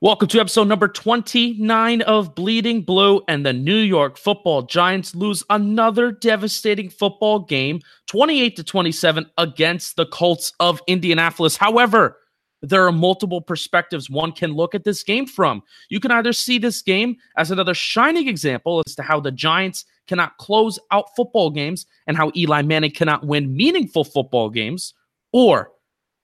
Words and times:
Welcome 0.00 0.28
to 0.28 0.38
episode 0.38 0.68
number 0.68 0.86
29 0.86 2.02
of 2.02 2.36
Bleeding 2.36 2.82
Blue, 2.82 3.20
and 3.26 3.44
the 3.44 3.52
New 3.52 3.78
York 3.78 4.16
football 4.16 4.62
Giants 4.62 5.16
lose 5.16 5.42
another 5.50 6.12
devastating 6.12 6.88
football 6.88 7.40
game, 7.40 7.80
28 8.06 8.54
to 8.54 8.62
27 8.62 9.26
against 9.38 9.96
the 9.96 10.06
Colts 10.06 10.52
of 10.60 10.80
Indianapolis. 10.86 11.56
However, 11.56 12.16
there 12.62 12.86
are 12.86 12.92
multiple 12.92 13.40
perspectives 13.40 14.08
one 14.08 14.30
can 14.30 14.52
look 14.52 14.72
at 14.72 14.84
this 14.84 15.02
game 15.02 15.26
from. 15.26 15.64
You 15.90 15.98
can 15.98 16.12
either 16.12 16.32
see 16.32 16.58
this 16.58 16.80
game 16.80 17.16
as 17.36 17.50
another 17.50 17.74
shining 17.74 18.28
example 18.28 18.80
as 18.86 18.94
to 18.94 19.02
how 19.02 19.18
the 19.18 19.32
Giants 19.32 19.84
cannot 20.06 20.36
close 20.36 20.78
out 20.92 21.16
football 21.16 21.50
games 21.50 21.86
and 22.06 22.16
how 22.16 22.30
Eli 22.36 22.62
Manning 22.62 22.92
cannot 22.92 23.26
win 23.26 23.52
meaningful 23.52 24.04
football 24.04 24.48
games, 24.48 24.94
or 25.32 25.72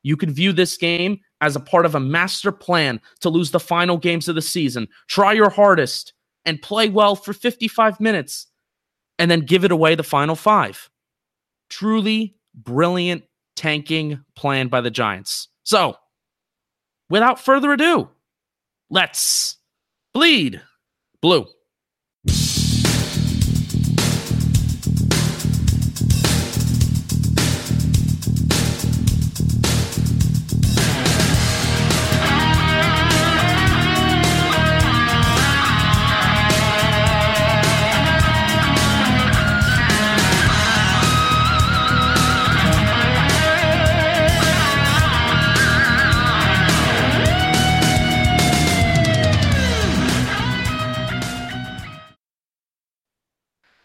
you 0.05 0.17
can 0.17 0.31
view 0.31 0.53
this 0.53 0.77
game 0.77 1.19
as 1.41 1.57
a 1.57 1.61
part 1.61 1.87
of 1.87 1.95
a 1.95 2.01
master 2.01 2.53
plan 2.53 3.01
to 3.21 3.29
lose 3.29 3.51
the 3.51 3.61
final 3.61 3.99
games 3.99 4.29
of 4.29 4.35
the 4.35 4.43
season. 4.43 4.89
Try 5.09 5.33
your 5.33 5.51
hardest 5.51 6.13
and 6.45 6.61
play 6.63 6.89
well 6.89 7.17
for 7.17 7.33
55 7.33 8.01
minutes 8.01 8.47
and 9.19 9.31
then 9.31 9.41
give 9.41 9.65
it 9.65 9.73
away 9.73 9.95
the 9.95 10.03
final 10.03 10.37
five. 10.37 10.91
Truly 11.69 12.37
brilliant 12.55 13.25
tanking 13.57 14.25
plan 14.37 14.69
by 14.69 14.81
the 14.81 14.91
Giants. 14.91 15.49
So, 15.65 15.97
without 17.11 17.41
further 17.41 17.73
ado, 17.73 18.09
let's 18.91 19.57
bleed 20.13 20.61
blue. 21.21 21.47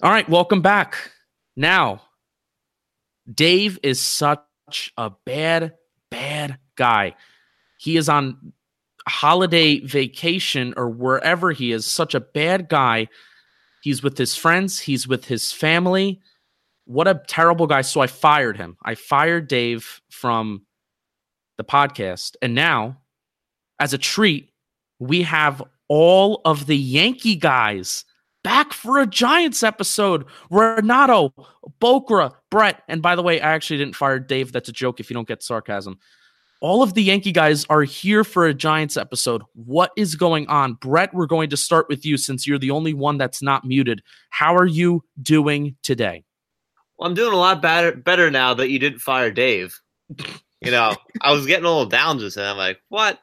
All 0.09 0.15
right, 0.15 0.27
welcome 0.27 0.63
back. 0.63 1.11
Now, 1.55 2.01
Dave 3.31 3.77
is 3.83 4.01
such 4.01 4.91
a 4.97 5.11
bad, 5.23 5.75
bad 6.09 6.57
guy. 6.75 7.13
He 7.77 7.95
is 7.95 8.09
on 8.09 8.53
holiday 9.07 9.81
vacation 9.81 10.73
or 10.75 10.89
wherever 10.89 11.51
he 11.51 11.71
is, 11.71 11.85
such 11.85 12.15
a 12.15 12.19
bad 12.19 12.69
guy. 12.69 13.07
He's 13.83 14.01
with 14.01 14.17
his 14.17 14.35
friends, 14.35 14.79
he's 14.79 15.07
with 15.07 15.25
his 15.25 15.51
family. 15.51 16.19
What 16.85 17.07
a 17.07 17.21
terrible 17.27 17.67
guy. 17.67 17.81
So 17.81 18.01
I 18.01 18.07
fired 18.07 18.57
him. 18.57 18.77
I 18.83 18.95
fired 18.95 19.47
Dave 19.47 20.01
from 20.09 20.65
the 21.57 21.63
podcast. 21.63 22.35
And 22.41 22.55
now, 22.55 22.97
as 23.79 23.93
a 23.93 23.99
treat, 23.99 24.49
we 24.97 25.21
have 25.21 25.61
all 25.87 26.41
of 26.45 26.65
the 26.65 26.77
Yankee 26.77 27.35
guys 27.35 28.05
back 28.43 28.73
for 28.73 28.99
a 28.99 29.07
Giants 29.07 29.63
episode. 29.63 30.25
Renato, 30.49 31.33
Bokra, 31.81 32.33
Brett, 32.49 32.83
and 32.87 33.01
by 33.01 33.15
the 33.15 33.23
way, 33.23 33.41
I 33.41 33.53
actually 33.53 33.77
didn't 33.77 33.95
fire 33.95 34.19
Dave. 34.19 34.51
That's 34.51 34.69
a 34.69 34.73
joke 34.73 34.99
if 34.99 35.09
you 35.09 35.13
don't 35.13 35.27
get 35.27 35.43
sarcasm. 35.43 35.99
All 36.61 36.83
of 36.83 36.93
the 36.93 37.03
Yankee 37.03 37.31
guys 37.31 37.65
are 37.69 37.83
here 37.83 38.25
for 38.25 38.45
a 38.45 38.53
Giants 38.53 38.97
episode. 38.97 39.43
What 39.53 39.91
is 39.95 40.15
going 40.15 40.47
on? 40.47 40.73
Brett, 40.73 41.13
we're 41.13 41.25
going 41.25 41.49
to 41.51 41.57
start 41.57 41.87
with 41.87 42.05
you 42.05 42.17
since 42.17 42.45
you're 42.45 42.59
the 42.59 42.71
only 42.71 42.93
one 42.93 43.17
that's 43.17 43.41
not 43.41 43.63
muted. 43.63 44.01
How 44.29 44.55
are 44.55 44.65
you 44.65 45.03
doing 45.21 45.77
today? 45.83 46.25
Well, 46.97 47.07
I'm 47.07 47.15
doing 47.15 47.33
a 47.33 47.37
lot 47.37 47.61
better 47.61 47.95
better 47.95 48.29
now 48.29 48.53
that 48.55 48.69
you 48.69 48.77
didn't 48.77 48.99
fire 48.99 49.31
Dave. 49.31 49.79
You 50.59 50.71
know, 50.71 50.97
I 51.21 51.31
was 51.31 51.45
getting 51.45 51.63
a 51.63 51.69
little 51.69 51.85
down 51.85 52.19
just 52.19 52.35
then. 52.35 52.49
I'm 52.49 52.57
like, 52.57 52.81
what? 52.89 53.19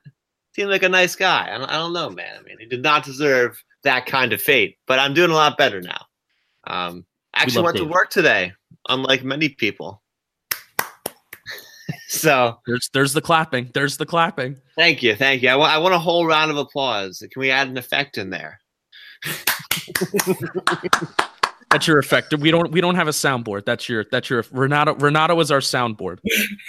Seemed 0.55 0.71
like 0.71 0.83
a 0.83 0.89
nice 0.89 1.15
guy. 1.15 1.55
I 1.55 1.59
don't, 1.59 1.69
I 1.69 1.75
don't 1.75 1.93
know, 1.93 2.09
man. 2.09 2.39
I 2.39 2.43
mean, 2.43 2.57
he 2.59 2.65
did 2.65 2.83
not 2.83 3.05
deserve 3.05 3.63
that 3.87 4.07
kind 4.07 4.33
of 4.33 4.43
fate. 4.43 4.77
But 4.87 4.99
I'm 4.99 5.15
doing 5.15 5.31
a 5.31 5.35
lot 5.35 5.57
better 5.57 5.81
now. 5.81 6.07
Um, 6.67 7.07
actually 7.35 7.65
went 7.65 7.77
Dave. 7.77 7.87
to 7.87 7.93
work 7.93 8.11
today, 8.11 8.53
unlike 8.89 9.25
many 9.25 9.49
people. 9.49 10.03
so 12.09 12.59
there's 12.67 12.91
there's 12.93 13.13
the 13.13 13.23
clapping. 13.23 13.71
There's 13.73 13.97
the 13.97 14.07
clapping. 14.07 14.57
Thank 14.77 15.03
you, 15.03 15.17
thank 15.17 15.43
you. 15.43 15.49
I, 15.49 15.53
w- 15.53 15.71
I 15.71 15.79
want 15.79 15.95
a 15.95 15.99
whole 15.99 16.27
round 16.27 16.51
of 16.51 16.57
applause. 16.59 17.19
Can 17.31 17.41
we 17.41 17.51
add 17.51 17.69
an 17.69 17.79
effect 17.79 18.19
in 18.19 18.31
there? 18.31 18.61
that's 21.71 21.87
your 21.87 21.99
effect. 21.99 22.35
We 22.39 22.51
don't 22.51 22.71
we 22.73 22.81
don't 22.81 22.97
have 22.97 23.09
a 23.09 23.13
soundboard. 23.13 23.65
That's 23.65 23.89
your 23.89 24.05
that's 24.11 24.29
your 24.29 24.45
Renato 24.51 24.95
Renato 24.95 25.39
is 25.41 25.51
our 25.51 25.61
soundboard. 25.61 26.19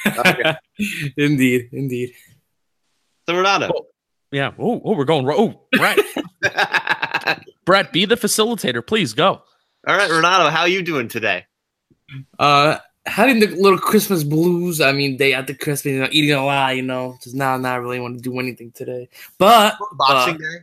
okay. 0.07 0.55
indeed, 1.17 1.69
indeed. 1.71 2.13
So 3.27 3.35
Renato. 3.35 3.71
Oh, 3.75 3.87
yeah. 4.31 4.51
Oh, 4.59 4.81
oh, 4.83 4.95
we're 4.95 5.05
going. 5.05 5.27
Oh, 5.29 5.67
right. 5.79 5.99
Brett, 7.65 7.91
be 7.91 8.05
the 8.05 8.15
facilitator, 8.15 8.85
please 8.85 9.13
go. 9.13 9.41
All 9.87 9.95
right, 9.95 10.09
Renato, 10.09 10.49
how 10.49 10.61
are 10.61 10.67
you 10.67 10.81
doing 10.81 11.07
today? 11.07 11.45
Uh, 12.39 12.77
having 13.05 13.39
the 13.39 13.47
little 13.47 13.79
Christmas 13.79 14.23
blues. 14.23 14.81
I 14.81 14.91
mean, 14.91 15.17
day 15.17 15.33
after 15.33 15.53
Christmas, 15.53 15.93
you 15.93 15.99
know, 15.99 16.09
eating 16.11 16.31
a 16.31 16.45
lot. 16.45 16.75
You 16.75 16.83
know, 16.83 17.17
just 17.21 17.35
now, 17.35 17.57
not 17.57 17.81
really 17.81 17.99
want 17.99 18.17
to 18.17 18.21
do 18.21 18.37
anything 18.39 18.71
today. 18.71 19.09
But 19.37 19.77
Boxing 19.93 20.35
uh, 20.35 20.37
Day, 20.37 20.57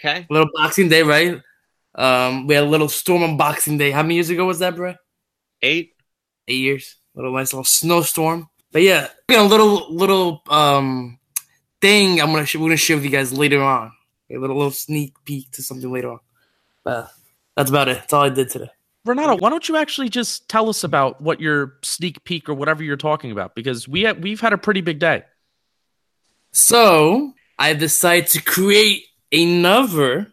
okay, 0.00 0.26
little 0.30 0.50
Boxing 0.54 0.88
Day, 0.88 1.02
right? 1.02 1.40
Um, 1.94 2.46
we 2.46 2.54
had 2.54 2.64
a 2.64 2.68
little 2.68 2.88
storm 2.88 3.22
on 3.22 3.36
Boxing 3.36 3.78
Day. 3.78 3.90
How 3.90 4.02
many 4.02 4.14
years 4.14 4.30
ago 4.30 4.44
was 4.44 4.60
that, 4.60 4.76
Brett? 4.76 4.98
Eight, 5.62 5.94
eight 6.46 6.60
years. 6.60 6.96
Little 7.14 7.32
nice 7.32 7.52
little 7.52 7.64
snowstorm. 7.64 8.48
But 8.70 8.82
yeah, 8.82 9.08
a 9.30 9.42
little 9.42 9.92
little 9.92 10.42
um 10.48 11.17
thing 11.80 12.20
I'm 12.20 12.32
gonna 12.32 12.46
sh- 12.46 12.56
we're 12.56 12.66
gonna 12.66 12.76
share 12.76 12.96
with 12.96 13.04
you 13.04 13.10
guys 13.10 13.32
later 13.32 13.62
on. 13.62 13.92
A 14.30 14.36
little 14.38 14.56
little 14.56 14.70
sneak 14.70 15.14
peek 15.24 15.50
to 15.52 15.62
something 15.62 15.90
later 15.90 16.12
on. 16.12 16.20
But 16.84 17.10
that's 17.56 17.70
about 17.70 17.88
it. 17.88 17.98
That's 17.98 18.12
all 18.12 18.24
I 18.24 18.28
did 18.28 18.50
today. 18.50 18.70
Renato, 19.04 19.36
why 19.36 19.48
don't 19.48 19.68
you 19.68 19.76
actually 19.76 20.08
just 20.10 20.48
tell 20.48 20.68
us 20.68 20.84
about 20.84 21.20
what 21.20 21.40
your 21.40 21.74
sneak 21.82 22.22
peek 22.24 22.48
or 22.48 22.54
whatever 22.54 22.82
you're 22.82 22.96
talking 22.96 23.30
about? 23.30 23.54
Because 23.54 23.88
we 23.88 24.02
have, 24.02 24.18
we've 24.18 24.40
had 24.40 24.52
a 24.52 24.58
pretty 24.58 24.82
big 24.82 24.98
day. 24.98 25.24
So 26.52 27.32
I 27.58 27.72
decided 27.72 28.28
to 28.30 28.42
create 28.42 29.04
another 29.32 30.32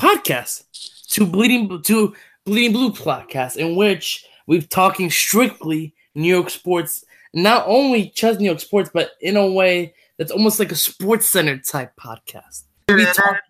podcast 0.00 0.64
to 1.10 1.26
bleeding 1.26 1.82
to 1.82 2.14
bleeding 2.44 2.72
blue 2.72 2.90
podcast 2.90 3.56
in 3.56 3.74
which 3.74 4.26
we're 4.46 4.60
talking 4.60 5.10
strictly 5.10 5.94
New 6.14 6.28
York 6.28 6.50
sports, 6.50 7.04
not 7.32 7.64
only 7.66 8.12
just 8.14 8.40
New 8.40 8.46
York 8.46 8.60
sports, 8.60 8.90
but 8.92 9.12
in 9.20 9.36
a 9.36 9.50
way 9.50 9.94
that's 10.18 10.30
almost 10.30 10.58
like 10.58 10.72
a 10.72 10.76
sports 10.76 11.26
center 11.26 11.58
type 11.58 11.92
podcast. 12.00 12.64
We 12.88 13.04
talk- 13.14 13.40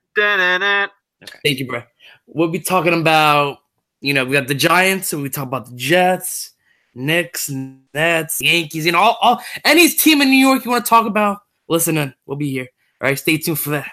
okay. 1.22 1.38
Thank 1.44 1.58
you, 1.58 1.66
bro. 1.66 1.82
We'll 2.26 2.48
be 2.48 2.60
talking 2.60 2.98
about, 2.98 3.58
you 4.00 4.14
know, 4.14 4.24
we 4.24 4.32
got 4.32 4.48
the 4.48 4.54
Giants, 4.54 5.12
and 5.12 5.22
we 5.22 5.28
talk 5.30 5.46
about 5.46 5.66
the 5.70 5.76
Jets, 5.76 6.52
Knicks, 6.94 7.50
Nets, 7.92 8.40
Yankees, 8.40 8.86
you 8.86 8.92
know, 8.92 8.98
all, 8.98 9.18
all 9.20 9.42
any 9.64 9.88
team 9.88 10.20
in 10.22 10.30
New 10.30 10.36
York 10.36 10.64
you 10.64 10.70
want 10.70 10.84
to 10.84 10.88
talk 10.88 11.06
about, 11.06 11.40
listen 11.68 11.98
in. 11.98 12.14
We'll 12.26 12.36
be 12.36 12.50
here. 12.50 12.68
All 13.00 13.08
right, 13.08 13.18
stay 13.18 13.36
tuned 13.38 13.58
for 13.58 13.70
that. 13.70 13.90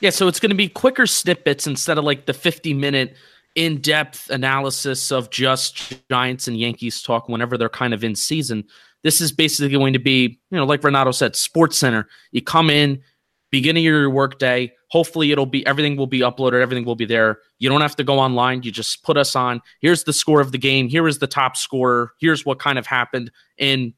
Yeah, 0.00 0.10
so 0.10 0.28
it's 0.28 0.40
going 0.40 0.50
to 0.50 0.56
be 0.56 0.68
quicker 0.68 1.06
snippets 1.06 1.66
instead 1.66 1.98
of 1.98 2.04
like 2.04 2.26
the 2.26 2.34
50 2.34 2.74
minute 2.74 3.16
in 3.54 3.80
depth 3.80 4.30
analysis 4.30 5.12
of 5.12 5.30
just 5.30 5.94
Giants 6.10 6.48
and 6.48 6.58
Yankees 6.58 7.02
talk 7.02 7.28
whenever 7.28 7.56
they're 7.56 7.68
kind 7.68 7.94
of 7.94 8.04
in 8.04 8.14
season. 8.14 8.64
This 9.04 9.20
is 9.20 9.30
basically 9.30 9.68
going 9.68 9.92
to 9.92 10.00
be, 10.00 10.40
you 10.50 10.58
know, 10.58 10.64
like 10.64 10.82
Renato 10.82 11.12
said, 11.12 11.36
Sports 11.36 11.78
Center. 11.78 12.08
You 12.32 12.42
come 12.42 12.70
in, 12.70 13.00
beginning 13.52 13.86
of 13.86 13.92
your 13.92 14.10
workday. 14.10 14.72
Hopefully, 14.90 15.30
it'll 15.30 15.46
be 15.46 15.64
everything 15.66 15.96
will 15.96 16.08
be 16.08 16.20
uploaded, 16.20 16.60
everything 16.60 16.84
will 16.84 16.96
be 16.96 17.04
there. 17.04 17.38
You 17.60 17.68
don't 17.68 17.82
have 17.82 17.94
to 17.96 18.04
go 18.04 18.18
online. 18.18 18.64
You 18.64 18.72
just 18.72 19.04
put 19.04 19.16
us 19.16 19.36
on. 19.36 19.62
Here's 19.80 20.02
the 20.02 20.12
score 20.12 20.40
of 20.40 20.50
the 20.50 20.58
game. 20.58 20.88
Here 20.88 21.06
is 21.06 21.20
the 21.20 21.28
top 21.28 21.56
scorer. 21.56 22.12
Here's 22.18 22.44
what 22.44 22.58
kind 22.58 22.78
of 22.78 22.86
happened. 22.86 23.30
And 23.58 23.92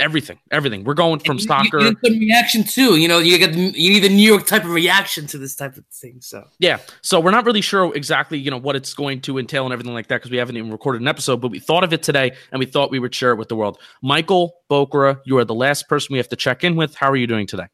everything, 0.00 0.38
everything. 0.50 0.84
We're 0.84 0.94
going 0.94 1.20
from 1.20 1.38
You- 1.38 1.44
soccer. 1.44 1.78
You, 1.80 1.84
need 1.90 1.96
some 2.04 2.18
reaction 2.18 2.64
too. 2.64 2.96
You 2.96 3.08
know, 3.08 3.18
you 3.18 3.36
get 3.38 3.54
you 3.54 3.92
need 3.92 4.00
the 4.00 4.08
New 4.08 4.26
York 4.26 4.46
type 4.46 4.64
of 4.64 4.70
reaction 4.70 5.26
to 5.28 5.38
this 5.38 5.54
type 5.54 5.76
of 5.76 5.84
thing. 5.86 6.20
So 6.20 6.44
Yeah. 6.58 6.78
So 7.02 7.20
we're 7.20 7.30
not 7.30 7.44
really 7.44 7.60
sure 7.60 7.94
exactly, 7.96 8.38
you 8.38 8.50
know, 8.50 8.58
what 8.58 8.76
it's 8.76 8.94
going 8.94 9.20
to 9.22 9.38
entail 9.38 9.64
and 9.64 9.72
everything 9.72 9.94
like 9.94 10.08
that 10.08 10.16
because 10.16 10.30
we 10.30 10.36
haven't 10.36 10.56
even 10.56 10.70
recorded 10.70 11.00
an 11.02 11.08
episode, 11.08 11.40
but 11.40 11.50
we 11.50 11.58
thought 11.58 11.84
of 11.84 11.92
it 11.92 12.02
today 12.02 12.32
and 12.52 12.58
we 12.58 12.66
thought 12.66 12.90
we 12.90 12.98
would 12.98 13.14
share 13.14 13.32
it 13.32 13.36
with 13.36 13.48
the 13.48 13.56
world. 13.56 13.78
Michael 14.02 14.54
Bokra, 14.70 15.20
you 15.24 15.36
are 15.38 15.44
the 15.44 15.54
last 15.54 15.88
person 15.88 16.12
we 16.12 16.18
have 16.18 16.28
to 16.28 16.36
check 16.36 16.64
in 16.64 16.76
with. 16.76 16.94
How 16.94 17.10
are 17.10 17.16
you 17.16 17.26
doing 17.26 17.46
today? 17.46 17.66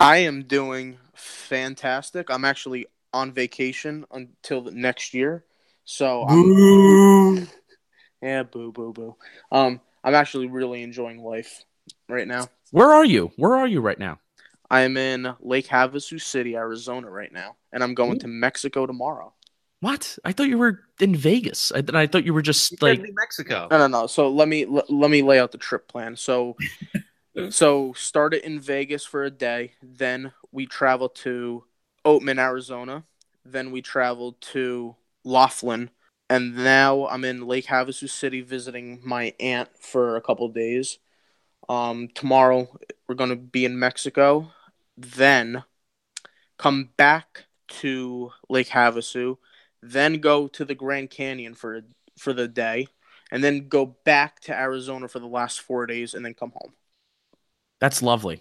I 0.00 0.18
am 0.18 0.44
doing 0.44 0.98
fantastic. 1.14 2.30
I'm 2.30 2.44
actually 2.44 2.86
on 3.12 3.32
vacation 3.32 4.04
until 4.10 4.60
the 4.62 4.70
next 4.70 5.14
year. 5.14 5.44
So 5.84 6.24
I'm 6.28 7.48
yeah, 8.22 8.42
boo 8.42 8.72
boo 8.72 8.92
boo. 8.92 9.16
Um 9.50 9.80
I'm 10.04 10.14
actually 10.14 10.46
really 10.46 10.82
enjoying 10.82 11.22
life 11.22 11.64
right 12.08 12.26
now. 12.26 12.48
Where 12.70 12.90
are 12.92 13.04
you? 13.04 13.32
Where 13.36 13.54
are 13.54 13.66
you 13.66 13.80
right 13.80 13.98
now? 13.98 14.18
I 14.70 14.82
am 14.82 14.96
in 14.96 15.34
Lake 15.40 15.66
Havasu 15.68 16.20
City, 16.20 16.56
Arizona 16.56 17.08
right 17.08 17.32
now, 17.32 17.56
and 17.72 17.82
I'm 17.82 17.94
going 17.94 18.18
to 18.18 18.28
Mexico 18.28 18.86
tomorrow. 18.86 19.32
What? 19.80 20.18
I 20.24 20.32
thought 20.32 20.48
you 20.48 20.58
were 20.58 20.80
in 21.00 21.14
Vegas. 21.14 21.72
I, 21.72 21.82
I 21.94 22.06
thought 22.06 22.24
you 22.24 22.34
were 22.34 22.42
just 22.42 22.82
like, 22.82 23.00
New 23.00 23.14
Mexico. 23.14 23.68
No, 23.70 23.78
no, 23.78 23.86
no. 23.86 24.06
So 24.06 24.28
let 24.28 24.48
me 24.48 24.64
let, 24.66 24.90
let 24.90 25.10
me 25.10 25.22
lay 25.22 25.38
out 25.38 25.52
the 25.52 25.58
trip 25.58 25.88
plan. 25.88 26.16
So 26.16 26.56
so 27.50 27.92
start 27.94 28.34
it 28.34 28.44
in 28.44 28.60
Vegas 28.60 29.04
for 29.04 29.24
a 29.24 29.30
day, 29.30 29.72
then 29.82 30.32
we 30.52 30.66
travel 30.66 31.08
to 31.08 31.64
Oatman, 32.04 32.38
Arizona, 32.38 33.04
then 33.44 33.70
we 33.70 33.82
travel 33.82 34.32
to 34.40 34.96
Laughlin, 35.24 35.90
and 36.28 36.56
now 36.56 37.06
I'm 37.06 37.24
in 37.24 37.46
Lake 37.46 37.66
Havasu 37.66 38.08
City 38.08 38.40
visiting 38.40 39.00
my 39.04 39.34
aunt 39.40 39.68
for 39.78 40.16
a 40.16 40.20
couple 40.20 40.48
days. 40.48 40.98
Um, 41.68 42.08
tomorrow 42.14 42.68
we're 43.08 43.14
going 43.14 43.30
to 43.30 43.36
be 43.36 43.64
in 43.64 43.78
Mexico, 43.78 44.52
then 44.96 45.64
come 46.58 46.90
back 46.96 47.46
to 47.68 48.32
Lake 48.48 48.68
Havasu, 48.68 49.38
then 49.82 50.20
go 50.20 50.48
to 50.48 50.64
the 50.64 50.74
Grand 50.74 51.10
Canyon 51.10 51.54
for 51.54 51.82
for 52.18 52.32
the 52.32 52.48
day, 52.48 52.88
and 53.30 53.44
then 53.44 53.68
go 53.68 53.86
back 54.04 54.40
to 54.40 54.58
Arizona 54.58 55.08
for 55.08 55.20
the 55.20 55.26
last 55.28 55.60
four 55.60 55.86
days, 55.86 56.14
and 56.14 56.24
then 56.24 56.34
come 56.34 56.52
home. 56.52 56.74
that's 57.80 58.02
lovely. 58.02 58.40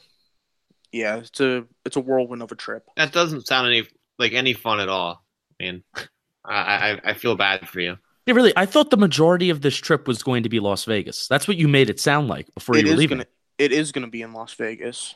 Yeah, 0.92 1.18
it's 1.18 1.40
a 1.40 1.66
it's 1.86 1.96
a 1.96 2.00
whirlwind 2.02 2.42
of 2.42 2.52
a 2.52 2.56
trip. 2.56 2.88
That 2.96 3.12
doesn't 3.14 3.48
sound 3.48 3.68
any 3.68 3.88
like 4.18 4.34
any 4.34 4.54
fun 4.54 4.80
at 4.80 4.90
all. 4.90 5.24
I 5.60 5.64
mean, 5.64 5.84
I, 6.46 6.92
I 6.94 7.02
I 7.12 7.14
feel 7.14 7.36
bad 7.36 7.68
for 7.68 7.80
you. 7.80 7.98
Yeah, 8.28 8.34
really. 8.36 8.54
I 8.56 8.66
thought 8.66 8.90
the 8.92 8.98
majority 8.98 9.50
of 9.50 9.62
this 9.62 9.76
trip 9.76 10.08
was 10.08 10.22
going 10.22 10.44
to 10.44 10.50
be 10.50 10.60
Las 10.60 10.84
Vegas. 10.86 11.28
That's 11.28 11.48
what 11.48 11.58
you 11.58 11.68
made 11.68 11.90
it 11.90 12.00
sound 12.00 12.28
like 12.28 12.54
before 12.54 12.76
It 12.78 12.86
you 12.86 12.92
were 12.92 12.98
leaving. 12.98 13.18
gonna 13.20 13.28
it 13.58 13.72
is 13.72 13.92
gonna 13.92 14.08
be 14.08 14.22
in 14.22 14.34
Las 14.34 14.54
Vegas. 14.54 15.16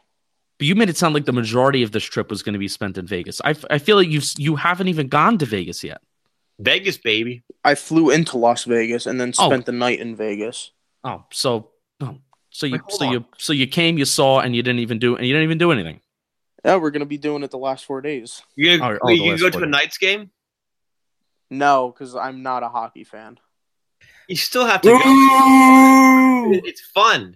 But 0.58 0.68
you 0.68 0.76
made 0.76 0.90
it 0.90 0.98
sound 0.98 1.14
like 1.14 1.26
the 1.26 1.34
majority 1.34 1.84
of 1.84 1.92
this 1.92 2.04
trip 2.04 2.30
was 2.30 2.42
going 2.44 2.54
to 2.54 2.60
be 2.60 2.68
spent 2.68 2.98
in 2.98 3.06
Vegas. 3.08 3.42
I, 3.44 3.52
f- 3.52 3.66
I 3.70 3.78
feel 3.80 3.98
like 3.98 4.08
you 4.10 4.22
you 4.38 4.56
haven't 4.56 4.88
even 4.88 5.08
gone 5.10 5.38
to 5.40 5.46
Vegas 5.46 5.84
yet. 5.84 6.02
Vegas, 6.60 6.98
baby. 6.98 7.44
I 7.66 7.76
flew 7.76 8.12
into 8.12 8.38
Las 8.38 8.64
Vegas 8.66 9.06
and 9.08 9.20
then 9.20 9.34
Oh. 9.40 9.48
spent 9.48 9.66
the 9.66 9.72
night 9.72 10.00
in 10.00 10.16
Vegas. 10.16 10.72
Oh, 11.04 11.26
so 11.32 11.72
oh, 12.00 12.18
so 12.52 12.66
you 12.68 12.74
Wait, 12.74 12.82
so 12.90 13.06
on. 13.08 13.12
you 13.14 13.26
so 13.38 13.54
you 13.54 13.68
came, 13.68 13.98
you 13.98 14.06
saw, 14.06 14.40
and 14.40 14.56
you 14.56 14.62
didn't 14.64 14.80
even 14.80 15.00
do 15.00 15.16
and 15.16 15.26
you 15.28 15.34
didn't 15.34 15.44
even 15.46 15.58
do 15.58 15.72
anything. 15.72 16.00
Yeah, 16.64 16.76
we're 16.78 16.92
gonna 16.92 17.06
be 17.08 17.18
doing 17.18 17.42
it 17.44 17.50
the 17.52 17.58
last 17.58 17.84
four 17.86 18.02
days. 18.02 18.42
You 18.56 18.78
gonna, 18.78 18.94
Oh, 18.94 19.00
oh, 19.02 19.10
you 19.10 19.18
the 19.18 19.26
gonna 19.30 19.38
go 19.38 19.42
to 19.42 19.48
a 19.48 19.52
quarter. 19.52 19.66
Knights 19.66 19.98
game? 19.98 20.30
No, 21.52 21.92
because 21.92 22.16
I'm 22.16 22.42
not 22.42 22.64
a 22.64 22.70
hockey 22.70 23.04
fan. 23.04 23.38
You 24.28 24.38
still 24.38 24.66
have 24.66 24.82
to 24.82 24.90
go. 24.90 26.52
It's 26.66 26.82
fun. 26.82 27.36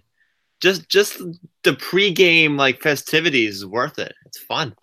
Just 0.60 0.88
just 0.88 1.18
the 1.62 1.72
pregame 1.72 2.56
like 2.56 2.80
festivities 2.80 3.56
is 3.56 3.66
worth 3.66 3.98
it. 3.98 4.14
It's 4.24 4.38
fun. 4.38 4.74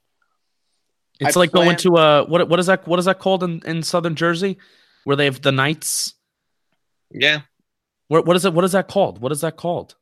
It's 1.20 1.36
I 1.36 1.40
like 1.40 1.52
going 1.52 1.78
to 1.78 1.98
uh 1.98 2.26
what 2.26 2.48
what 2.48 2.60
is 2.60 2.68
that 2.68 2.88
what 2.88 3.00
is 3.00 3.06
that 3.06 3.18
called 3.18 3.44
in, 3.44 3.62
in 3.66 3.82
southern 3.82 4.14
Jersey, 4.16 4.60
where 5.04 5.16
they 5.16 5.26
have 5.26 5.42
the 5.42 5.52
Knights. 5.52 6.14
Yeah. 7.10 7.42
What 8.10 8.28
what 8.28 8.36
is 8.36 8.46
it? 8.46 8.54
What 8.54 8.66
is 8.66 8.74
that 8.74 8.88
called? 8.88 9.20
What 9.20 9.32
is 9.32 9.42
that 9.42 9.58
called? 9.58 9.96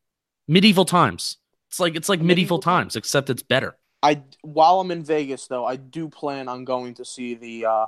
Medieval 0.45 0.83
times. 0.83 1.37
It's 1.69 1.79
like 1.79 1.95
it's 1.95 2.09
like 2.09 2.19
medieval, 2.19 2.57
Medieval 2.57 2.59
times. 2.59 2.93
times, 2.93 2.95
except 2.97 3.29
it's 3.29 3.43
better. 3.43 3.77
I 4.03 4.23
while 4.41 4.81
I'm 4.81 4.91
in 4.91 5.05
Vegas 5.05 5.47
though, 5.47 5.65
I 5.65 5.77
do 5.77 6.09
plan 6.09 6.49
on 6.49 6.65
going 6.65 6.95
to 6.95 7.05
see 7.05 7.35
the 7.35 7.65
uh, 7.65 7.85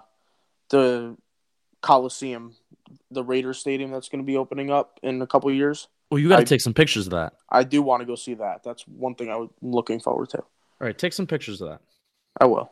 the 0.69 1.18
Coliseum, 1.83 2.56
the 3.12 3.24
Raiders 3.24 3.59
Stadium 3.59 3.91
that's 3.91 4.09
going 4.09 4.24
to 4.24 4.25
be 4.25 4.38
opening 4.38 4.71
up 4.71 5.00
in 5.03 5.21
a 5.21 5.27
couple 5.27 5.51
years. 5.51 5.88
Well, 6.09 6.19
you 6.19 6.30
got 6.30 6.39
to 6.39 6.45
take 6.45 6.62
some 6.62 6.74
pictures 6.74 7.07
of 7.07 7.12
that. 7.12 7.33
I 7.50 7.63
do 7.63 7.81
want 7.81 8.01
to 8.01 8.06
go 8.06 8.15
see 8.15 8.33
that. 8.35 8.63
That's 8.63 8.88
one 8.88 9.15
thing 9.15 9.30
I'm 9.30 9.50
looking 9.62 10.00
forward 10.00 10.30
to. 10.30 10.39
All 10.39 10.47
right, 10.80 10.97
take 10.97 11.13
some 11.13 11.27
pictures 11.27 11.62
of 11.62 11.69
that. 11.69 11.81
I 12.39 12.45
will. 12.45 12.71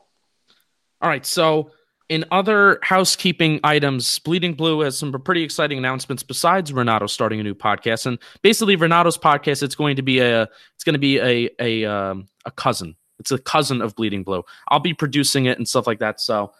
All 1.01 1.09
right. 1.09 1.25
So, 1.25 1.71
in 2.09 2.25
other 2.29 2.79
housekeeping 2.83 3.59
items, 3.63 4.19
Bleeding 4.19 4.53
Blue 4.53 4.81
has 4.81 4.97
some 4.97 5.11
pretty 5.11 5.43
exciting 5.43 5.77
announcements 5.77 6.23
besides 6.23 6.71
Renato 6.73 7.07
starting 7.07 7.39
a 7.39 7.43
new 7.43 7.55
podcast. 7.55 8.05
And 8.05 8.19
basically, 8.41 8.75
Renato's 8.75 9.17
podcast 9.17 9.63
it's 9.63 9.75
going 9.75 9.95
to 9.95 10.01
be 10.01 10.19
a 10.19 10.43
it's 10.75 10.83
going 10.83 10.93
to 10.93 10.99
be 10.99 11.19
a 11.19 11.49
a 11.59 11.85
um, 11.85 12.27
a 12.45 12.51
cousin. 12.51 12.95
It's 13.19 13.31
a 13.31 13.37
cousin 13.37 13.81
of 13.81 13.95
Bleeding 13.95 14.23
Blue. 14.23 14.43
I'll 14.69 14.79
be 14.79 14.93
producing 14.93 15.45
it 15.45 15.57
and 15.57 15.67
stuff 15.67 15.87
like 15.87 15.99
that. 15.99 16.21
So, 16.21 16.53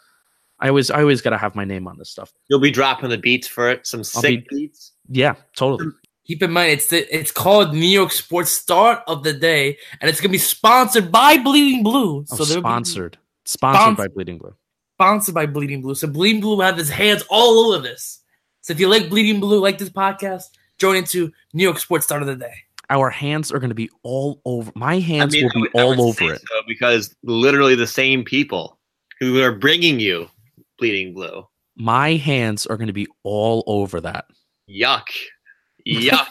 I 0.61 0.67
always 0.69 0.89
I 0.91 1.01
always 1.01 1.21
got 1.21 1.31
to 1.31 1.37
have 1.37 1.55
my 1.55 1.65
name 1.65 1.87
on 1.87 1.97
this 1.97 2.09
stuff. 2.11 2.31
You'll 2.49 2.59
be 2.59 2.71
dropping 2.71 3.09
the 3.09 3.17
beats 3.17 3.47
for 3.47 3.69
it. 3.69 3.85
Some 3.87 4.03
sick 4.03 4.47
be- 4.49 4.55
beats. 4.67 4.91
Yeah, 5.09 5.35
totally. 5.55 5.91
keep 6.25 6.41
in 6.43 6.51
mind 6.51 6.71
it's 6.71 6.87
the, 6.87 6.99
it's 7.15 7.31
called 7.31 7.73
New 7.73 7.79
York 7.87 8.11
Sports 8.11 8.51
Start 8.51 9.01
of 9.07 9.23
the 9.23 9.33
Day, 9.33 9.77
and 9.99 10.09
it's 10.09 10.21
gonna 10.21 10.31
be 10.31 10.37
sponsored 10.37 11.11
by 11.11 11.37
Bleeding 11.37 11.83
Blue. 11.83 12.19
Oh, 12.31 12.35
So 12.35 12.45
they'll 12.45 12.57
be 12.57 12.61
sponsored 12.61 13.17
sponsored 13.45 13.97
by 13.97 14.07
Bleeding 14.07 14.37
Blue. 14.37 14.55
sponsored 14.97 15.33
by 15.35 15.45
Bleeding 15.47 15.81
Blue. 15.81 15.95
So 15.95 16.07
Bleeding 16.07 16.41
Blue 16.41 16.59
have 16.61 16.77
his 16.77 16.89
hands 16.89 17.23
all 17.29 17.73
over 17.73 17.81
this. 17.81 18.19
So 18.61 18.71
if 18.73 18.79
you 18.79 18.87
like 18.87 19.09
Bleeding 19.09 19.39
Blue, 19.39 19.59
like 19.59 19.79
this 19.79 19.89
podcast, 19.89 20.43
join 20.77 20.95
into 20.97 21.31
New 21.53 21.63
York 21.63 21.79
Sports 21.79 22.05
Start 22.05 22.21
of 22.21 22.27
the 22.27 22.35
Day. 22.35 22.53
Our 22.91 23.09
hands 23.09 23.51
are 23.51 23.57
going 23.59 23.69
to 23.69 23.75
be 23.75 23.89
all 24.03 24.41
over. 24.45 24.71
My 24.75 24.99
hands 24.99 25.33
I 25.33 25.37
mean, 25.37 25.45
will 25.45 25.51
I 25.51 25.53
be 25.55 25.61
would- 25.61 25.81
I 25.81 25.83
all 25.83 26.13
say 26.13 26.25
over 26.25 26.33
it. 26.35 26.41
so 26.41 26.61
because 26.67 27.15
literally 27.23 27.73
the 27.73 27.87
same 27.87 28.23
people 28.23 28.77
who 29.19 29.41
are 29.41 29.51
bringing 29.53 29.99
you 29.99 30.29
bleeding 30.81 31.13
blue. 31.13 31.47
My 31.77 32.15
hands 32.15 32.65
are 32.65 32.75
going 32.75 32.87
to 32.87 32.93
be 32.93 33.07
all 33.23 33.63
over 33.67 34.01
that. 34.01 34.25
Yuck. 34.69 35.05
Yuck. 35.87 36.27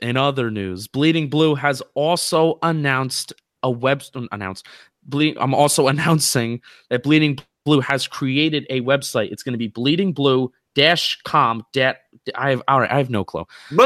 in 0.00 0.16
other 0.16 0.50
news, 0.50 0.86
Bleeding 0.88 1.28
Blue 1.28 1.54
has 1.54 1.82
also 1.94 2.58
announced 2.62 3.32
a 3.62 3.70
web 3.70 4.02
announced. 4.32 4.66
Bleeding, 5.02 5.40
I'm 5.40 5.54
also 5.54 5.88
announcing 5.92 6.60
that 6.90 7.02
Bleeding 7.02 7.38
Blue 7.64 7.80
has 7.80 8.06
created 8.06 8.66
a 8.70 8.80
website. 8.82 9.32
It's 9.32 9.42
going 9.42 9.54
to 9.54 9.58
be 9.58 9.68
Bleeding 9.68 10.12
Blue 10.12 10.52
dash 10.74 11.18
com. 11.24 11.64
Dat, 11.72 11.98
I 12.34 12.50
have 12.50 12.62
all 12.68 12.80
right. 12.80 12.90
I 12.90 12.98
have 12.98 13.10
no 13.10 13.24
clue. 13.24 13.44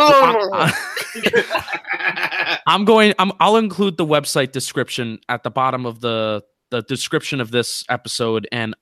I'm 2.67 2.85
going. 2.85 3.15
I'm. 3.19 3.33
I'll 3.41 3.57
include 3.57 3.97
the 3.97 4.07
website 4.07 4.53
description 4.53 5.19
at 5.29 5.43
the 5.43 5.51
bottom 5.51 5.87
of 5.87 6.01
the 6.01 6.45
the 6.71 6.83
description 6.83 7.41
of 7.41 7.51
this 7.51 7.85
episode. 7.89 8.49
And 8.53 8.75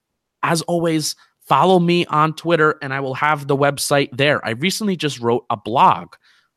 as 0.42 0.62
always, 0.62 1.16
follow 1.40 1.78
me 1.78 2.06
on 2.06 2.34
Twitter, 2.34 2.78
and 2.82 2.94
I 2.94 3.00
will 3.00 3.14
have 3.14 3.46
the 3.46 3.56
website 3.56 4.08
there. 4.12 4.44
I 4.44 4.50
recently 4.50 4.96
just 4.96 5.20
wrote 5.20 5.44
a 5.50 5.56
blog 5.56 6.14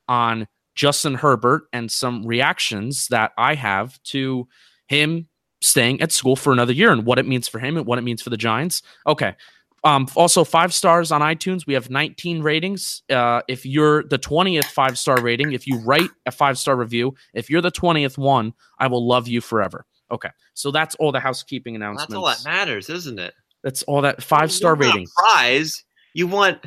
on 0.08 0.48
Justin 0.76 1.16
Herbert 1.16 1.64
and 1.74 1.92
some 1.92 2.26
reactions 2.26 3.08
that 3.08 3.32
I 3.38 3.56
have 3.56 4.02
to 4.04 4.48
him 4.88 5.28
staying 5.62 6.02
at 6.02 6.12
school 6.12 6.36
for 6.36 6.54
another 6.54 6.74
year 6.74 6.92
and 6.92 7.06
what 7.06 7.18
it 7.18 7.26
means 7.26 7.48
for 7.48 7.60
him 7.60 7.78
and 7.78 7.86
what 7.86 7.98
it 7.98 8.04
means 8.04 8.22
for 8.22 8.30
the 8.30 8.38
Giants. 8.38 8.84
Okay. 9.08 9.36
Um, 9.84 10.08
also, 10.16 10.44
five 10.44 10.74
stars 10.74 11.12
on 11.12 11.22
iTunes. 11.22 11.68
We 11.68 11.76
have 11.76 11.92
19 11.92 12.42
ratings. 12.42 13.04
Uh, 13.10 13.42
if 13.48 13.66
you're 13.66 14.04
the 14.04 14.18
20th 14.18 14.66
five 14.66 14.98
star 14.98 15.22
rating, 15.22 15.54
if 15.54 15.68
you 15.68 15.78
write 15.80 16.10
a 16.26 16.32
five 16.32 16.58
star 16.58 16.76
review, 16.76 17.14
if 17.34 17.50
you're 17.50 17.62
the 17.62 17.72
20th 17.72 18.18
one, 18.18 18.54
I 18.80 18.88
will 18.88 19.08
love 19.08 19.28
you 19.28 19.42
forever. 19.42 19.86
Okay. 20.12 20.30
So 20.56 20.72
that's 20.72 20.96
all 20.96 21.12
the 21.12 21.20
housekeeping 21.20 21.76
announcements. 21.76 22.14
That's 22.14 22.18
all 22.18 22.26
that 22.26 22.44
matters, 22.44 22.90
isn't 22.90 23.20
it? 23.20 23.34
That's 23.66 23.82
all 23.84 24.04
that 24.04 24.22
five 24.22 24.52
star 24.52 24.76
You 24.76 24.80
want 24.80 24.84
a 24.84 24.88
rating. 24.94 25.08
Prize. 25.18 25.84
You 26.14 26.28
want 26.28 26.66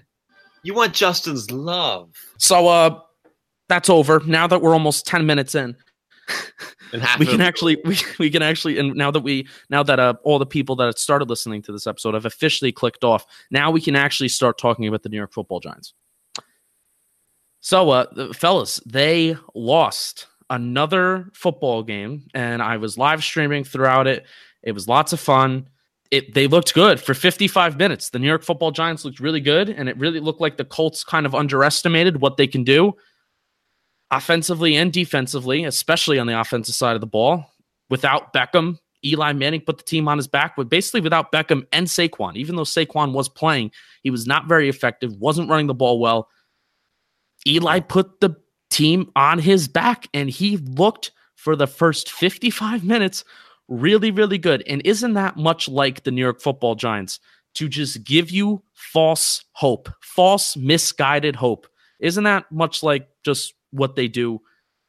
you 0.65 0.75
want 0.75 0.93
Justin's 0.93 1.51
love. 1.51 2.11
So, 2.37 2.67
uh, 2.67 3.01
that's 3.69 3.89
over. 3.89 4.21
Now 4.27 4.49
that 4.49 4.61
we're 4.61 4.73
almost 4.73 5.07
10 5.07 5.25
minutes 5.25 5.55
in, 5.55 5.77
we 7.19 7.27
can 7.27 7.41
actually 7.41 7.79
we, 7.85 7.97
we 8.19 8.31
can 8.31 8.43
actually 8.43 8.79
and 8.79 8.95
now 8.97 9.13
that 9.13 9.21
we 9.21 9.47
now 9.71 9.83
that 9.83 10.01
uh, 10.01 10.15
all 10.25 10.41
the 10.41 10.47
people 10.47 10.75
that 10.77 10.99
started 10.99 11.29
listening 11.31 11.63
to 11.63 11.73
this 11.73 11.87
episode 11.87 12.15
have 12.15 12.27
officially 12.27 12.73
clicked 12.73 13.05
off 13.05 13.25
now 13.51 13.71
we 13.71 13.81
can 13.81 13.95
actually 13.95 14.29
start 14.29 14.59
talking 14.59 14.87
about 14.87 15.03
the 15.03 15.09
new 15.09 15.17
york 15.17 15.33
football 15.33 15.61
giants 15.61 15.95
so 17.61 17.91
uh 17.91 18.07
the 18.13 18.33
fellas 18.35 18.81
they 18.87 19.37
lost 19.55 20.27
another 20.51 21.31
football 21.35 21.83
game 21.83 22.27
and 22.35 22.63
i 22.63 22.77
was 22.77 22.99
live 22.99 23.23
streaming 23.23 23.65
throughout 23.65 24.07
it 24.07 24.27
it 24.63 24.73
was 24.73 24.89
lots 24.89 25.13
of 25.13 25.21
fun 25.21 25.67
it 26.11 26.35
they 26.35 26.47
looked 26.47 26.73
good 26.75 27.01
for 27.01 27.15
55 27.15 27.77
minutes 27.77 28.11
the 28.11 28.19
new 28.19 28.27
york 28.27 28.43
football 28.43 28.71
giants 28.71 29.05
looked 29.05 29.21
really 29.21 29.41
good 29.41 29.69
and 29.69 29.89
it 29.89 29.97
really 29.99 30.21
looked 30.21 30.41
like 30.41 30.57
the 30.57 30.65
colts 30.65 31.05
kind 31.05 31.27
of 31.27 31.35
underestimated 31.35 32.21
what 32.21 32.37
they 32.37 32.47
can 32.47 32.65
do 32.65 32.95
offensively 34.11 34.77
and 34.77 34.93
defensively, 34.93 35.65
especially 35.65 36.19
on 36.19 36.27
the 36.27 36.39
offensive 36.39 36.75
side 36.75 36.95
of 36.95 37.01
the 37.01 37.07
ball. 37.07 37.45
Without 37.91 38.33
Beckham, 38.33 38.79
Eli 39.05 39.33
Manning 39.33 39.61
put 39.61 39.79
the 39.79 39.85
team 39.85 40.09
on 40.09 40.19
his 40.19 40.27
back, 40.27 40.57
but 40.57 40.69
basically 40.69 41.01
without 41.01 41.33
Beckham 41.33 41.67
and 41.73 41.87
Saquon. 41.87 42.37
Even 42.37 42.57
though 42.57 42.63
Saquon 42.63 43.13
was 43.13 43.29
playing, 43.29 43.71
he 44.03 44.11
was 44.11 44.27
not 44.27 44.47
very 44.49 44.69
effective, 44.69 45.17
wasn't 45.17 45.49
running 45.49 45.67
the 45.67 45.75
ball 45.75 46.01
well. 46.01 46.29
Eli 47.47 47.81
put 47.81 48.21
the 48.21 48.37
team 48.71 49.11
on 49.15 49.39
his 49.39 49.69
back, 49.69 50.09
and 50.13 50.29
he 50.29 50.57
looked 50.57 51.13
for 51.37 51.55
the 51.55 51.67
first 51.67 52.11
55 52.11 52.85
minutes 52.85 53.25
really, 53.69 54.11
really 54.11 54.39
good. 54.39 54.63
And 54.67 54.83
isn't 54.85 55.15
that 55.15 55.37
much 55.37 55.69
like 55.69 56.03
the 56.03 56.11
New 56.11 56.23
York 56.23 56.41
football 56.41 56.75
giants 56.75 57.21
to 57.55 57.69
just 57.69 58.05
give 58.05 58.31
you 58.31 58.63
false 58.75 59.45
hope, 59.53 59.89
false, 60.01 60.57
misguided 60.57 61.37
hope? 61.37 61.67
Isn't 62.01 62.25
that 62.25 62.51
much 62.51 62.83
like 62.83 63.09
just 63.25 63.55
what 63.71 63.97
they 63.97 64.09
do 64.09 64.41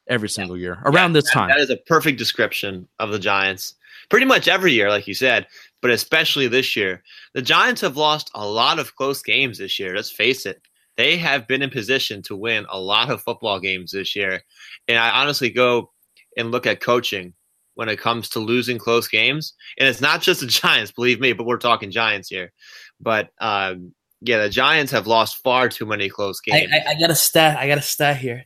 every 0.08 0.30
single 0.30 0.58
year 0.58 0.80
around 0.86 1.12
Yeah, 1.12 1.22
this 1.22 1.32
time? 1.32 1.50
That 1.50 1.60
is 1.60 1.70
a 1.70 1.78
perfect 1.78 2.18
description 2.18 2.88
of 3.00 3.12
the 3.12 3.20
Giants. 3.20 3.76
Pretty 4.10 4.26
much 4.26 4.48
every 4.48 4.72
year, 4.72 4.90
like 4.90 5.08
you 5.08 5.14
said, 5.14 5.48
but 5.82 5.92
especially 5.92 6.48
this 6.48 6.76
year. 6.76 7.04
The 7.34 7.42
Giants 7.42 7.82
have 7.82 7.98
lost 7.98 8.32
a 8.34 8.46
lot 8.46 8.80
of 8.80 8.96
close 8.96 9.22
games 9.22 9.58
this 9.58 9.80
year. 9.80 9.96
Let's 9.96 10.12
face 10.12 10.46
it. 10.46 10.62
They 10.98 11.16
have 11.18 11.48
been 11.48 11.62
in 11.62 11.70
position 11.70 12.22
to 12.24 12.36
win 12.36 12.66
a 12.70 12.80
lot 12.80 13.10
of 13.10 13.22
football 13.22 13.60
games 13.60 13.92
this 13.92 14.16
year. 14.16 14.42
And 14.88 14.98
I 14.98 15.22
honestly 15.22 15.50
go 15.50 15.92
and 16.38 16.52
look 16.52 16.66
at 16.66 16.82
coaching 16.82 17.34
when 17.80 17.88
it 17.88 17.98
comes 17.98 18.28
to 18.28 18.40
losing 18.40 18.78
close 18.78 19.08
games. 19.08 19.54
And 19.78 19.88
it's 19.88 20.02
not 20.02 20.22
just 20.22 20.42
the 20.42 20.48
Giants, 20.62 20.92
believe 20.92 21.22
me, 21.22 21.32
but 21.32 21.46
we're 21.46 21.56
talking 21.56 21.92
Giants 21.92 22.28
here. 22.28 22.52
But 23.00 23.30
um, 23.40 23.94
yeah, 24.20 24.40
the 24.40 24.50
Giants 24.50 24.92
have 24.92 25.08
lost 25.08 25.42
far 25.42 25.70
too 25.70 25.86
many 25.86 26.10
close 26.10 26.42
I, 26.46 26.52
games. 26.52 26.74
I, 26.74 26.92
I 26.92 27.00
got 27.00 27.10
a 27.10 27.16
stat. 27.16 27.58
I 27.58 27.70
got 27.70 27.78
a 27.78 27.82
stat 27.82 28.18
here. 28.18 28.44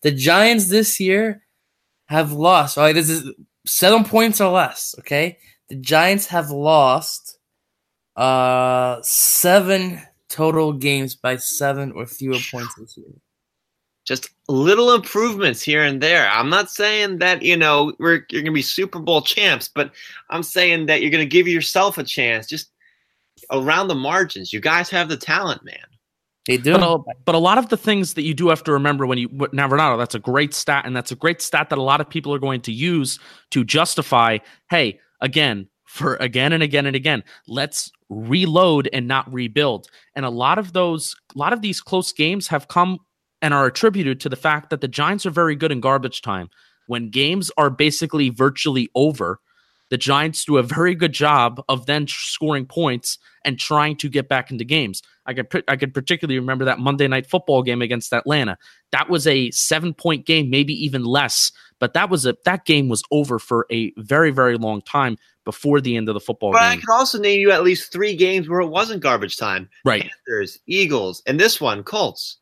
The 0.00 0.12
Giants 0.12 0.70
this 0.70 0.98
year 0.98 1.42
have 2.06 2.32
lost. 2.32 2.78
All 2.78 2.84
right, 2.84 2.94
this 2.94 3.10
is 3.10 3.30
seven 3.66 4.02
points 4.02 4.40
or 4.40 4.50
less. 4.50 4.94
Okay, 5.00 5.36
the 5.68 5.76
Giants 5.76 6.28
have 6.28 6.48
lost 6.48 7.38
uh 8.16 9.02
seven 9.02 10.00
total 10.30 10.72
games 10.72 11.16
by 11.16 11.36
seven 11.36 11.92
or 11.92 12.06
fewer 12.06 12.38
points 12.50 12.74
this 12.76 12.96
year. 12.96 13.12
Just 14.04 14.30
little 14.48 14.94
improvements 14.94 15.62
here 15.62 15.82
and 15.82 16.00
there. 16.00 16.28
I'm 16.28 16.50
not 16.50 16.70
saying 16.70 17.18
that 17.18 17.42
you 17.42 17.56
know 17.56 17.92
we're 17.98 18.24
you're 18.30 18.42
gonna 18.42 18.52
be 18.52 18.62
Super 18.62 18.98
Bowl 18.98 19.22
champs, 19.22 19.68
but 19.68 19.92
I'm 20.30 20.42
saying 20.42 20.86
that 20.86 21.00
you're 21.00 21.10
gonna 21.10 21.24
give 21.24 21.48
yourself 21.48 21.98
a 21.98 22.04
chance. 22.04 22.46
Just 22.46 22.70
around 23.50 23.88
the 23.88 23.94
margins, 23.94 24.52
you 24.52 24.60
guys 24.60 24.90
have 24.90 25.08
the 25.08 25.16
talent, 25.16 25.64
man. 25.64 25.76
They 26.46 26.58
do. 26.58 26.72
But 26.72 26.82
a, 26.82 26.98
but 27.24 27.34
a 27.34 27.38
lot 27.38 27.56
of 27.56 27.70
the 27.70 27.76
things 27.76 28.14
that 28.14 28.22
you 28.22 28.34
do 28.34 28.48
have 28.48 28.62
to 28.64 28.72
remember 28.72 29.06
when 29.06 29.16
you 29.18 29.28
now 29.52 29.68
Renato, 29.68 29.96
that's 29.96 30.14
a 30.14 30.18
great 30.18 30.52
stat, 30.52 30.84
and 30.86 30.94
that's 30.94 31.10
a 31.10 31.16
great 31.16 31.40
stat 31.40 31.70
that 31.70 31.78
a 31.78 31.82
lot 31.82 32.00
of 32.00 32.08
people 32.08 32.34
are 32.34 32.38
going 32.38 32.60
to 32.62 32.72
use 32.72 33.18
to 33.50 33.64
justify. 33.64 34.38
Hey, 34.68 35.00
again, 35.22 35.68
for 35.86 36.16
again 36.16 36.52
and 36.52 36.62
again 36.62 36.84
and 36.84 36.94
again, 36.94 37.24
let's 37.48 37.90
reload 38.10 38.90
and 38.92 39.08
not 39.08 39.32
rebuild. 39.32 39.88
And 40.14 40.26
a 40.26 40.30
lot 40.30 40.58
of 40.58 40.74
those, 40.74 41.16
a 41.34 41.38
lot 41.38 41.54
of 41.54 41.62
these 41.62 41.80
close 41.80 42.12
games 42.12 42.48
have 42.48 42.68
come 42.68 42.98
and 43.44 43.52
are 43.52 43.66
attributed 43.66 44.20
to 44.20 44.30
the 44.30 44.36
fact 44.36 44.70
that 44.70 44.80
the 44.80 44.88
Giants 44.88 45.26
are 45.26 45.30
very 45.30 45.54
good 45.54 45.70
in 45.70 45.78
garbage 45.78 46.22
time. 46.22 46.48
When 46.86 47.10
games 47.10 47.50
are 47.58 47.68
basically 47.68 48.30
virtually 48.30 48.88
over, 48.94 49.38
the 49.90 49.98
Giants 49.98 50.46
do 50.46 50.56
a 50.56 50.62
very 50.62 50.94
good 50.94 51.12
job 51.12 51.62
of 51.68 51.84
then 51.84 52.06
scoring 52.08 52.64
points 52.64 53.18
and 53.44 53.58
trying 53.58 53.96
to 53.98 54.08
get 54.08 54.30
back 54.30 54.50
into 54.50 54.64
games. 54.64 55.02
I 55.26 55.34
could 55.34 55.62
I 55.68 55.76
could 55.76 55.92
particularly 55.92 56.38
remember 56.38 56.64
that 56.64 56.78
Monday 56.78 57.06
night 57.06 57.26
football 57.26 57.62
game 57.62 57.82
against 57.82 58.14
Atlanta. 58.14 58.56
That 58.92 59.10
was 59.10 59.26
a 59.26 59.50
seven 59.50 59.92
point 59.92 60.24
game, 60.24 60.48
maybe 60.48 60.72
even 60.82 61.04
less. 61.04 61.52
But 61.80 61.92
that 61.92 62.08
was 62.08 62.24
a 62.24 62.34
that 62.46 62.64
game 62.64 62.88
was 62.88 63.02
over 63.10 63.38
for 63.38 63.66
a 63.70 63.92
very 63.98 64.30
very 64.30 64.56
long 64.56 64.80
time 64.80 65.18
before 65.44 65.82
the 65.82 65.98
end 65.98 66.08
of 66.08 66.14
the 66.14 66.20
football 66.20 66.50
But 66.52 66.62
I 66.62 66.76
game. 66.76 66.80
could 66.80 66.94
also 66.94 67.18
name 67.18 67.40
you 67.40 67.50
at 67.50 67.62
least 67.62 67.92
three 67.92 68.16
games 68.16 68.48
where 68.48 68.60
it 68.60 68.68
wasn't 68.68 69.02
garbage 69.02 69.36
time. 69.36 69.68
Right. 69.84 70.00
Panthers, 70.00 70.60
Eagles, 70.66 71.22
and 71.26 71.38
this 71.38 71.60
one, 71.60 71.82
Colts. 71.82 72.38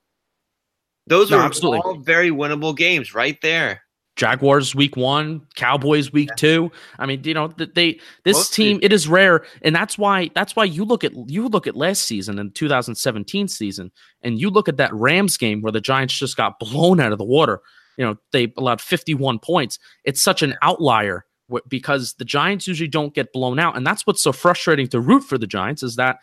Those 1.07 1.31
No, 1.31 1.39
were 1.39 1.43
absolutely. 1.43 1.81
all 1.81 1.97
very 1.99 2.31
winnable 2.31 2.77
games 2.77 3.15
right 3.15 3.39
there. 3.43 3.83
Jaguars 4.17 4.75
week 4.75 4.95
one, 4.95 5.41
Cowboys 5.57 6.13
week 6.13 6.29
two. 6.37 6.71
I 6.99 7.07
mean, 7.07 7.23
you 7.25 7.33
know, 7.33 7.49
they 7.49 7.99
this 8.25 8.37
Most 8.37 8.53
team 8.55 8.77
seasons. 8.77 8.85
it 8.85 8.93
is 8.93 9.09
rare, 9.09 9.45
and 9.63 9.75
that's 9.75 9.97
why 9.97 10.31
that's 10.35 10.55
why 10.55 10.65
you 10.65 10.85
look 10.85 11.03
at 11.03 11.13
you 11.31 11.49
look 11.49 11.67
at 11.67 11.75
last 11.77 12.03
season 12.03 12.39
and 12.39 12.55
2017 12.55 13.49
season, 13.49 13.91
and 14.21 14.39
you 14.39 14.51
look 14.51 14.69
at 14.69 14.77
that 14.77 14.93
Rams 14.93 15.39
game 15.39 15.63
where 15.63 15.73
the 15.73 15.81
Giants 15.81 16.17
just 16.19 16.37
got 16.37 16.59
blown 16.59 17.01
out 17.01 17.13
of 17.13 17.19
the 17.19 17.25
water. 17.25 17.63
You 17.97 18.05
know, 18.05 18.17
they 18.33 18.53
allowed 18.59 18.83
51 18.83 19.39
points. 19.39 19.79
It's 20.05 20.21
such 20.21 20.43
an 20.43 20.57
outlier 20.63 21.25
because 21.69 22.13
the 22.15 22.25
Giants 22.27 22.67
usually 22.69 22.89
don't 22.89 23.15
get 23.15 23.33
blown 23.33 23.59
out, 23.59 23.79
and 23.79 23.87
that's 23.87 24.07
what's 24.07 24.23
so 24.23 24.33
frustrating 24.33 24.89
to 24.89 25.01
root 25.01 25.23
for 25.23 25.39
the 25.39 25.47
Giants 25.47 25.83
is 25.83 25.97
that 25.97 26.19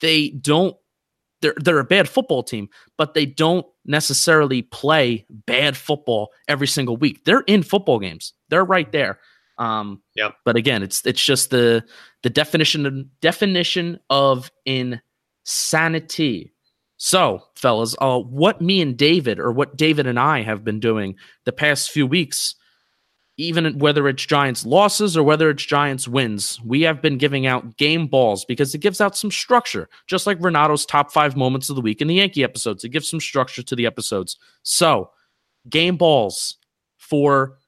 they 0.00 0.30
don't. 0.30 0.76
They're 1.42 1.54
they're 1.58 1.78
a 1.78 1.84
bad 1.84 2.08
football 2.08 2.42
team, 2.42 2.68
but 2.96 3.14
they 3.14 3.26
don't 3.26 3.66
necessarily 3.84 4.62
play 4.62 5.26
bad 5.28 5.76
football 5.76 6.30
every 6.48 6.68
single 6.68 6.96
week. 6.96 7.24
They're 7.24 7.40
in 7.40 7.62
football 7.62 7.98
games. 7.98 8.32
They're 8.48 8.64
right 8.64 8.90
there. 8.90 9.18
Um, 9.58 10.02
Yep. 10.16 10.36
But 10.44 10.56
again, 10.56 10.82
it's 10.82 11.04
it's 11.04 11.24
just 11.24 11.50
the 11.50 11.84
the 12.22 12.30
definition 12.30 12.86
of, 12.86 13.20
definition 13.20 13.98
of 14.08 14.50
insanity. 14.64 16.52
So, 16.96 17.42
fellas, 17.56 17.96
uh, 18.00 18.20
what 18.20 18.60
me 18.60 18.80
and 18.80 18.96
David, 18.96 19.40
or 19.40 19.50
what 19.50 19.76
David 19.76 20.06
and 20.06 20.20
I 20.20 20.42
have 20.42 20.62
been 20.62 20.78
doing 20.78 21.16
the 21.44 21.52
past 21.52 21.90
few 21.90 22.06
weeks, 22.06 22.54
even 23.38 23.78
whether 23.78 24.08
it's 24.08 24.26
Giants 24.26 24.66
losses 24.66 25.16
or 25.16 25.22
whether 25.22 25.48
it's 25.48 25.64
Giants 25.64 26.06
wins, 26.06 26.60
we 26.64 26.82
have 26.82 27.00
been 27.00 27.16
giving 27.16 27.46
out 27.46 27.76
game 27.76 28.06
balls 28.06 28.44
because 28.44 28.74
it 28.74 28.80
gives 28.80 29.00
out 29.00 29.16
some 29.16 29.30
structure, 29.30 29.88
just 30.06 30.26
like 30.26 30.38
Renato's 30.38 30.84
top 30.84 31.10
five 31.10 31.36
moments 31.36 31.70
of 31.70 31.76
the 31.76 31.82
week 31.82 32.02
in 32.02 32.08
the 32.08 32.14
Yankee 32.14 32.44
episodes. 32.44 32.84
It 32.84 32.90
gives 32.90 33.08
some 33.08 33.20
structure 33.20 33.62
to 33.62 33.76
the 33.76 33.86
episodes. 33.86 34.36
So, 34.62 35.10
game 35.68 35.96
balls 35.96 36.56
for 36.98 37.58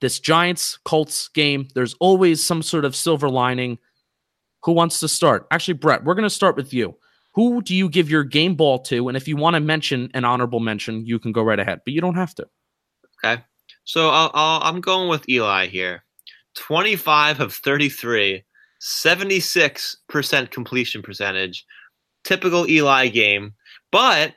this 0.00 0.20
Giants 0.20 0.78
Colts 0.84 1.28
game. 1.28 1.68
There's 1.74 1.94
always 1.94 2.44
some 2.44 2.62
sort 2.62 2.84
of 2.84 2.94
silver 2.94 3.28
lining. 3.28 3.78
Who 4.64 4.72
wants 4.72 5.00
to 5.00 5.08
start? 5.08 5.46
Actually, 5.50 5.74
Brett, 5.74 6.04
we're 6.04 6.14
going 6.14 6.22
to 6.24 6.30
start 6.30 6.56
with 6.56 6.72
you. 6.72 6.96
Who 7.34 7.62
do 7.62 7.74
you 7.74 7.88
give 7.88 8.10
your 8.10 8.24
game 8.24 8.54
ball 8.54 8.80
to? 8.80 9.08
And 9.08 9.16
if 9.16 9.28
you 9.28 9.36
want 9.36 9.54
to 9.54 9.60
mention 9.60 10.10
an 10.14 10.24
honorable 10.24 10.60
mention, 10.60 11.06
you 11.06 11.18
can 11.18 11.32
go 11.32 11.42
right 11.42 11.58
ahead, 11.58 11.80
but 11.84 11.92
you 11.92 12.00
don't 12.00 12.16
have 12.16 12.34
to. 12.36 12.48
Okay. 13.24 13.42
So 13.88 14.10
I'll, 14.10 14.30
I'm 14.34 14.82
going 14.82 15.08
with 15.08 15.26
Eli 15.30 15.66
here. 15.66 16.04
25 16.56 17.40
of 17.40 17.54
33, 17.54 18.44
76% 18.82 20.50
completion 20.50 21.00
percentage. 21.00 21.64
Typical 22.22 22.68
Eli 22.68 23.08
game. 23.08 23.54
But 23.90 24.34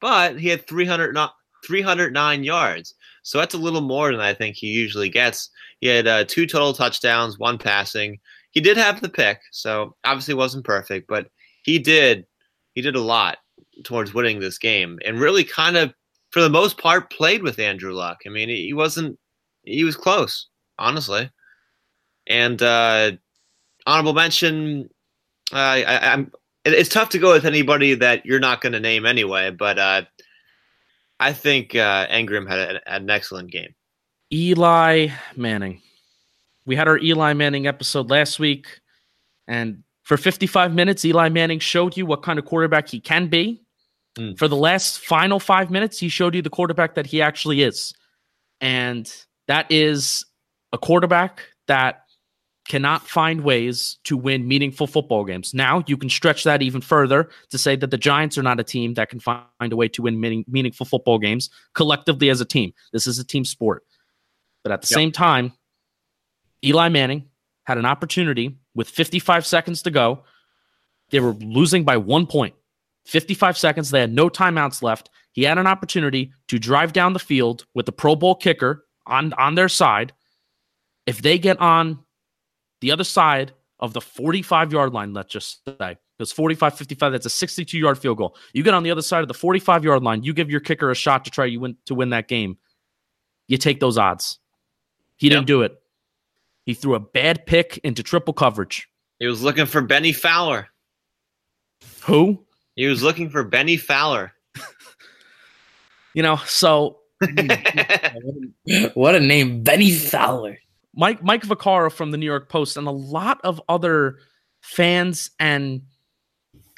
but 0.00 0.36
he 0.40 0.48
had 0.48 0.66
300 0.66 1.14
not 1.14 1.34
309 1.64 2.42
yards. 2.42 2.94
So 3.22 3.38
that's 3.38 3.54
a 3.54 3.58
little 3.58 3.82
more 3.82 4.10
than 4.10 4.20
I 4.20 4.34
think 4.34 4.56
he 4.56 4.66
usually 4.66 5.08
gets. 5.08 5.48
He 5.80 5.86
had 5.86 6.08
uh, 6.08 6.24
two 6.24 6.44
total 6.44 6.72
touchdowns, 6.72 7.38
one 7.38 7.58
passing. 7.58 8.18
He 8.50 8.60
did 8.60 8.76
have 8.76 9.00
the 9.00 9.08
pick, 9.08 9.38
so 9.52 9.94
obviously 10.04 10.34
wasn't 10.34 10.64
perfect, 10.64 11.06
but 11.06 11.28
he 11.62 11.78
did 11.78 12.26
he 12.74 12.80
did 12.80 12.96
a 12.96 13.00
lot 13.00 13.38
towards 13.84 14.12
winning 14.12 14.40
this 14.40 14.58
game 14.58 14.98
and 15.04 15.20
really 15.20 15.44
kind 15.44 15.76
of 15.76 15.94
for 16.32 16.40
the 16.40 16.50
most 16.50 16.78
part 16.78 17.10
played 17.10 17.42
with 17.42 17.58
Andrew 17.58 17.92
Luck. 17.92 18.22
I 18.26 18.30
mean, 18.30 18.48
he 18.48 18.72
wasn't 18.72 19.18
he 19.62 19.84
was 19.84 19.96
close, 19.96 20.48
honestly. 20.78 21.30
And 22.26 22.60
uh 22.62 23.12
honorable 23.86 24.14
mention 24.14 24.88
I, 25.52 25.84
I 25.84 26.18
it- 26.64 26.74
it's 26.74 26.88
tough 26.88 27.10
to 27.10 27.18
go 27.18 27.32
with 27.32 27.44
anybody 27.44 27.94
that 27.94 28.24
you're 28.26 28.40
not 28.40 28.60
going 28.60 28.72
to 28.72 28.80
name 28.80 29.06
anyway, 29.06 29.50
but 29.50 29.78
uh 29.78 30.02
I 31.20 31.32
think 31.32 31.74
uh 31.74 32.06
Engram 32.08 32.48
had, 32.48 32.80
had 32.86 33.02
an 33.02 33.10
excellent 33.10 33.50
game. 33.52 33.74
Eli 34.32 35.08
Manning. 35.36 35.80
We 36.64 36.76
had 36.76 36.88
our 36.88 36.98
Eli 36.98 37.34
Manning 37.34 37.66
episode 37.66 38.08
last 38.08 38.38
week, 38.38 38.80
and 39.48 39.82
for 40.04 40.16
55 40.16 40.72
minutes, 40.74 41.04
Eli 41.04 41.28
Manning 41.28 41.58
showed 41.58 41.96
you 41.96 42.06
what 42.06 42.22
kind 42.22 42.38
of 42.38 42.44
quarterback 42.44 42.88
he 42.88 43.00
can 43.00 43.26
be. 43.28 43.61
Mm. 44.18 44.38
For 44.38 44.48
the 44.48 44.56
last 44.56 45.00
final 45.00 45.40
five 45.40 45.70
minutes, 45.70 45.98
he 45.98 46.08
showed 46.08 46.34
you 46.34 46.42
the 46.42 46.50
quarterback 46.50 46.94
that 46.94 47.06
he 47.06 47.22
actually 47.22 47.62
is. 47.62 47.94
And 48.60 49.12
that 49.48 49.66
is 49.70 50.24
a 50.72 50.78
quarterback 50.78 51.42
that 51.66 52.04
cannot 52.68 53.08
find 53.08 53.42
ways 53.42 53.98
to 54.04 54.16
win 54.16 54.46
meaningful 54.46 54.86
football 54.86 55.24
games. 55.24 55.52
Now, 55.52 55.82
you 55.86 55.96
can 55.96 56.08
stretch 56.08 56.44
that 56.44 56.62
even 56.62 56.80
further 56.80 57.28
to 57.50 57.58
say 57.58 57.74
that 57.76 57.90
the 57.90 57.98
Giants 57.98 58.38
are 58.38 58.42
not 58.42 58.60
a 58.60 58.64
team 58.64 58.94
that 58.94 59.08
can 59.08 59.18
find 59.18 59.44
a 59.60 59.76
way 59.76 59.88
to 59.88 60.02
win 60.02 60.20
meaning, 60.20 60.44
meaningful 60.46 60.86
football 60.86 61.18
games 61.18 61.50
collectively 61.74 62.30
as 62.30 62.40
a 62.40 62.44
team. 62.44 62.72
This 62.92 63.06
is 63.06 63.18
a 63.18 63.24
team 63.24 63.44
sport. 63.44 63.84
But 64.62 64.72
at 64.72 64.82
the 64.82 64.86
Yep. 64.86 64.94
same 64.94 65.12
time, 65.12 65.52
Eli 66.64 66.88
Manning 66.88 67.28
had 67.64 67.78
an 67.78 67.84
opportunity 67.84 68.56
with 68.74 68.88
55 68.88 69.44
seconds 69.44 69.82
to 69.82 69.90
go. 69.90 70.22
They 71.10 71.18
were 71.20 71.32
losing 71.32 71.82
by 71.84 71.96
one 71.96 72.26
point. 72.26 72.54
55 73.06 73.56
seconds. 73.58 73.90
They 73.90 74.00
had 74.00 74.12
no 74.12 74.28
timeouts 74.28 74.82
left. 74.82 75.10
He 75.32 75.42
had 75.42 75.58
an 75.58 75.66
opportunity 75.66 76.32
to 76.48 76.58
drive 76.58 76.92
down 76.92 77.12
the 77.12 77.18
field 77.18 77.66
with 77.74 77.86
the 77.86 77.92
Pro 77.92 78.14
Bowl 78.16 78.34
kicker 78.34 78.84
on 79.06 79.32
on 79.34 79.54
their 79.54 79.68
side. 79.68 80.12
If 81.06 81.22
they 81.22 81.38
get 81.38 81.58
on 81.60 81.98
the 82.80 82.92
other 82.92 83.04
side 83.04 83.52
of 83.80 83.92
the 83.92 84.00
45 84.00 84.72
yard 84.72 84.92
line, 84.92 85.12
let's 85.12 85.32
just 85.32 85.62
say, 85.80 85.96
because 86.18 86.30
45 86.32 86.76
55, 86.76 87.12
that's 87.12 87.26
a 87.26 87.30
62 87.30 87.76
yard 87.78 87.98
field 87.98 88.18
goal. 88.18 88.36
You 88.52 88.62
get 88.62 88.74
on 88.74 88.82
the 88.82 88.90
other 88.90 89.02
side 89.02 89.22
of 89.22 89.28
the 89.28 89.34
45 89.34 89.84
yard 89.84 90.02
line, 90.02 90.22
you 90.22 90.32
give 90.32 90.50
your 90.50 90.60
kicker 90.60 90.90
a 90.90 90.94
shot 90.94 91.24
to 91.24 91.30
try 91.30 91.46
you 91.46 91.60
win 91.60 91.76
to 91.86 91.94
win 91.94 92.10
that 92.10 92.28
game. 92.28 92.58
You 93.48 93.56
take 93.58 93.80
those 93.80 93.98
odds. 93.98 94.38
He 95.16 95.26
Yep. 95.26 95.32
didn't 95.32 95.46
do 95.46 95.62
it. 95.62 95.82
He 96.64 96.74
threw 96.74 96.94
a 96.94 97.00
bad 97.00 97.46
pick 97.46 97.78
into 97.78 98.02
triple 98.04 98.34
coverage. 98.34 98.88
He 99.18 99.26
was 99.26 99.42
looking 99.42 99.66
for 99.66 99.80
Bennie 99.80 100.12
Fowler. 100.12 100.68
Who? 102.02 102.44
He 102.76 102.86
was 102.86 103.02
looking 103.02 103.30
for 103.30 103.44
Bennie 103.44 103.76
Fowler. 103.76 104.32
You 106.14 106.22
know, 106.22 106.36
so 106.44 106.98
What 108.94 109.14
a 109.14 109.20
name, 109.20 109.62
Bennie 109.62 109.92
Fowler. 109.92 110.58
Mike 110.94 111.22
Mike 111.22 111.42
Vaccaro 111.42 111.90
from 111.90 112.10
the 112.10 112.18
New 112.18 112.26
York 112.26 112.48
Post 112.48 112.76
and 112.76 112.86
a 112.86 112.92
lot 112.92 113.40
of 113.44 113.62
other 113.68 114.18
fans 114.60 115.30
and 115.40 115.82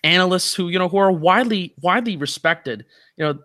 analysts 0.05 0.55
who 0.55 0.69
you 0.69 0.79
know 0.79 0.89
who 0.89 0.99
are 0.99 1.11
widely 1.11 1.75
widely 1.83 2.17
respected. 2.17 2.85
You 3.17 3.25
know, 3.25 3.39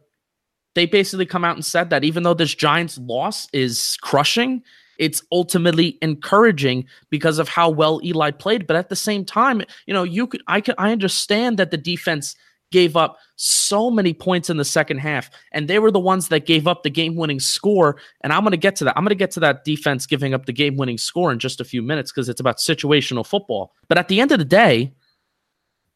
they 0.75 0.85
basically 0.85 1.25
come 1.25 1.43
out 1.43 1.55
and 1.55 1.65
said 1.65 1.89
that 1.89 2.03
even 2.03 2.23
though 2.23 2.35
this 2.35 2.53
Giants 2.53 2.97
loss 2.99 3.47
is 3.51 3.97
crushing, 4.01 4.61
it's 4.99 5.23
ultimately 5.31 5.97
encouraging 6.01 6.85
because 7.09 7.39
of 7.39 7.49
how 7.49 7.69
well 7.69 7.99
Eli 8.03 8.29
played. 8.31 8.67
But 8.67 8.75
at 8.75 8.89
the 8.89 8.95
same 8.95 9.25
time, 9.25 9.63
you 9.87 9.93
know, 9.93 10.03
you 10.03 10.27
could 10.27 10.43
I 10.47 10.61
could 10.61 10.75
I 10.77 10.91
understand 10.91 11.57
that 11.57 11.71
the 11.71 11.77
defense 11.77 12.35
gave 12.71 12.95
up 12.95 13.17
so 13.35 13.89
many 13.89 14.13
points 14.13 14.49
in 14.49 14.57
the 14.57 14.65
second 14.65 14.99
half, 14.99 15.31
and 15.53 15.67
they 15.67 15.79
were 15.79 15.89
the 15.89 15.99
ones 15.99 16.27
that 16.27 16.45
gave 16.45 16.67
up 16.67 16.83
the 16.83 16.89
game-winning 16.89 17.39
score. 17.39 17.97
And 18.21 18.31
I'm 18.31 18.43
going 18.43 18.51
to 18.51 18.57
get 18.57 18.75
to 18.75 18.83
that. 18.83 18.95
I'm 18.95 19.03
going 19.03 19.09
to 19.09 19.15
get 19.15 19.31
to 19.31 19.39
that 19.39 19.63
defense 19.63 20.05
giving 20.05 20.35
up 20.35 20.45
the 20.45 20.53
game-winning 20.53 20.99
score 20.99 21.31
in 21.31 21.39
just 21.39 21.59
a 21.59 21.65
few 21.65 21.81
minutes 21.81 22.11
because 22.11 22.29
it's 22.29 22.39
about 22.39 22.57
situational 22.57 23.25
football. 23.25 23.73
But 23.87 23.97
at 23.97 24.07
the 24.07 24.21
end 24.21 24.31
of 24.31 24.37
the 24.37 24.45
day, 24.45 24.93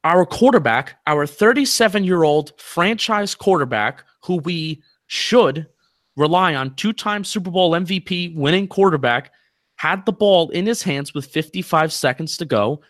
our 0.03 0.25
quarterback, 0.25 0.95
our 1.05 1.27
37-year-old 1.27 2.60
franchise 2.60 3.36
quarterback, 3.36 4.03
who 4.24 4.38
we 4.38 4.81
should 5.05 5.67
rely 6.15 6.55
on, 6.55 6.75
two-time 6.75 7.24
Super 7.24 7.51
Bowl 7.51 7.72
MVP 7.72 8.36
winning 8.36 8.67
quarterback, 8.67 9.32
had 9.75 10.05
the 10.05 10.12
ball 10.12 10.50
in 10.50 10.65
his 10.65 10.84
hands 10.84 11.13
with 11.13 11.25
55 11.25 11.91
seconds 11.91 12.38
to 12.38 12.46
go 12.46 12.82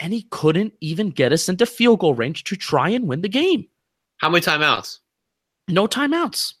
and 0.00 0.12
he 0.12 0.22
couldn't 0.30 0.74
even 0.80 1.10
get 1.10 1.32
us 1.32 1.48
into 1.48 1.66
field 1.66 2.00
goal 2.00 2.14
range 2.14 2.44
to 2.44 2.56
try 2.56 2.88
and 2.88 3.08
win 3.08 3.20
the 3.20 3.28
game. 3.28 3.66
How 4.18 4.28
many 4.28 4.44
timeouts? 4.44 4.98
No 5.68 5.86
timeouts. 5.86 6.54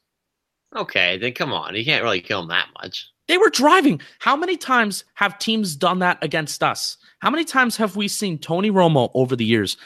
Okay, 0.76 1.18
then 1.18 1.32
come 1.32 1.52
on. 1.52 1.74
You 1.74 1.84
can't 1.84 2.02
really 2.02 2.20
kill 2.20 2.42
him 2.42 2.48
that 2.48 2.68
much. 2.82 3.08
They 3.26 3.38
were 3.38 3.50
driving. 3.50 4.00
How 4.18 4.36
many 4.36 4.56
times 4.56 5.04
have 5.14 5.38
teams 5.38 5.76
done 5.76 5.98
that 6.00 6.18
against 6.22 6.62
us? 6.62 6.96
How 7.20 7.30
many 7.30 7.44
times 7.44 7.76
have 7.76 7.96
we 7.96 8.08
seen 8.08 8.38
Tony 8.38 8.70
Romo 8.70 9.10
over 9.14 9.36
the 9.36 9.44
years? 9.44 9.76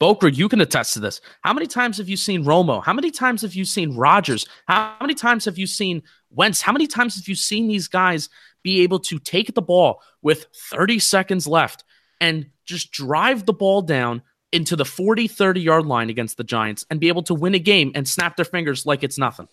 Bokra, 0.00 0.34
you 0.34 0.48
can 0.48 0.62
attest 0.62 0.94
to 0.94 1.00
this. 1.00 1.20
How 1.42 1.52
many 1.52 1.66
times 1.66 1.98
have 1.98 2.08
you 2.08 2.16
seen 2.16 2.44
Romo? 2.44 2.82
How 2.82 2.94
many 2.94 3.10
times 3.10 3.42
have 3.42 3.54
you 3.54 3.66
seen 3.66 3.94
Rodgers? 3.94 4.46
How 4.66 4.96
many 5.00 5.14
times 5.14 5.44
have 5.44 5.58
you 5.58 5.66
seen 5.66 6.02
Wentz? 6.30 6.62
How 6.62 6.72
many 6.72 6.86
times 6.86 7.16
have 7.16 7.28
you 7.28 7.34
seen 7.34 7.68
these 7.68 7.86
guys 7.86 8.30
be 8.62 8.80
able 8.80 8.98
to 9.00 9.18
take 9.18 9.54
the 9.54 9.62
ball 9.62 10.02
with 10.22 10.46
30 10.70 10.98
seconds 11.00 11.46
left 11.46 11.84
and 12.20 12.46
just 12.64 12.92
drive 12.92 13.44
the 13.44 13.52
ball 13.52 13.82
down 13.82 14.22
into 14.52 14.74
the 14.74 14.84
40, 14.84 15.28
30 15.28 15.60
yard 15.60 15.86
line 15.86 16.08
against 16.08 16.38
the 16.38 16.44
Giants 16.44 16.86
and 16.90 16.98
be 16.98 17.08
able 17.08 17.22
to 17.24 17.34
win 17.34 17.54
a 17.54 17.58
game 17.58 17.92
and 17.94 18.08
snap 18.08 18.36
their 18.36 18.44
fingers 18.46 18.86
like 18.86 19.04
it's 19.04 19.18
nothing? 19.18 19.48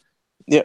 Yeah. 0.48 0.64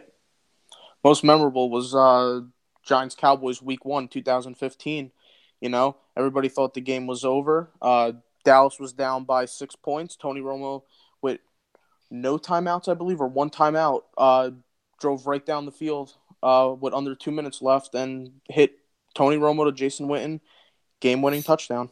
Most 1.03 1.25
memorable 1.25 1.69
was 1.69 1.93
uh, 1.93 2.41
Giants 2.83 3.15
Cowboys 3.15 3.61
Week 3.61 3.83
One, 3.83 4.07
2015. 4.07 5.11
You 5.59 5.69
know, 5.69 5.97
everybody 6.15 6.47
thought 6.47 6.73
the 6.73 6.81
game 6.81 7.05
was 7.05 7.25
over. 7.25 7.69
Uh, 7.81 8.13
Dallas 8.43 8.79
was 8.79 8.93
down 8.93 9.23
by 9.23 9.45
six 9.45 9.75
points. 9.75 10.15
Tony 10.15 10.41
Romo, 10.41 10.83
with 11.21 11.39
no 12.11 12.37
timeouts, 12.37 12.89
I 12.89 12.93
believe, 12.93 13.21
or 13.21 13.27
one 13.27 13.49
timeout, 13.49 14.01
uh, 14.17 14.51
drove 14.99 15.27
right 15.27 15.45
down 15.45 15.65
the 15.65 15.71
field 15.71 16.13
uh, 16.41 16.73
with 16.79 16.93
under 16.93 17.15
two 17.15 17.31
minutes 17.31 17.61
left 17.61 17.95
and 17.95 18.31
hit 18.49 18.73
Tony 19.15 19.37
Romo 19.37 19.65
to 19.65 19.71
Jason 19.71 20.07
Witten, 20.07 20.39
game 20.99 21.21
winning 21.21 21.43
touchdown. 21.43 21.89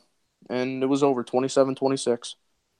And 0.49 0.83
it 0.83 0.87
was 0.87 1.03
over 1.03 1.23
27 1.23 1.75
26. 1.75 2.35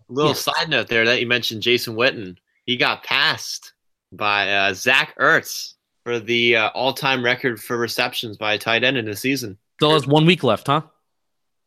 Little 0.09 0.31
Yeah. 0.31 0.35
side 0.35 0.69
note 0.69 0.87
there 0.87 1.05
that 1.05 1.21
you 1.21 1.27
mentioned 1.27 1.61
Jason 1.61 1.95
Witten. 1.95 2.37
He 2.65 2.75
got 2.75 3.03
passed 3.03 3.73
by 4.11 4.51
uh, 4.51 4.73
Zach 4.73 5.15
Ertz 5.19 5.75
for 6.03 6.19
the 6.19 6.55
uh, 6.57 6.69
all-time 6.69 7.23
record 7.23 7.61
for 7.61 7.77
receptions 7.77 8.35
by 8.37 8.53
a 8.53 8.57
tight 8.57 8.83
end 8.83 8.97
in 8.97 9.07
a 9.07 9.15
season. 9.15 9.57
Still 9.75 9.93
has 9.93 10.07
one 10.07 10.25
week 10.25 10.43
left, 10.43 10.67
huh? 10.67 10.81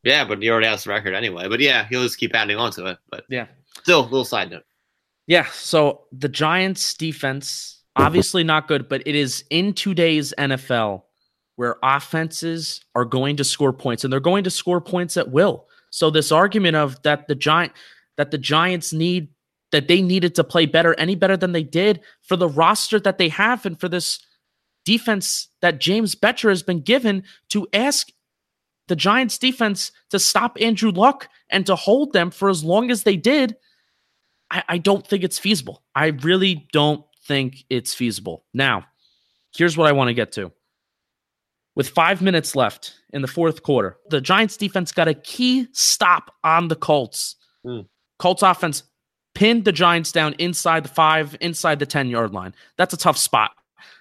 Yeah, 0.05 0.25
but 0.25 0.43
he 0.43 0.51
already 0.51 0.67
has 0.67 0.85
the 0.85 0.91
record 0.91 1.15
anyway. 1.15 1.49
But 1.49 1.61
yeah, 1.61 1.87
he'll 1.89 2.03
just 2.03 2.19
keep 2.19 2.35
adding 2.35 2.57
on 2.57 2.71
to 2.73 2.87
it. 2.87 2.99
But 3.11 3.25
Yeah. 3.29 3.47
still, 3.83 4.01
a 4.01 4.03
little 4.03 4.25
side 4.25 4.51
note. 4.51 4.65
Yeah. 5.27 5.47
So 5.47 6.03
the 6.13 6.29
Giants 6.29 6.95
defense, 6.95 7.83
obviously 7.97 8.45
not 8.45 8.69
good, 8.69 8.89
but 8.89 9.03
it 9.07 9.15
is 9.15 9.45
in 9.51 9.73
today's 9.73 10.35
NFL 10.37 11.05
where 11.57 11.77
offenses 11.83 12.85
are 12.95 13.05
going 13.05 13.37
to 13.37 13.45
score 13.45 13.73
points 13.73 14.05
and 14.05 14.13
they're 14.13 14.21
going 14.21 14.45
to 14.45 14.51
score 14.51 14.81
points 14.81 15.17
at 15.17 15.31
will. 15.31 15.67
So 15.91 16.11
this 16.11 16.33
argument 16.33 16.77
of 16.77 17.01
that 17.03 17.29
the 17.29 17.35
giant 17.37 17.73
that 18.17 18.31
the 18.31 18.39
Giants 18.39 18.93
need 18.93 19.29
that 19.73 19.89
they 19.89 20.03
needed 20.03 20.35
to 20.37 20.45
play 20.45 20.67
better, 20.67 20.95
any 20.99 21.15
better 21.17 21.37
than 21.37 21.53
they 21.53 21.63
did 21.65 22.01
for 22.23 22.37
the 22.37 22.49
roster 22.49 23.01
that 23.01 23.19
they 23.19 23.29
have 23.29 23.65
and 23.67 23.79
for 23.81 23.89
this 23.89 24.19
defense 24.85 25.49
that 25.63 25.81
James 25.81 26.15
Bettcher 26.15 26.49
has 26.49 26.63
been 26.63 26.81
given 26.81 27.25
to 27.49 27.67
ask 27.73 28.09
the 28.89 28.97
Giants 28.97 29.39
defense 29.39 29.93
to 30.11 30.19
stop 30.19 30.57
Andrew 30.61 30.91
Luck 30.91 31.29
and 31.51 31.65
to 31.67 31.77
hold 31.77 32.13
them 32.13 32.31
for 32.31 32.49
as 32.49 32.63
long 32.63 32.91
as 32.91 33.03
they 33.03 33.17
did. 33.17 33.57
I, 34.51 34.63
I 34.69 34.79
don't 34.79 35.07
think 35.07 35.25
it's 35.25 35.39
feasible. 35.39 35.83
I 35.95 36.07
really 36.07 36.67
don't 36.73 37.05
think 37.27 37.65
it's 37.71 37.95
feasible. 37.95 38.45
Now, 38.53 38.85
here's 39.57 39.77
what 39.77 39.89
I 39.89 39.93
want 39.93 40.09
to 40.09 40.15
get 40.15 40.33
to. 40.33 40.53
With 41.77 41.89
five 41.89 42.23
minutes 42.23 42.55
left 42.55 42.95
in 43.13 43.23
the 43.23 43.29
fourth 43.29 43.63
quarter, 43.63 43.97
the 44.11 44.21
Giants 44.21 44.57
defense 44.57 44.93
got 44.93 45.09
a 45.09 45.15
key 45.15 45.67
stop 45.73 46.33
on 46.45 46.69
the 46.69 46.77
Colts. 46.77 47.37
Hmm. 47.65 47.81
Colts 48.19 48.43
offense 48.43 48.85
pinned 49.35 49.65
the 49.65 49.73
Giants 49.73 50.13
down 50.13 50.35
inside 50.39 50.85
the 50.85 50.89
five, 50.89 51.37
inside 51.41 51.81
the 51.81 51.87
10 51.87 52.09
yard 52.09 52.33
line. 52.33 52.55
That's 52.77 52.95
a 52.95 52.99
tough 52.99 53.17
spot. 53.17 53.53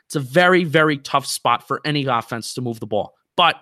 It's 0.06 0.16
a 0.16 0.20
very, 0.20 0.64
very 0.64 0.98
tough 0.98 1.26
spot 1.26 1.68
for 1.68 1.82
any 1.84 2.06
offense 2.06 2.54
to 2.54 2.62
move 2.62 2.80
the 2.80 2.86
ball. 2.86 3.16
But 3.36 3.56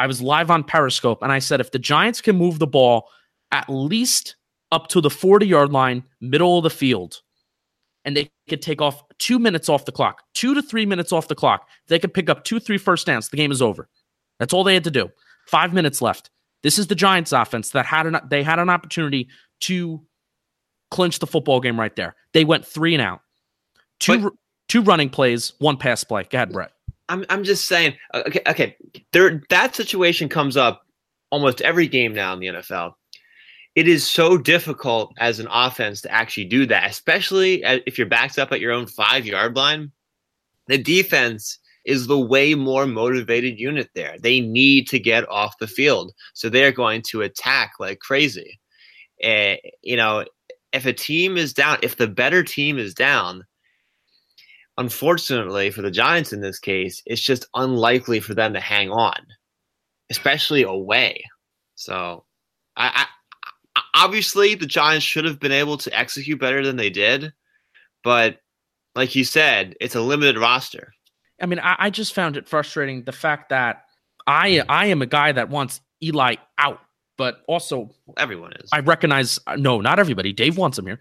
I 0.00 0.06
was 0.06 0.22
live 0.22 0.50
on 0.50 0.64
Periscope 0.64 1.22
and 1.22 1.30
I 1.30 1.40
said 1.40 1.60
if 1.60 1.72
the 1.72 1.78
Giants 1.78 2.22
can 2.22 2.34
move 2.34 2.58
the 2.58 2.66
ball 2.66 3.10
at 3.52 3.68
least 3.68 4.36
up 4.72 4.88
to 4.88 5.00
the 5.02 5.10
40 5.10 5.46
yard 5.46 5.72
line, 5.72 6.04
middle 6.22 6.56
of 6.56 6.62
the 6.62 6.70
field, 6.70 7.20
and 8.06 8.16
they 8.16 8.30
could 8.48 8.62
take 8.62 8.80
off 8.80 9.02
two 9.18 9.38
minutes 9.38 9.68
off 9.68 9.84
the 9.84 9.92
clock, 9.92 10.22
two 10.32 10.54
to 10.54 10.62
three 10.62 10.86
minutes 10.86 11.12
off 11.12 11.28
the 11.28 11.34
clock. 11.34 11.68
They 11.88 11.98
could 11.98 12.14
pick 12.14 12.30
up 12.30 12.44
two, 12.44 12.58
three 12.58 12.78
first 12.78 13.06
downs, 13.06 13.28
the 13.28 13.36
game 13.36 13.52
is 13.52 13.60
over. 13.60 13.90
That's 14.38 14.54
all 14.54 14.64
they 14.64 14.72
had 14.72 14.84
to 14.84 14.90
do. 14.90 15.10
Five 15.46 15.74
minutes 15.74 16.00
left. 16.00 16.30
This 16.62 16.78
is 16.78 16.86
the 16.86 16.94
Giants 16.94 17.32
offense 17.32 17.70
that 17.70 17.84
had 17.84 18.06
an 18.06 18.16
they 18.30 18.42
had 18.42 18.58
an 18.58 18.70
opportunity 18.70 19.28
to 19.62 20.00
clinch 20.90 21.18
the 21.18 21.26
football 21.26 21.60
game 21.60 21.78
right 21.78 21.94
there. 21.94 22.16
They 22.32 22.46
went 22.46 22.64
three 22.66 22.94
and 22.94 23.02
out. 23.02 23.20
Two 23.98 24.18
But- 24.22 24.32
two 24.70 24.80
running 24.80 25.10
plays, 25.10 25.52
one 25.58 25.76
pass 25.76 26.04
play. 26.04 26.24
Go 26.24 26.38
ahead, 26.38 26.52
Brett. 26.52 26.72
I'm 27.10 27.26
I'm 27.28 27.44
just 27.44 27.66
saying. 27.66 27.94
uh, 28.14 28.22
Okay, 28.26 28.40
okay. 28.46 28.76
There, 29.12 29.42
that 29.50 29.74
situation 29.74 30.28
comes 30.28 30.56
up 30.56 30.82
almost 31.30 31.60
every 31.60 31.88
game 31.88 32.14
now 32.14 32.32
in 32.32 32.40
the 32.40 32.46
NFL. 32.46 32.94
It 33.74 33.86
is 33.86 34.08
so 34.08 34.36
difficult 34.38 35.12
as 35.18 35.38
an 35.38 35.48
offense 35.50 36.00
to 36.02 36.10
actually 36.12 36.46
do 36.46 36.66
that, 36.66 36.90
especially 36.90 37.62
if 37.64 37.98
you're 37.98 38.06
backed 38.06 38.38
up 38.38 38.52
at 38.52 38.60
your 38.60 38.72
own 38.72 38.86
five 38.86 39.26
yard 39.26 39.56
line. 39.56 39.92
The 40.68 40.78
defense 40.78 41.58
is 41.84 42.06
the 42.06 42.18
way 42.18 42.54
more 42.54 42.86
motivated 42.86 43.58
unit 43.58 43.88
there. 43.94 44.16
They 44.20 44.40
need 44.40 44.86
to 44.88 44.98
get 44.98 45.28
off 45.28 45.58
the 45.58 45.66
field, 45.66 46.12
so 46.34 46.48
they're 46.48 46.72
going 46.72 47.02
to 47.10 47.22
attack 47.22 47.72
like 47.80 48.00
crazy. 48.00 48.60
Eh, 49.22 49.56
you 49.82 49.96
know, 49.96 50.24
if 50.72 50.86
a 50.86 50.92
team 50.92 51.36
is 51.36 51.52
down, 51.52 51.78
if 51.82 51.96
the 51.96 52.08
better 52.08 52.42
team 52.42 52.78
is 52.78 52.94
down, 52.94 53.44
unfortunately 54.78 55.70
for 55.70 55.82
the 55.82 55.90
Giants 55.90 56.32
in 56.32 56.40
this 56.40 56.58
case, 56.58 57.02
it's 57.06 57.20
just 57.20 57.46
unlikely 57.54 58.20
for 58.20 58.34
them 58.34 58.52
to 58.54 58.60
hang 58.60 58.90
on, 58.90 59.18
especially 60.10 60.62
away. 60.62 61.22
So, 61.74 62.24
I, 62.76 63.06
I 63.74 63.82
obviously 63.94 64.54
the 64.54 64.66
Giants 64.66 65.04
should 65.04 65.24
have 65.24 65.40
been 65.40 65.52
able 65.52 65.76
to 65.78 65.98
execute 65.98 66.40
better 66.40 66.64
than 66.64 66.76
they 66.76 66.90
did, 66.90 67.32
but 68.02 68.38
like 68.94 69.14
you 69.14 69.24
said, 69.24 69.76
it's 69.80 69.94
a 69.94 70.00
limited 70.00 70.38
roster. 70.38 70.92
I 71.40 71.46
mean, 71.46 71.58
I, 71.58 71.76
I 71.78 71.90
just 71.90 72.14
found 72.14 72.36
it 72.36 72.48
frustrating 72.48 73.04
the 73.04 73.12
fact 73.12 73.48
that 73.50 73.84
I 74.26 74.62
I 74.68 74.86
am 74.86 75.02
a 75.02 75.06
guy 75.06 75.32
that 75.32 75.48
wants 75.48 75.80
Eli 76.02 76.36
out, 76.58 76.80
but 77.16 77.42
also 77.48 77.90
Everyone 78.16 78.52
is 78.54 78.68
I 78.72 78.80
recognize 78.80 79.38
no, 79.56 79.80
not 79.80 79.98
everybody. 79.98 80.32
Dave 80.32 80.56
wants 80.58 80.78
him 80.78 80.86
here. 80.86 80.98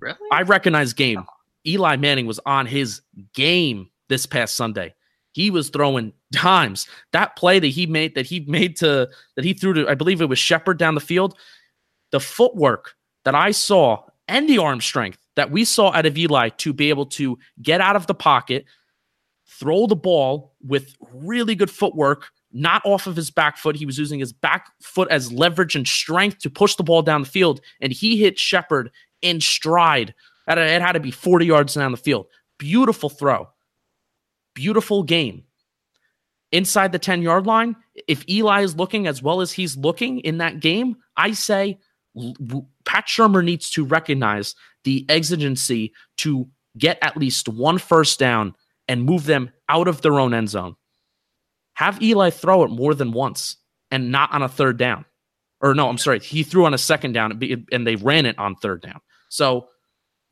really. 0.00 0.16
I 0.30 0.42
recognize 0.42 0.92
game. 0.92 1.24
Eli 1.66 1.96
Manning 1.96 2.26
was 2.26 2.40
on 2.46 2.66
his 2.66 3.02
game 3.34 3.88
this 4.08 4.26
past 4.26 4.54
Sunday. 4.54 4.94
He 5.32 5.50
was 5.50 5.70
throwing 5.70 6.12
dimes. 6.30 6.86
That 7.12 7.36
play 7.36 7.58
that 7.58 7.68
he 7.68 7.86
made, 7.86 8.14
that 8.14 8.26
he 8.26 8.40
made 8.40 8.76
to, 8.76 9.08
that 9.36 9.44
he 9.44 9.54
threw 9.54 9.72
to, 9.74 9.88
I 9.88 9.94
believe 9.94 10.20
it 10.20 10.28
was 10.28 10.38
Shepard 10.38 10.78
down 10.78 10.94
the 10.94 11.00
field. 11.00 11.38
The 12.10 12.20
footwork 12.20 12.94
that 13.24 13.34
I 13.34 13.52
saw 13.52 14.04
and 14.28 14.48
the 14.48 14.58
arm 14.58 14.80
strength 14.80 15.18
that 15.36 15.50
we 15.50 15.64
saw 15.64 15.92
out 15.92 16.06
of 16.06 16.18
Eli 16.18 16.50
to 16.50 16.72
be 16.72 16.90
able 16.90 17.06
to 17.06 17.38
get 17.62 17.80
out 17.80 17.96
of 17.96 18.06
the 18.06 18.14
pocket, 18.14 18.66
throw 19.46 19.86
the 19.86 19.96
ball 19.96 20.54
with 20.62 20.94
really 21.12 21.54
good 21.54 21.70
footwork, 21.70 22.28
not 22.52 22.82
off 22.84 23.06
of 23.06 23.16
his 23.16 23.30
back 23.30 23.56
foot. 23.56 23.76
He 23.76 23.86
was 23.86 23.98
using 23.98 24.20
his 24.20 24.32
back 24.32 24.66
foot 24.82 25.08
as 25.10 25.32
leverage 25.32 25.74
and 25.74 25.88
strength 25.88 26.38
to 26.40 26.50
push 26.50 26.74
the 26.74 26.82
ball 26.82 27.02
down 27.02 27.22
the 27.22 27.28
field, 27.28 27.60
and 27.80 27.92
he 27.92 28.18
hit 28.18 28.38
Shepard 28.38 28.90
in 29.22 29.40
stride. 29.40 30.14
It 30.48 30.82
had 30.82 30.92
to 30.92 31.00
be 31.00 31.10
40 31.10 31.46
yards 31.46 31.74
down 31.74 31.92
the 31.92 31.96
field. 31.96 32.26
Beautiful 32.58 33.08
throw. 33.08 33.48
Beautiful 34.54 35.02
game. 35.02 35.44
Inside 36.50 36.92
the 36.92 36.98
10 36.98 37.22
yard 37.22 37.46
line, 37.46 37.76
if 38.06 38.28
Eli 38.28 38.62
is 38.62 38.76
looking 38.76 39.06
as 39.06 39.22
well 39.22 39.40
as 39.40 39.52
he's 39.52 39.76
looking 39.76 40.20
in 40.20 40.38
that 40.38 40.60
game, 40.60 40.96
I 41.16 41.32
say 41.32 41.78
Pat 42.84 43.06
Shurmur 43.06 43.42
needs 43.42 43.70
to 43.70 43.84
recognize 43.84 44.54
the 44.84 45.06
exigency 45.08 45.92
to 46.18 46.48
get 46.76 46.98
at 47.00 47.16
least 47.16 47.48
one 47.48 47.78
first 47.78 48.18
down 48.18 48.54
and 48.88 49.04
move 49.04 49.24
them 49.24 49.50
out 49.68 49.88
of 49.88 50.02
their 50.02 50.20
own 50.20 50.34
end 50.34 50.50
zone. 50.50 50.76
Have 51.74 52.02
Eli 52.02 52.30
throw 52.30 52.64
it 52.64 52.70
more 52.70 52.94
than 52.94 53.12
once 53.12 53.56
and 53.90 54.12
not 54.12 54.32
on 54.32 54.42
a 54.42 54.48
third 54.48 54.76
down. 54.76 55.06
Or 55.62 55.74
no, 55.74 55.88
I'm 55.88 55.96
sorry, 55.96 56.18
he 56.18 56.42
threw 56.42 56.66
on 56.66 56.74
a 56.74 56.78
second 56.78 57.12
down 57.12 57.40
and 57.72 57.86
they 57.86 57.96
ran 57.96 58.26
it 58.26 58.38
on 58.38 58.56
third 58.56 58.82
down. 58.82 59.00
So 59.30 59.68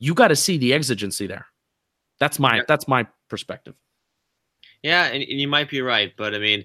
you 0.00 0.14
got 0.14 0.28
to 0.28 0.36
see 0.36 0.58
the 0.58 0.74
exigency 0.74 1.28
there. 1.28 1.46
That's 2.18 2.38
my 2.38 2.56
yeah. 2.56 2.62
that's 2.66 2.88
my 2.88 3.06
perspective. 3.28 3.74
Yeah, 4.82 5.04
and, 5.04 5.22
and 5.22 5.40
you 5.40 5.46
might 5.46 5.70
be 5.70 5.82
right, 5.82 6.12
but 6.16 6.34
I 6.34 6.38
mean, 6.38 6.64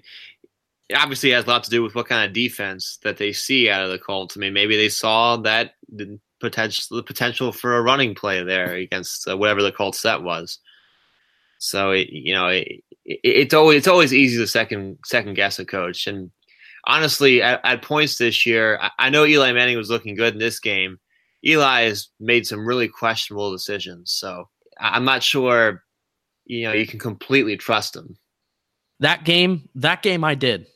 it 0.88 0.94
obviously 0.94 1.30
has 1.30 1.44
a 1.44 1.48
lot 1.48 1.64
to 1.64 1.70
do 1.70 1.82
with 1.82 1.94
what 1.94 2.08
kind 2.08 2.26
of 2.26 2.32
defense 2.32 2.98
that 3.02 3.18
they 3.18 3.32
see 3.32 3.68
out 3.68 3.82
of 3.82 3.90
the 3.90 3.98
Colts. 3.98 4.36
I 4.36 4.40
mean, 4.40 4.52
maybe 4.52 4.76
they 4.76 4.88
saw 4.88 5.36
that 5.38 5.74
the 5.88 6.18
potential 6.40 6.96
the 6.96 7.02
potential 7.02 7.52
for 7.52 7.76
a 7.76 7.82
running 7.82 8.14
play 8.14 8.42
there 8.42 8.74
against 8.74 9.28
uh, 9.28 9.36
whatever 9.36 9.62
the 9.62 9.72
Colts 9.72 10.00
set 10.00 10.22
was. 10.22 10.58
So 11.58 11.90
it, 11.92 12.08
you 12.10 12.34
know, 12.34 12.48
it, 12.48 12.68
it, 13.04 13.20
it's 13.22 13.54
always 13.54 13.78
it's 13.78 13.88
always 13.88 14.12
easy 14.12 14.38
to 14.38 14.46
second 14.46 14.98
second 15.04 15.34
guess 15.34 15.58
a 15.58 15.64
coach. 15.64 16.06
And 16.06 16.30
honestly, 16.86 17.42
at, 17.42 17.60
at 17.64 17.82
points 17.82 18.18
this 18.18 18.46
year, 18.46 18.78
I, 18.80 18.90
I, 18.98 19.10
know 19.10 19.24
Eli 19.24 19.52
Manning 19.52 19.76
was 19.76 19.90
looking 19.90 20.14
good 20.14 20.34
in 20.34 20.38
this 20.38 20.60
game. 20.60 20.98
Eli 21.46 21.82
has 21.82 22.08
made 22.18 22.46
some 22.46 22.66
really 22.66 22.88
questionable 22.88 23.52
decisions. 23.52 24.12
So 24.12 24.48
I'm 24.78 25.04
not 25.04 25.22
sure, 25.22 25.84
you 26.44 26.64
know, 26.64 26.72
you 26.72 26.86
can 26.86 26.98
completely 26.98 27.56
trust 27.56 27.94
him. 27.94 28.16
That 29.00 29.24
game, 29.24 29.68
that 29.76 30.02
game, 30.02 30.24
I 30.24 30.34
did. 30.34 30.66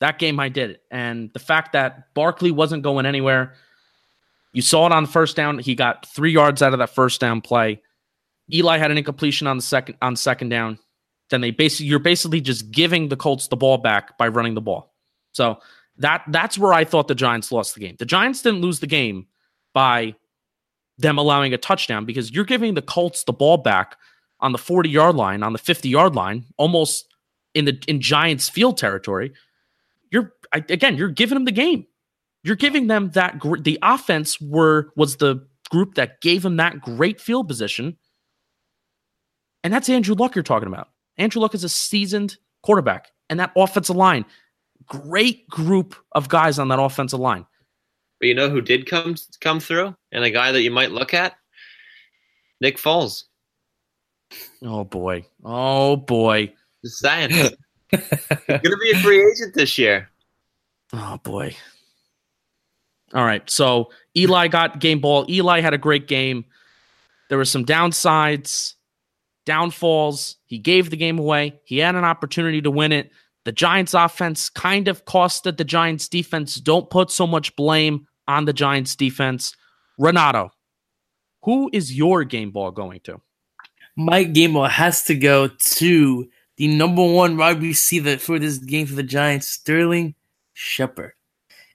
That 0.00 0.18
game 0.18 0.38
I 0.38 0.48
did. 0.48 0.78
And 0.90 1.30
the 1.32 1.38
fact 1.38 1.72
that 1.72 2.12
Barkley 2.14 2.50
wasn't 2.50 2.82
going 2.82 3.06
anywhere, 3.06 3.54
you 4.52 4.62
saw 4.62 4.86
it 4.86 4.92
on 4.92 5.04
the 5.04 5.10
first 5.10 5.36
down. 5.36 5.58
He 5.58 5.74
got 5.74 6.06
three 6.06 6.32
yards 6.32 6.62
out 6.62 6.72
of 6.72 6.78
that 6.80 6.90
first 6.90 7.20
down 7.20 7.40
play. 7.40 7.80
Eli 8.52 8.78
had 8.78 8.90
an 8.90 8.98
incompletion 8.98 9.46
on 9.46 9.56
the 9.56 9.62
second 9.62 9.96
on 10.00 10.16
second 10.16 10.48
down. 10.48 10.78
Then 11.30 11.40
they 11.42 11.50
basically 11.50 11.86
you're 11.86 11.98
basically 11.98 12.40
just 12.40 12.70
giving 12.70 13.08
the 13.08 13.16
Colts 13.16 13.48
the 13.48 13.56
ball 13.56 13.78
back 13.78 14.16
by 14.16 14.28
running 14.28 14.54
the 14.54 14.60
ball. 14.60 14.94
So 15.32 15.58
that 15.98 16.22
that's 16.28 16.56
where 16.56 16.72
I 16.72 16.84
thought 16.84 17.08
the 17.08 17.14
Giants 17.14 17.52
lost 17.52 17.74
the 17.74 17.80
game. 17.80 17.96
The 17.98 18.06
Giants 18.06 18.42
didn't 18.42 18.62
lose 18.62 18.80
the 18.80 18.86
game 18.86 19.26
by 19.72 20.14
them 20.98 21.18
allowing 21.18 21.54
a 21.54 21.58
touchdown 21.58 22.04
because 22.04 22.30
you're 22.30 22.44
giving 22.44 22.74
the 22.74 22.82
Colts 22.82 23.24
the 23.24 23.32
ball 23.32 23.56
back 23.56 23.96
on 24.40 24.52
the 24.52 24.58
40 24.58 24.88
yard 24.88 25.16
line, 25.16 25.42
on 25.42 25.52
the 25.52 25.58
50 25.58 25.88
yard 25.88 26.14
line, 26.14 26.44
almost 26.56 27.06
in 27.54 27.64
the 27.64 27.82
in 27.86 28.00
Giants 28.00 28.48
field 28.48 28.78
territory 28.78 29.32
you're 30.10 30.32
again 30.52 30.96
you're 30.96 31.08
giving 31.08 31.36
them 31.36 31.44
the 31.44 31.52
game. 31.52 31.86
You're 32.42 32.56
giving 32.56 32.86
them 32.86 33.10
that 33.10 33.38
gr- 33.38 33.58
the 33.58 33.78
offense 33.82 34.40
were 34.40 34.90
was 34.96 35.16
the 35.16 35.46
group 35.70 35.94
that 35.94 36.20
gave 36.20 36.42
them 36.42 36.56
that 36.56 36.80
great 36.80 37.20
field 37.20 37.48
position. 37.48 37.96
And 39.64 39.72
that's 39.72 39.88
Andrew 39.88 40.14
Luck 40.14 40.34
you're 40.34 40.42
talking 40.44 40.68
about. 40.68 40.88
Andrew 41.18 41.42
Luck 41.42 41.54
is 41.54 41.64
a 41.64 41.68
seasoned 41.68 42.36
quarterback, 42.62 43.08
and 43.28 43.40
that 43.40 43.52
offensive 43.56 43.96
line, 43.96 44.24
great 44.86 45.48
group 45.48 45.96
of 46.12 46.28
guys 46.28 46.58
on 46.58 46.68
that 46.68 46.80
offensive 46.80 47.18
line. 47.18 47.44
But 48.20 48.26
you 48.26 48.34
know 48.34 48.50
who 48.50 48.60
did 48.60 48.86
come 48.86 49.14
come 49.40 49.60
through, 49.60 49.94
and 50.12 50.24
a 50.24 50.30
guy 50.30 50.52
that 50.52 50.62
you 50.62 50.70
might 50.70 50.90
look 50.90 51.14
at, 51.14 51.36
Nick 52.60 52.76
Foles. 52.76 53.24
Oh 54.62 54.84
boy! 54.84 55.24
Oh 55.44 55.96
boy! 55.96 56.52
Just 56.84 56.98
saying. 56.98 57.30
gonna 57.90 58.76
be 58.82 58.90
a 58.92 58.98
free 58.98 59.20
agent 59.20 59.54
this 59.54 59.78
year. 59.78 60.10
Oh 60.92 61.18
boy. 61.22 61.56
All 63.14 63.24
right. 63.24 63.48
So 63.48 63.90
Eli 64.16 64.48
got 64.48 64.80
game 64.80 65.00
ball. 65.00 65.24
Eli 65.28 65.60
had 65.60 65.74
a 65.74 65.78
great 65.78 66.08
game. 66.08 66.44
There 67.28 67.38
were 67.38 67.44
some 67.44 67.64
downsides, 67.64 68.74
downfalls. 69.46 70.36
He 70.46 70.58
gave 70.58 70.90
the 70.90 70.96
game 70.96 71.18
away. 71.18 71.60
He 71.64 71.78
had 71.78 71.94
an 71.94 72.04
opportunity 72.04 72.60
to 72.62 72.70
win 72.70 72.92
it. 72.92 73.10
The 73.44 73.52
Giants 73.52 73.94
offense 73.94 74.50
kind 74.50 74.88
of 74.88 75.04
costed 75.06 75.56
the 75.56 75.64
Giants 75.64 76.08
defense. 76.08 76.56
Don't 76.56 76.90
put 76.90 77.10
so 77.10 77.26
much 77.26 77.56
blame 77.56 78.06
on 78.28 78.44
the 78.44 78.52
Giants 78.52 78.94
defense. 78.94 79.56
Renato, 79.98 80.52
who 81.42 81.70
is 81.72 81.96
your 81.96 82.22
game 82.24 82.52
ball 82.52 82.70
going 82.70 83.00
to? 83.00 83.20
My 83.96 84.22
game 84.22 84.52
ball 84.52 84.66
has 84.66 85.02
to 85.04 85.16
go 85.16 85.48
to 85.48 86.28
the 86.56 86.68
number 86.68 87.04
one 87.04 87.36
wide 87.36 87.62
receiver 87.62 88.18
for 88.18 88.38
this 88.38 88.58
game 88.58 88.86
for 88.86 88.94
the 88.94 89.02
Giants, 89.02 89.48
Sterling 89.48 90.14
Shepard. 90.52 91.12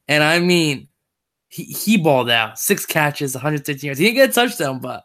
And 0.08 0.24
I 0.24 0.40
mean, 0.40 0.88
he, 1.50 1.64
he 1.64 1.98
balled 1.98 2.30
out. 2.30 2.60
Six 2.60 2.86
catches, 2.86 3.36
115 3.36 3.88
yards. 3.88 4.00
He 4.00 4.06
didn't 4.06 4.16
get 4.16 4.30
a 4.30 4.34
touchdown, 4.34 4.80
but 4.80 5.04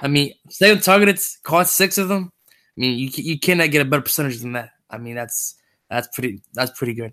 I 0.00 0.08
mean, 0.08 0.32
seven 0.48 0.82
targets, 0.82 1.38
caught 1.42 1.68
six 1.68 1.98
of 1.98 2.08
them. 2.08 2.32
I 2.76 2.80
mean, 2.80 2.98
you 2.98 3.10
you 3.14 3.38
cannot 3.38 3.70
get 3.70 3.82
a 3.82 3.84
better 3.84 4.02
percentage 4.02 4.40
than 4.40 4.52
that. 4.52 4.70
I 4.90 4.98
mean, 4.98 5.14
that's 5.14 5.54
that's 5.94 6.08
pretty 6.08 6.40
that's 6.52 6.76
pretty 6.76 6.94
good. 6.94 7.12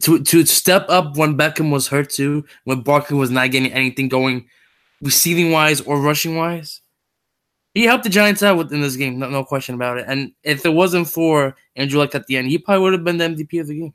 To 0.00 0.22
to 0.22 0.46
step 0.46 0.86
up 0.88 1.16
when 1.16 1.36
Beckham 1.36 1.70
was 1.70 1.88
hurt 1.88 2.10
too, 2.10 2.44
when 2.64 2.82
Barkley 2.82 3.16
was 3.16 3.30
not 3.30 3.50
getting 3.50 3.72
anything 3.72 4.08
going, 4.08 4.48
receiving 5.00 5.50
wise 5.50 5.80
or 5.80 6.00
rushing 6.00 6.36
wise, 6.36 6.80
he 7.74 7.84
helped 7.84 8.04
the 8.04 8.10
Giants 8.10 8.42
out 8.42 8.70
in 8.72 8.80
this 8.80 8.96
game, 8.96 9.18
no, 9.18 9.28
no, 9.28 9.44
question 9.44 9.74
about 9.74 9.98
it. 9.98 10.04
And 10.08 10.32
if 10.42 10.64
it 10.64 10.70
wasn't 10.70 11.08
for 11.08 11.56
Andrew 11.76 11.98
Luck 11.98 12.14
at 12.14 12.26
the 12.26 12.36
end, 12.36 12.48
he 12.48 12.58
probably 12.58 12.82
would 12.82 12.92
have 12.92 13.04
been 13.04 13.18
the 13.18 13.24
MVP 13.24 13.60
of 13.60 13.66
the 13.66 13.80
game. 13.80 13.94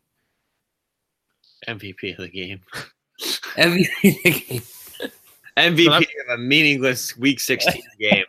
MVP 1.67 2.17
of 2.17 2.23
the 2.23 2.29
game. 2.29 2.61
MVP 3.55 4.17
of 4.17 4.23
the 4.23 4.45
game. 4.47 4.61
MVP 5.57 5.87
of 5.87 6.33
a 6.33 6.37
meaningless 6.37 7.17
Week 7.17 7.39
16 7.39 7.81
game. 7.99 8.23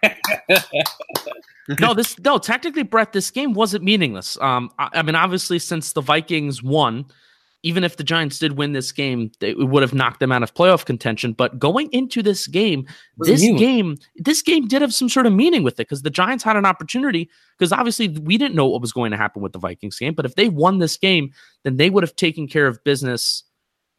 no, 1.80 1.94
this 1.94 2.18
no. 2.20 2.38
Technically, 2.38 2.82
Brett, 2.82 3.12
this 3.12 3.30
game 3.30 3.52
wasn't 3.52 3.84
meaningless. 3.84 4.38
Um, 4.40 4.70
I, 4.78 4.88
I 4.94 5.02
mean, 5.02 5.14
obviously, 5.14 5.58
since 5.58 5.92
the 5.92 6.00
Vikings 6.00 6.62
won, 6.62 7.04
even 7.62 7.82
if 7.84 7.96
the 7.96 8.04
Giants 8.04 8.38
did 8.38 8.52
win 8.52 8.72
this 8.72 8.92
game, 8.92 9.32
it 9.40 9.58
would 9.58 9.82
have 9.82 9.92
knocked 9.92 10.20
them 10.20 10.30
out 10.30 10.42
of 10.42 10.54
playoff 10.54 10.84
contention. 10.84 11.32
But 11.32 11.58
going 11.58 11.90
into 11.92 12.22
this 12.22 12.46
game, 12.46 12.86
this 13.18 13.42
game, 13.42 13.96
this 14.16 14.42
game 14.42 14.68
did 14.68 14.80
have 14.80 14.94
some 14.94 15.08
sort 15.08 15.26
of 15.26 15.32
meaning 15.32 15.64
with 15.64 15.74
it 15.74 15.88
because 15.88 16.02
the 16.02 16.10
Giants 16.10 16.44
had 16.44 16.56
an 16.56 16.64
opportunity. 16.64 17.28
Because 17.58 17.72
obviously, 17.72 18.08
we 18.08 18.38
didn't 18.38 18.54
know 18.54 18.66
what 18.66 18.80
was 18.80 18.92
going 18.92 19.10
to 19.10 19.16
happen 19.16 19.42
with 19.42 19.52
the 19.52 19.58
Vikings 19.58 19.98
game. 19.98 20.14
But 20.14 20.24
if 20.24 20.36
they 20.36 20.48
won 20.48 20.78
this 20.78 20.96
game, 20.96 21.32
then 21.64 21.76
they 21.76 21.90
would 21.90 22.04
have 22.04 22.16
taken 22.16 22.46
care 22.46 22.68
of 22.68 22.82
business, 22.84 23.42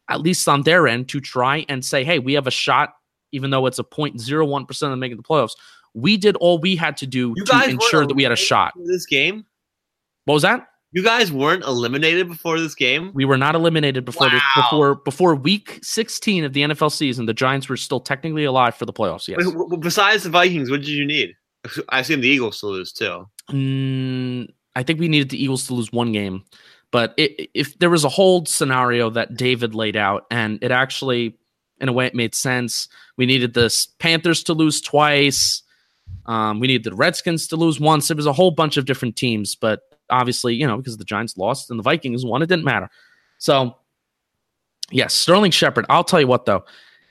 at 0.08 0.20
least 0.20 0.48
on 0.48 0.62
their 0.62 0.88
end, 0.88 1.08
to 1.10 1.20
try 1.20 1.66
and 1.68 1.84
say, 1.84 2.02
"Hey, 2.02 2.18
we 2.18 2.32
have 2.32 2.46
a 2.46 2.50
shot." 2.50 2.94
Even 3.32 3.50
though 3.50 3.66
it's 3.66 3.78
a 3.78 3.84
0.01 3.84 4.66
percent 4.66 4.92
of 4.92 4.98
making 4.98 5.16
the 5.16 5.22
playoffs, 5.22 5.52
we 5.94 6.16
did 6.16 6.36
all 6.36 6.58
we 6.58 6.76
had 6.76 6.96
to 6.98 7.06
do 7.06 7.34
you 7.36 7.44
to 7.44 7.64
ensure 7.68 8.06
that 8.06 8.14
we 8.14 8.22
had 8.22 8.32
a 8.32 8.36
shot. 8.36 8.72
This 8.84 9.06
game. 9.06 9.44
What 10.24 10.34
was 10.34 10.42
that? 10.42 10.66
You 10.92 11.04
guys 11.04 11.30
weren't 11.30 11.62
eliminated 11.62 12.26
before 12.26 12.58
this 12.58 12.74
game. 12.74 13.12
We 13.14 13.24
were 13.24 13.38
not 13.38 13.54
eliminated 13.54 14.04
before 14.04 14.26
wow. 14.26 14.32
this, 14.32 14.42
before 14.56 14.94
before 14.96 15.34
week 15.36 15.78
16 15.82 16.44
of 16.44 16.52
the 16.52 16.62
NFL 16.62 16.90
season. 16.90 17.26
The 17.26 17.34
Giants 17.34 17.68
were 17.68 17.76
still 17.76 18.00
technically 18.00 18.44
alive 18.44 18.74
for 18.74 18.86
the 18.86 18.92
playoffs. 18.92 19.28
Yes. 19.28 19.38
Besides 19.78 20.24
the 20.24 20.30
Vikings, 20.30 20.70
what 20.70 20.80
did 20.80 20.88
you 20.88 21.06
need? 21.06 21.36
I 21.90 22.00
assume 22.00 22.22
the 22.22 22.28
Eagles 22.28 22.58
to 22.60 22.66
lose 22.66 22.92
too. 22.92 23.28
Mm, 23.50 24.48
I 24.74 24.82
think 24.82 24.98
we 24.98 25.08
needed 25.08 25.30
the 25.30 25.42
Eagles 25.42 25.66
to 25.68 25.74
lose 25.74 25.92
one 25.92 26.10
game, 26.10 26.44
but 26.90 27.14
it, 27.16 27.50
if 27.54 27.78
there 27.78 27.90
was 27.90 28.04
a 28.04 28.08
whole 28.08 28.44
scenario 28.46 29.10
that 29.10 29.36
David 29.36 29.74
laid 29.74 29.96
out, 29.96 30.26
and 30.30 30.58
it 30.62 30.70
actually, 30.70 31.36
in 31.80 31.88
a 31.88 31.92
way, 31.92 32.06
it 32.06 32.14
made 32.14 32.34
sense. 32.34 32.88
We 33.16 33.26
needed 33.26 33.54
the 33.54 33.74
Panthers 33.98 34.42
to 34.44 34.54
lose 34.54 34.80
twice. 34.80 35.62
Um, 36.26 36.60
we 36.60 36.66
needed 36.66 36.84
the 36.84 36.94
Redskins 36.94 37.46
to 37.48 37.56
lose 37.56 37.80
once. 37.80 38.08
There 38.08 38.16
was 38.16 38.26
a 38.26 38.32
whole 38.32 38.50
bunch 38.50 38.76
of 38.76 38.84
different 38.84 39.16
teams, 39.16 39.54
but 39.54 39.82
obviously, 40.10 40.54
you 40.54 40.66
know, 40.66 40.76
because 40.76 40.96
the 40.96 41.04
Giants 41.04 41.36
lost 41.36 41.70
and 41.70 41.78
the 41.78 41.82
Vikings 41.82 42.24
won, 42.24 42.42
it 42.42 42.46
didn't 42.46 42.64
matter. 42.64 42.90
So, 43.38 43.76
yes, 44.90 45.14
Sterling 45.14 45.50
Shepard. 45.50 45.86
I'll 45.88 46.04
tell 46.04 46.20
you 46.20 46.26
what, 46.26 46.44
though, 46.44 46.64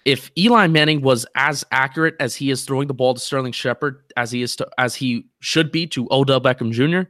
if 0.06 0.32
Eli 0.38 0.68
Manning 0.68 1.02
was 1.02 1.26
as 1.36 1.64
accurate 1.72 2.16
as 2.20 2.36
he 2.36 2.52
is 2.52 2.64
throwing 2.64 2.88
the 2.88 2.94
ball 2.94 3.14
to 3.14 3.20
Sterling 3.20 3.52
Shepard 3.52 4.02
as 4.16 4.32
he 4.32 4.42
is 4.42 4.56
to 4.58 4.68
as 4.78 4.96
he 4.96 5.28
should 5.40 5.72
be 5.72 5.88
to 5.88 6.08
Odell 6.12 6.42
Beckham 6.42 6.72
Jr., 6.72 7.10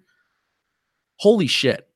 holy 1.17 1.48
shit. 1.48 1.88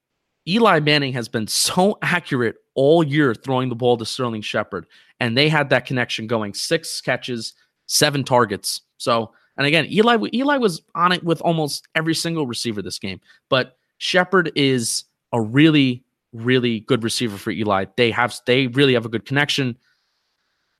Eli 0.47 0.79
Manning 0.79 1.13
has 1.13 1.29
been 1.29 1.47
so 1.47 1.97
accurate 2.01 2.57
all 2.75 3.03
year 3.03 3.33
throwing 3.33 3.69
the 3.69 3.75
ball 3.75 3.97
to 3.97 4.05
Sterling 4.05 4.41
Shepard, 4.41 4.85
and 5.23 5.37
they 5.37 5.47
had 5.47 5.69
that 5.69 5.85
connection 5.85 6.27
going. 6.27 6.53
Six 6.53 6.99
catches, 6.99 7.53
seven 7.85 8.25
targets. 8.25 8.81
So, 8.97 9.31
and 9.55 9.65
again, 9.65 9.85
Eli 9.89 10.17
Eli 10.33 10.57
was 10.57 10.81
on 10.95 11.13
it 11.13 11.23
with 11.23 11.39
almost 11.41 11.87
every 11.95 12.13
single 12.13 12.45
receiver 12.45 12.81
this 12.81 12.99
game, 12.99 13.21
but 13.49 13.77
Shepard 13.99 14.51
is 14.53 15.05
a 15.31 15.39
really, 15.39 16.03
really 16.33 16.81
good 16.81 17.05
receiver 17.05 17.37
for 17.37 17.51
Eli. 17.51 17.85
They 17.95 18.11
have 18.11 18.37
they 18.45 18.67
really 18.67 18.95
have 18.95 19.05
a 19.05 19.09
good 19.09 19.25
connection. 19.25 19.77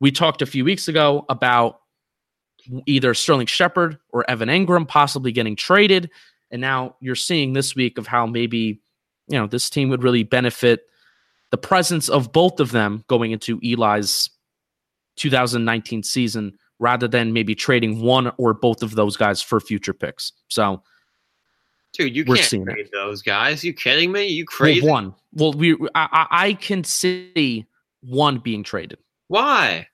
We 0.02 0.12
talked 0.12 0.42
a 0.42 0.46
few 0.46 0.66
weeks 0.66 0.90
ago 0.90 1.26
about 1.30 1.80
either 2.86 3.14
Sterling 3.14 3.48
Shepard 3.48 3.98
or 4.10 4.30
Evan 4.30 4.50
Engram 4.50 4.86
possibly 4.86 5.32
getting 5.32 5.56
traded. 5.56 6.10
And 6.52 6.60
now 6.60 6.98
you're 7.00 7.16
seeing 7.16 7.54
this 7.54 7.76
week 7.76 7.98
of 7.98 8.08
how 8.08 8.26
maybe, 8.26 8.82
you 9.30 9.40
know, 9.40 9.48
this 9.48 9.70
team 9.70 9.88
would 9.88 10.04
really 10.04 10.24
benefit 10.24 10.82
the 11.54 11.58
presence 11.58 12.10
of 12.10 12.32
both 12.32 12.60
of 12.60 12.72
them 12.72 13.04
going 13.08 13.30
into 13.30 13.60
Eli's 13.64 14.28
2019 15.18 16.02
season 16.02 16.58
rather 16.80 17.08
than 17.08 17.32
maybe 17.32 17.54
trading 17.54 18.02
one 18.02 18.32
or 18.40 18.56
both 18.56 18.82
of 18.82 18.96
those 18.96 19.16
guys 19.16 19.40
for 19.40 19.60
future 19.60 19.94
picks. 19.94 20.32
So, 20.48 20.82
dude, 21.94 22.16
you 22.16 22.26
we're 22.26 22.38
can't 22.38 22.48
seeing 22.48 22.66
trade 22.66 22.90
those 22.92 23.22
guys. 23.22 23.64
You 23.64 23.72
kidding 23.72 24.12
me? 24.12 24.26
You 24.30 24.46
crazy? 24.46 24.82
Well, 24.82 24.90
one. 24.90 25.16
Well, 25.32 25.54
we 25.54 25.78
I, 25.94 26.26
I 26.32 26.54
can 26.54 26.84
see 26.84 27.68
one 28.02 28.40
being 28.40 28.64
traded. 28.64 28.98
Why? 29.28 29.88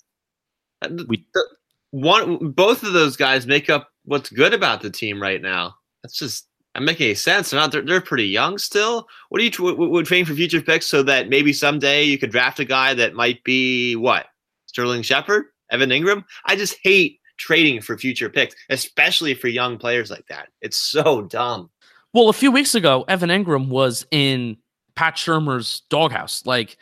Uh, 0.82 0.92
we 1.10 1.26
the, 1.34 1.46
one 1.92 2.52
both 2.52 2.84
of 2.84 2.94
those 2.94 3.18
guys 3.18 3.48
make 3.48 3.70
up 3.70 3.90
what's 4.06 4.30
good 4.30 4.54
about 4.54 4.82
the 4.82 4.90
team 4.90 5.22
right 5.22 5.42
now. 5.42 5.76
That's 6.04 6.18
just 6.18 6.48
I'm 6.80 6.86
making 6.86 7.14
sense. 7.16 7.50
They're 7.50 7.60
not. 7.60 7.74
They're, 7.74 7.82
they're 7.82 8.00
pretty 8.00 8.28
young 8.28 8.58
still. 8.58 9.06
What 9.28 9.40
do 9.40 9.46
you 9.46 9.76
would 9.76 10.06
train 10.06 10.24
for 10.24 10.34
future 10.34 10.62
picks 10.62 10.86
so 10.86 11.04
that 11.04 11.28
maybe 11.28 11.52
someday 11.52 12.04
you 12.04 12.18
could 12.18 12.32
draft 12.32 12.58
a 12.62 12.66
guy 12.66 12.94
that 12.94 13.16
might 13.16 13.44
be 13.44 13.98
what 13.98 14.28
Sterling 14.68 15.02
Shepard, 15.02 15.48
Evan 15.72 15.90
Engram? 15.90 16.24
I 16.46 16.56
just 16.56 16.78
hate 16.82 17.20
trading 17.36 17.82
for 17.82 17.98
future 17.98 18.30
picks, 18.30 18.56
especially 18.70 19.34
for 19.34 19.50
young 19.50 19.78
players 19.78 20.10
like 20.10 20.26
that. 20.28 20.48
It's 20.62 20.78
so 20.78 21.24
dumb. 21.24 21.70
Well, 22.14 22.30
a 22.30 22.34
few 22.34 22.50
weeks 22.50 22.76
ago, 22.76 23.04
Evan 23.10 23.30
Engram 23.30 23.68
was 23.68 24.08
in 24.10 24.56
Pat 24.96 25.16
Shurmur's 25.16 25.82
doghouse. 25.90 26.46
Like, 26.46 26.78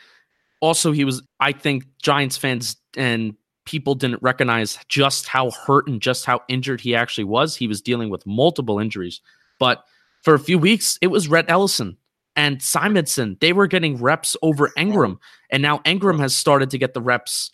also, 0.62 0.92
he 0.92 1.06
was. 1.06 1.24
I 1.40 1.54
think 1.54 1.86
Giants 2.04 2.38
fans 2.38 2.78
and 2.96 3.36
people 3.66 3.96
didn't 3.96 4.22
recognize 4.22 4.78
just 4.90 5.28
how 5.28 5.50
hurt 5.50 5.88
and 5.88 6.00
just 6.00 6.26
how 6.26 6.42
injured 6.50 6.82
he 6.82 6.94
actually 6.94 7.24
was. 7.24 7.56
He 7.56 7.68
was 7.68 7.82
dealing 7.82 8.12
with 8.12 8.28
multiple 8.28 8.78
injuries. 8.78 9.22
But 9.60 9.84
for 10.24 10.34
a 10.34 10.40
few 10.40 10.60
weeks, 10.60 10.98
it 11.02 11.08
was 11.08 11.28
Rhett 11.28 11.50
Ellison 11.50 11.98
and 12.36 12.62
Simonson. 12.62 13.38
They 13.40 13.54
were 13.54 13.68
getting 13.68 13.98
reps 13.98 14.36
over 14.42 14.72
Engram. 14.78 15.18
And 15.50 15.62
now 15.62 15.80
Engram 15.80 16.20
has 16.20 16.36
started 16.36 16.70
to 16.72 16.78
get 16.78 16.94
the 16.94 17.02
reps 17.02 17.52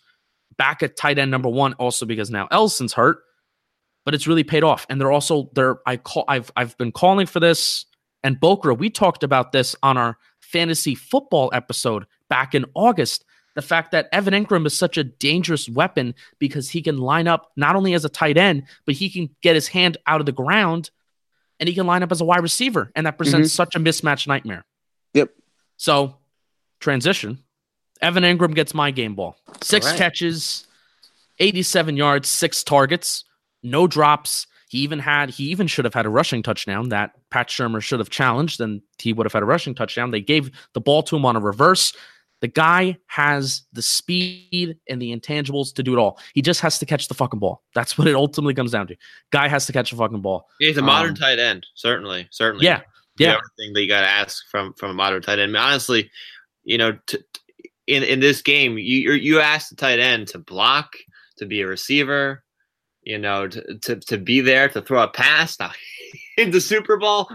back 0.56 0.82
at 0.82 0.96
tight 0.96 1.18
end 1.18 1.30
number 1.30 1.48
one, 1.48 1.74
also 1.74 2.06
because 2.06 2.30
now 2.30 2.48
Ellison's 2.50 2.92
hurt. 2.92 3.18
But 4.04 4.14
it's 4.14 4.26
really 4.26 4.44
paid 4.44 4.64
off. 4.64 4.86
And 4.90 5.00
they're 5.00 5.12
also 5.12 5.50
they're 5.54 5.78
I 5.86 5.96
call 5.96 6.24
I've 6.28 6.52
I've 6.56 6.76
been 6.76 6.92
calling 6.92 7.26
for 7.26 7.40
this. 7.40 7.86
And 8.22 8.38
Bokra, 8.38 8.76
we 8.76 8.90
talked 8.90 9.22
about 9.22 9.52
this 9.52 9.74
on 9.82 9.96
our 9.96 10.18
fantasy 10.40 10.94
football 10.94 11.50
episode 11.52 12.04
back 12.28 12.54
in 12.54 12.66
August 12.74 13.24
the 13.54 13.62
fact 13.62 13.92
that 13.92 14.08
Evan 14.12 14.34
Engram 14.34 14.66
is 14.66 14.76
such 14.76 14.98
a 14.98 15.04
dangerous 15.04 15.68
weapon 15.68 16.14
because 16.38 16.70
he 16.70 16.82
can 16.82 16.98
line 16.98 17.28
up 17.28 17.52
not 17.56 17.76
only 17.76 17.94
as 17.94 18.04
a 18.04 18.08
tight 18.08 18.36
end, 18.36 18.64
but 18.84 18.94
he 18.94 19.08
can 19.08 19.30
get 19.42 19.54
his 19.54 19.68
hand 19.68 19.96
out 20.06 20.20
of 20.20 20.26
the 20.26 20.32
ground 20.32 20.90
and 21.64 21.68
he 21.70 21.74
can 21.74 21.86
line 21.86 22.02
up 22.02 22.12
as 22.12 22.20
a 22.20 22.26
wide 22.26 22.42
receiver. 22.42 22.92
And 22.94 23.06
that 23.06 23.16
presents 23.16 23.48
mm-hmm. 23.48 23.54
such 23.54 23.74
a 23.74 23.78
mismatch 23.78 24.26
nightmare. 24.26 24.66
Yep. 25.14 25.30
So, 25.78 26.16
transition. 26.78 27.38
Evan 28.02 28.22
Engram 28.22 28.54
gets 28.54 28.74
my 28.74 28.90
game 28.90 29.14
ball. 29.14 29.38
Six 29.62 29.86
right. 29.86 29.96
catches, 29.96 30.66
87 31.38 31.96
yards, 31.96 32.28
six 32.28 32.62
targets, 32.62 33.24
no 33.62 33.86
drops. 33.86 34.46
He 34.68 34.80
even 34.80 34.98
had 34.98 35.30
he 35.30 35.44
even 35.44 35.68
should 35.68 35.86
have 35.86 35.94
had 35.94 36.04
a 36.04 36.10
rushing 36.10 36.42
touchdown 36.42 36.90
that 36.90 37.12
Pat 37.30 37.48
Shurmur 37.48 37.80
should 37.80 38.00
have 38.00 38.10
challenged, 38.10 38.60
and 38.60 38.82
he 38.98 39.14
would 39.14 39.24
have 39.24 39.32
had 39.32 39.42
a 39.42 39.46
rushing 39.46 39.74
touchdown. 39.74 40.10
They 40.10 40.20
gave 40.20 40.50
the 40.74 40.82
ball 40.82 41.02
to 41.04 41.16
him 41.16 41.24
on 41.24 41.34
a 41.34 41.40
reverse. 41.40 41.94
The 42.44 42.48
guy 42.48 42.98
has 43.06 43.62
the 43.72 43.80
speed 43.80 44.76
and 44.90 45.00
the 45.00 45.18
intangibles 45.18 45.74
to 45.76 45.82
do 45.82 45.94
it 45.94 45.98
all. 45.98 46.18
He 46.34 46.42
just 46.42 46.60
has 46.60 46.78
to 46.78 46.84
catch 46.84 47.08
the 47.08 47.14
fucking 47.14 47.40
ball. 47.40 47.62
That's 47.74 47.96
what 47.96 48.06
it 48.06 48.14
ultimately 48.14 48.52
comes 48.52 48.70
down 48.70 48.86
to. 48.88 48.96
Guy 49.30 49.48
has 49.48 49.64
to 49.64 49.72
catch 49.72 49.90
the 49.90 49.96
fucking 49.96 50.20
ball. 50.20 50.46
Yeah, 50.60 50.68
he's 50.68 50.76
a 50.76 50.82
modern 50.82 51.12
um, 51.12 51.16
tight 51.16 51.38
end, 51.38 51.66
certainly, 51.74 52.28
certainly. 52.30 52.66
Yeah, 52.66 52.82
yeah. 53.16 53.38
Everything 53.38 53.72
that 53.72 53.80
you 53.80 53.88
got 53.88 54.02
to 54.02 54.06
ask 54.06 54.46
from 54.50 54.74
from 54.74 54.90
a 54.90 54.92
modern 54.92 55.22
tight 55.22 55.38
end. 55.38 55.56
I 55.56 55.58
mean, 55.58 55.70
honestly, 55.70 56.10
you 56.64 56.76
know, 56.76 56.98
t- 57.06 57.16
t- 57.16 57.70
in 57.86 58.02
in 58.02 58.20
this 58.20 58.42
game, 58.42 58.76
you 58.76 59.12
you 59.12 59.40
ask 59.40 59.70
the 59.70 59.76
tight 59.76 59.98
end 59.98 60.28
to 60.28 60.38
block, 60.38 60.92
to 61.38 61.46
be 61.46 61.62
a 61.62 61.66
receiver, 61.66 62.44
you 63.04 63.16
know, 63.16 63.48
to 63.48 63.78
to, 63.78 63.96
to 63.96 64.18
be 64.18 64.42
there 64.42 64.68
to 64.68 64.82
throw 64.82 65.02
a 65.02 65.08
pass 65.08 65.56
in 66.36 66.50
the 66.50 66.60
Super 66.60 66.98
Bowl. 66.98 67.30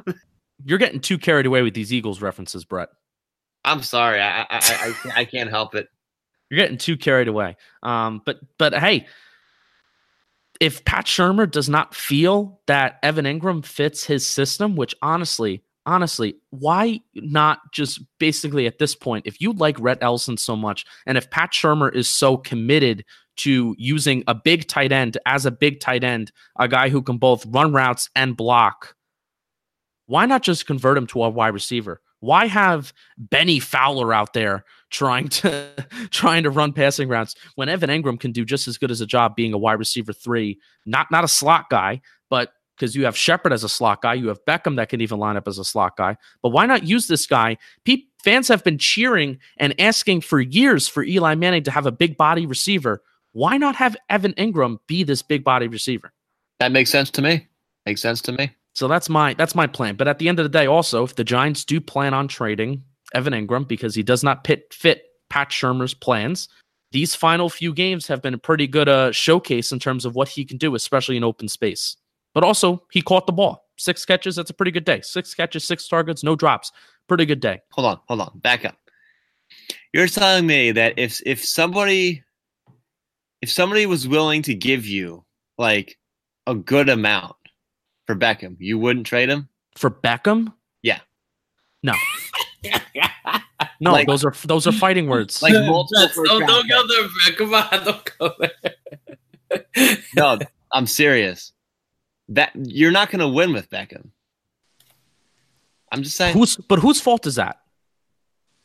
You're 0.66 0.78
getting 0.78 1.00
too 1.00 1.18
carried 1.18 1.48
away 1.48 1.64
with 1.64 1.74
these 1.74 1.92
Eagles 1.92 2.22
references, 2.22 2.64
Brett. 2.64 2.90
I'm 3.64 3.84
sorry. 3.84 4.22
I 4.22 4.42
I, 4.42 4.46
I, 4.52 4.94
I 5.18 5.26
can't 5.26 5.50
help 5.50 5.76
it. 5.76 5.88
You're 6.50 6.60
getting 6.60 6.78
too 6.78 6.98
carried 6.98 7.28
away. 7.28 7.58
Um, 7.84 8.22
but 8.26 8.40
but 8.58 8.74
hey, 8.74 9.08
if 10.60 10.84
Pat 10.86 11.06
Shurmur 11.06 11.50
does 11.50 11.70
not 11.70 11.96
feel 11.96 12.60
that 12.68 13.00
Evan 13.04 13.26
Engram 13.26 13.66
fits 13.66 14.04
his 14.04 14.26
system, 14.26 14.76
which 14.76 14.96
honestly, 15.02 15.64
honestly, 15.86 16.36
why 16.50 17.00
not 17.16 17.60
just 17.72 18.02
basically 18.20 18.68
at 18.68 18.80
this 18.80 18.96
point, 18.96 19.26
if 19.26 19.40
you 19.40 19.54
like 19.54 19.80
Rhett 19.80 20.00
Ellison 20.02 20.38
so 20.38 20.56
much, 20.56 20.86
and 21.06 21.18
if 21.18 21.30
Pat 21.30 21.52
Shurmur 21.52 21.94
is 21.94 22.10
so 22.10 22.38
committed 22.38 23.06
to 23.38 23.74
using 23.78 24.24
a 24.28 24.36
big 24.36 24.68
tight 24.68 24.92
end 24.92 25.18
as 25.26 25.46
a 25.46 25.52
big 25.52 25.80
tight 25.80 26.04
end, 26.04 26.32
a 26.58 26.68
guy 26.68 26.90
who 26.90 27.02
can 27.02 27.18
both 27.18 27.46
run 27.46 27.72
routes 27.72 28.10
and 28.16 28.36
block, 28.36 28.96
why 30.08 30.26
not 30.26 30.44
just 30.44 30.68
convert 30.68 30.98
him 30.98 31.08
to 31.08 31.24
a 31.24 31.30
wide 31.30 31.54
receiver? 31.54 32.02
Why 32.20 32.48
have 32.48 32.94
Bennie 33.18 33.60
Fowler 33.60 34.14
out 34.14 34.34
there 34.34 34.66
trying 34.90 35.30
to 35.30 35.70
trying 36.12 36.44
to 36.44 36.50
run 36.50 36.74
passing 36.74 37.08
routes 37.08 37.36
when 37.56 37.70
Evan 37.70 37.90
Engram 37.90 38.20
can 38.20 38.32
do 38.32 38.46
just 38.46 38.68
as 38.68 38.78
good 38.78 38.92
as 38.92 39.02
a 39.02 39.06
job 39.06 39.36
being 39.36 39.54
a 39.54 39.58
wide 39.58 39.80
receiver 39.80 40.14
three, 40.14 40.60
not 40.86 41.12
not 41.12 41.24
a 41.24 41.28
slot 41.28 41.70
guy, 41.70 42.02
but 42.30 42.54
because 42.76 42.96
you 42.96 43.06
have 43.06 43.18
Shepard 43.18 43.52
as 43.52 43.64
a 43.64 43.70
slot 43.70 44.02
guy, 44.02 44.14
you 44.14 44.30
have 44.30 44.44
Beckham 44.46 44.78
that 44.78 44.90
can 44.90 45.02
even 45.02 45.20
line 45.20 45.36
up 45.36 45.48
as 45.48 45.60
a 45.60 45.66
slot 45.66 45.98
guy. 45.98 46.16
But 46.42 46.50
why 46.50 46.66
not 46.66 46.84
use 46.84 47.08
this 47.08 47.28
guy? 47.28 47.58
Pe- 47.84 48.04
fans 48.24 48.48
have 48.48 48.64
been 48.64 48.78
cheering 48.78 49.40
and 49.58 49.80
asking 49.80 50.22
for 50.22 50.40
years 50.40 50.88
for 50.88 51.04
Eli 51.04 51.36
Manning 51.36 51.64
to 51.64 51.72
have 51.72 51.86
a 51.86 51.92
big 51.92 52.16
body 52.16 52.46
receiver. 52.46 53.02
Why 53.34 53.58
not 53.58 53.76
have 53.76 53.98
Evan 54.10 54.34
Engram 54.34 54.80
be 54.88 55.04
this 55.04 55.22
big 55.22 55.44
body 55.44 55.68
receiver? 55.68 56.14
That 56.60 56.72
makes 56.72 56.90
sense 56.90 57.12
to 57.12 57.22
me. 57.22 57.48
Makes 57.86 58.02
sense 58.02 58.22
to 58.24 58.32
me. 58.32 58.52
So 58.80 58.88
that's 58.88 59.10
my 59.10 59.34
that's 59.34 59.56
my 59.56 59.68
plan. 59.68 59.96
But 59.98 60.08
at 60.08 60.20
the 60.20 60.30
end 60.30 60.40
of 60.40 60.46
the 60.46 60.58
day, 60.58 60.66
also, 60.66 61.04
if 61.04 61.16
the 61.16 61.26
Giants 61.26 61.66
do 61.66 61.82
plan 61.82 62.14
on 62.14 62.30
trading 62.30 62.82
Evan 63.14 63.34
Engram 63.34 63.68
because 63.68 63.94
he 63.94 64.04
does 64.04 64.24
not 64.24 64.46
pit, 64.46 64.74
fit 64.74 65.04
Pat 65.30 65.50
Shurmur's 65.50 65.94
plans, 65.94 66.48
these 66.94 67.14
final 67.14 67.50
few 67.50 67.74
games 67.74 68.08
have 68.08 68.22
been 68.22 68.34
a 68.34 68.38
pretty 68.38 68.68
good 68.68 68.88
uh, 68.88 69.12
showcase 69.12 69.74
in 69.74 69.80
terms 69.80 70.06
of 70.06 70.16
what 70.16 70.30
he 70.30 70.46
can 70.46 70.56
do, 70.56 70.76
especially 70.76 71.18
in 71.18 71.26
open 71.26 71.50
space. 71.50 71.98
But 72.34 72.46
also, 72.46 72.82
he 72.90 73.02
caught 73.02 73.26
the 73.28 73.34
ball. 73.34 73.66
Six 73.78 74.06
catches, 74.06 74.38
that's 74.38 74.50
a 74.50 74.54
pretty 74.54 74.72
good 74.72 74.86
day. 74.86 75.02
Six 75.02 75.34
catches, 75.34 75.66
six 75.66 75.86
targets, 75.86 76.24
no 76.24 76.38
drops. 76.38 76.72
Pretty 77.10 77.26
good 77.26 77.42
day. 77.42 77.60
Hold 77.74 77.86
on, 77.86 78.00
hold 78.08 78.22
on. 78.22 78.40
Back 78.40 78.64
up. 78.64 78.78
You're 79.92 80.08
telling 80.08 80.48
me 80.48 80.72
that 80.72 80.98
if 80.98 81.22
if 81.26 81.44
somebody 81.44 82.24
if 83.42 83.52
somebody 83.52 83.86
was 83.88 84.08
willing 84.08 84.42
to 84.44 84.56
give 84.56 84.86
you 84.86 85.26
like 85.58 85.98
a 86.48 86.56
good 86.56 86.88
amount 86.88 87.36
for 88.10 88.16
Beckham. 88.16 88.56
You 88.58 88.80
wouldn't 88.80 89.06
trade 89.06 89.30
him 89.30 89.50
for 89.76 89.92
Beckham? 89.92 90.52
Yeah. 90.82 90.98
No. 91.84 91.94
no, 93.80 93.92
like, 93.92 94.08
those 94.08 94.26
are 94.26 94.34
those 94.46 94.66
are 94.66 94.72
fighting 94.72 95.08
words. 95.08 95.44
Like 95.44 95.54
multiple. 95.54 96.24
Don't, 96.26 96.48
don't 96.48 96.68
go 96.68 96.88
there, 96.88 97.34
Come 97.36 97.54
on, 97.54 97.86
don't 97.86 98.12
go 98.18 98.34
there. 98.40 99.98
no, 100.16 100.40
I'm 100.72 100.88
serious. 100.88 101.52
That 102.30 102.50
you're 102.56 102.92
not 102.92 103.12
going 103.12 103.20
to 103.20 103.28
win 103.28 103.54
with 103.54 103.70
Beckham. 103.70 104.10
I'm 105.92 106.02
just 106.02 106.18
saying. 106.18 106.34
Who's 106.34 106.58
but 106.58 106.80
whose 106.80 107.00
fault 107.00 107.28
is 107.28 107.36
that? 107.36 107.60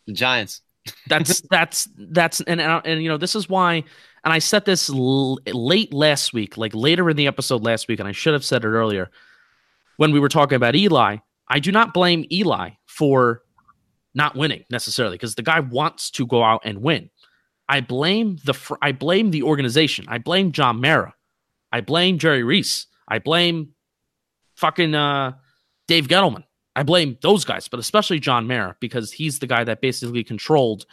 The 0.07 0.15
Giants. 0.15 0.63
that's 1.07 1.43
that's 1.51 1.87
that's 1.99 2.41
and, 2.41 2.63
and 2.63 2.87
and 2.87 3.03
you 3.03 3.11
know 3.11 3.19
this 3.19 3.37
is 3.37 3.47
why 3.47 3.85
and 4.25 4.33
I 4.33 4.39
said 4.39 4.65
this 4.65 4.89
l- 4.89 5.39
late 5.47 5.93
last 5.93 6.33
week, 6.33 6.57
like 6.57 6.75
later 6.75 7.11
in 7.11 7.17
the 7.17 7.27
episode 7.27 7.63
last 7.63 7.89
week, 7.89 8.01
and 8.01 8.09
I 8.09 8.13
should 8.13 8.33
have 8.33 8.45
said 8.45 8.65
it 8.65 8.69
earlier 8.69 9.11
when 9.97 10.13
we 10.13 10.21
were 10.21 10.29
talking 10.29 10.57
about 10.57 10.75
Eli, 10.75 11.19
I 11.49 11.59
do 11.59 11.73
not 11.73 11.95
blame 11.95 12.25
Eli 12.31 12.71
for 12.87 13.43
not 14.15 14.37
winning 14.37 14.65
necessarily 14.71 15.17
because 15.17 15.35
the 15.35 15.43
guy 15.43 15.61
wants 15.61 16.11
to 16.13 16.27
go 16.27 16.43
out 16.43 16.63
and 16.65 16.83
win. 16.83 17.11
I 17.69 17.81
blame 17.81 18.39
the 18.45 18.55
fr- 18.55 18.75
I 18.83 18.93
blame 18.93 19.31
the 19.31 19.43
organization. 19.43 20.05
I 20.09 20.19
blame 20.19 20.53
John 20.53 20.81
Mara. 20.81 21.15
I 21.73 21.81
blame 21.81 22.19
Jerry 22.19 22.43
Reese. 22.43 22.87
I 23.09 23.19
blame 23.19 23.71
fucking 24.55 24.95
uh, 24.95 25.33
Dave 25.89 26.09
Gettleman. 26.09 26.45
I 26.77 26.83
blame 26.83 27.19
those 27.23 27.45
guys, 27.45 27.69
but 27.69 27.81
especially 27.81 28.19
John 28.19 28.47
Mara 28.47 28.77
because 28.81 29.13
he's 29.13 29.39
the 29.39 29.47
guy 29.47 29.65
that 29.65 29.81
basically 29.81 30.25
controlled 30.25 30.87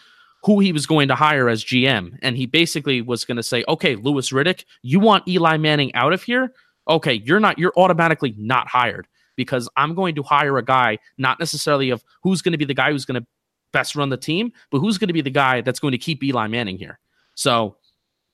who 0.43 0.59
he 0.59 0.71
was 0.71 0.85
going 0.85 1.07
to 1.07 1.15
hire 1.15 1.49
as 1.49 1.63
GM. 1.63 2.17
And 2.21 2.35
he 2.35 2.45
basically 2.45 3.01
was 3.01 3.25
going 3.25 3.37
to 3.37 3.43
say, 3.43 3.63
okay, 3.67 3.95
Louis 3.95 4.31
Riddick, 4.31 4.65
you 4.81 4.99
want 4.99 5.27
Eli 5.27 5.57
Manning 5.57 5.93
out 5.93 6.13
of 6.13 6.23
here? 6.23 6.53
Okay, 6.91 7.13
you're 7.25 7.39
not, 7.39 7.57
you're 7.57 7.73
automatically 7.77 8.35
not 8.37 8.67
hired 8.67 9.07
because 9.35 9.69
I'm 9.77 9.95
going 9.95 10.15
to 10.15 10.23
hire 10.23 10.57
a 10.57 10.63
guy, 10.63 10.99
not 11.17 11.39
necessarily 11.39 11.89
of 11.89 12.03
who's 12.21 12.41
going 12.41 12.51
to 12.51 12.57
be 12.57 12.65
the 12.65 12.73
guy 12.73 12.91
who's 12.91 13.05
going 13.05 13.19
to 13.19 13.27
best 13.71 13.95
run 13.95 14.09
the 14.09 14.17
team, 14.17 14.51
but 14.69 14.79
who's 14.79 14.97
going 14.97 15.07
to 15.07 15.13
be 15.13 15.21
the 15.21 15.29
guy 15.29 15.61
that's 15.61 15.79
going 15.79 15.93
to 15.93 15.97
keep 15.97 16.23
Eli 16.23 16.47
Manning 16.47 16.77
here. 16.77 16.99
So 17.35 17.77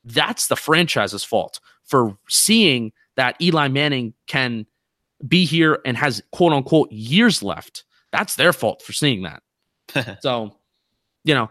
that's 0.03 0.47
the 0.47 0.55
franchise's 0.55 1.23
fault 1.23 1.59
for 1.83 2.17
seeing 2.27 2.91
that 3.15 3.35
Eli 3.41 3.67
Manning 3.67 4.13
can 4.27 4.65
be 5.27 5.45
here 5.45 5.79
and 5.85 5.97
has 5.97 6.21
quote 6.31 6.53
unquote 6.53 6.91
years 6.91 7.43
left. 7.43 7.83
That's 8.11 8.35
their 8.35 8.53
fault 8.53 8.81
for 8.81 8.93
seeing 8.93 9.23
that. 9.23 10.17
so, 10.21 10.57
you 11.23 11.33
know, 11.33 11.49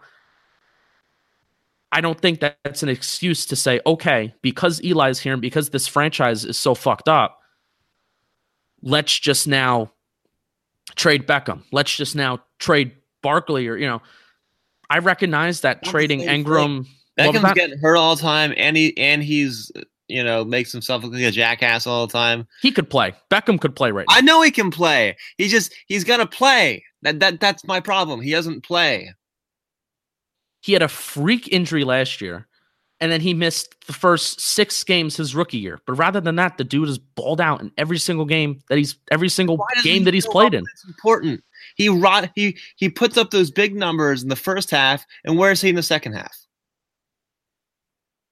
I 1.92 2.00
don't 2.00 2.20
think 2.20 2.40
that 2.40 2.58
that's 2.64 2.82
an 2.82 2.88
excuse 2.88 3.46
to 3.46 3.56
say, 3.56 3.80
okay, 3.86 4.34
because 4.42 4.80
Eli's 4.80 5.20
here 5.20 5.32
and 5.32 5.42
because 5.42 5.70
this 5.70 5.86
franchise 5.86 6.44
is 6.44 6.58
so 6.58 6.74
fucked 6.74 7.08
up, 7.08 7.38
let's 8.82 9.18
just 9.18 9.46
now 9.46 9.92
trade 10.94 11.26
Beckham. 11.26 11.62
Let's 11.72 11.94
just 11.94 12.16
now 12.16 12.40
trade 12.58 12.92
Barkley 13.22 13.68
or, 13.68 13.76
you 13.76 13.86
know, 13.86 14.02
I 14.90 14.98
recognize 14.98 15.62
that 15.62 15.82
the 15.82 15.90
trading 15.90 16.20
Engram. 16.20 16.86
Beckham's 17.18 17.42
that? 17.42 17.54
getting 17.54 17.78
hurt 17.78 17.96
all 17.96 18.14
the 18.14 18.22
time, 18.22 18.52
and 18.56 18.76
he 18.76 18.96
and 18.96 19.22
he's 19.22 19.72
you 20.08 20.22
know 20.22 20.44
makes 20.44 20.70
himself 20.70 21.02
look 21.02 21.12
like 21.12 21.22
a 21.22 21.30
jackass 21.30 21.86
all 21.86 22.06
the 22.06 22.12
time. 22.12 22.46
he 22.62 22.70
could 22.70 22.88
play. 22.88 23.14
Beckham 23.30 23.60
could 23.60 23.74
play 23.74 23.90
right 23.90 24.06
now. 24.08 24.16
I 24.16 24.20
know 24.20 24.42
he 24.42 24.50
can 24.50 24.70
play. 24.70 25.16
He 25.38 25.48
just 25.48 25.74
he's 25.86 26.04
gonna 26.04 26.26
play. 26.26 26.84
That 27.02 27.20
that 27.20 27.40
that's 27.40 27.64
my 27.64 27.80
problem. 27.80 28.20
He 28.20 28.30
doesn't 28.30 28.62
play. 28.62 29.12
He 30.60 30.72
had 30.72 30.82
a 30.82 30.88
freak 30.88 31.48
injury 31.52 31.84
last 31.84 32.20
year, 32.20 32.46
and 33.00 33.12
then 33.12 33.20
he 33.20 33.34
missed 33.34 33.74
the 33.86 33.92
first 33.92 34.40
six 34.40 34.82
games 34.84 35.16
his 35.16 35.34
rookie 35.34 35.58
year. 35.58 35.80
But 35.86 35.94
rather 35.94 36.20
than 36.20 36.36
that, 36.36 36.58
the 36.58 36.64
dude 36.64 36.88
is 36.88 36.98
balled 36.98 37.40
out 37.40 37.60
in 37.60 37.70
every 37.78 37.98
single 37.98 38.24
game 38.24 38.60
that 38.68 38.78
he's 38.78 38.96
every 39.10 39.28
single 39.28 39.64
game 39.82 40.04
that 40.04 40.14
he's 40.14 40.26
played 40.26 40.54
in. 40.54 40.64
It's 40.72 40.86
important. 40.86 41.42
He 41.76 41.88
rot. 41.88 42.30
He 42.34 42.56
he 42.76 42.88
puts 42.88 43.16
up 43.16 43.30
those 43.30 43.50
big 43.50 43.76
numbers 43.76 44.22
in 44.22 44.28
the 44.28 44.36
first 44.36 44.70
half, 44.70 45.04
and 45.24 45.38
where 45.38 45.52
is 45.52 45.60
he 45.60 45.68
in 45.68 45.74
the 45.74 45.82
second 45.82 46.14
half? 46.14 46.36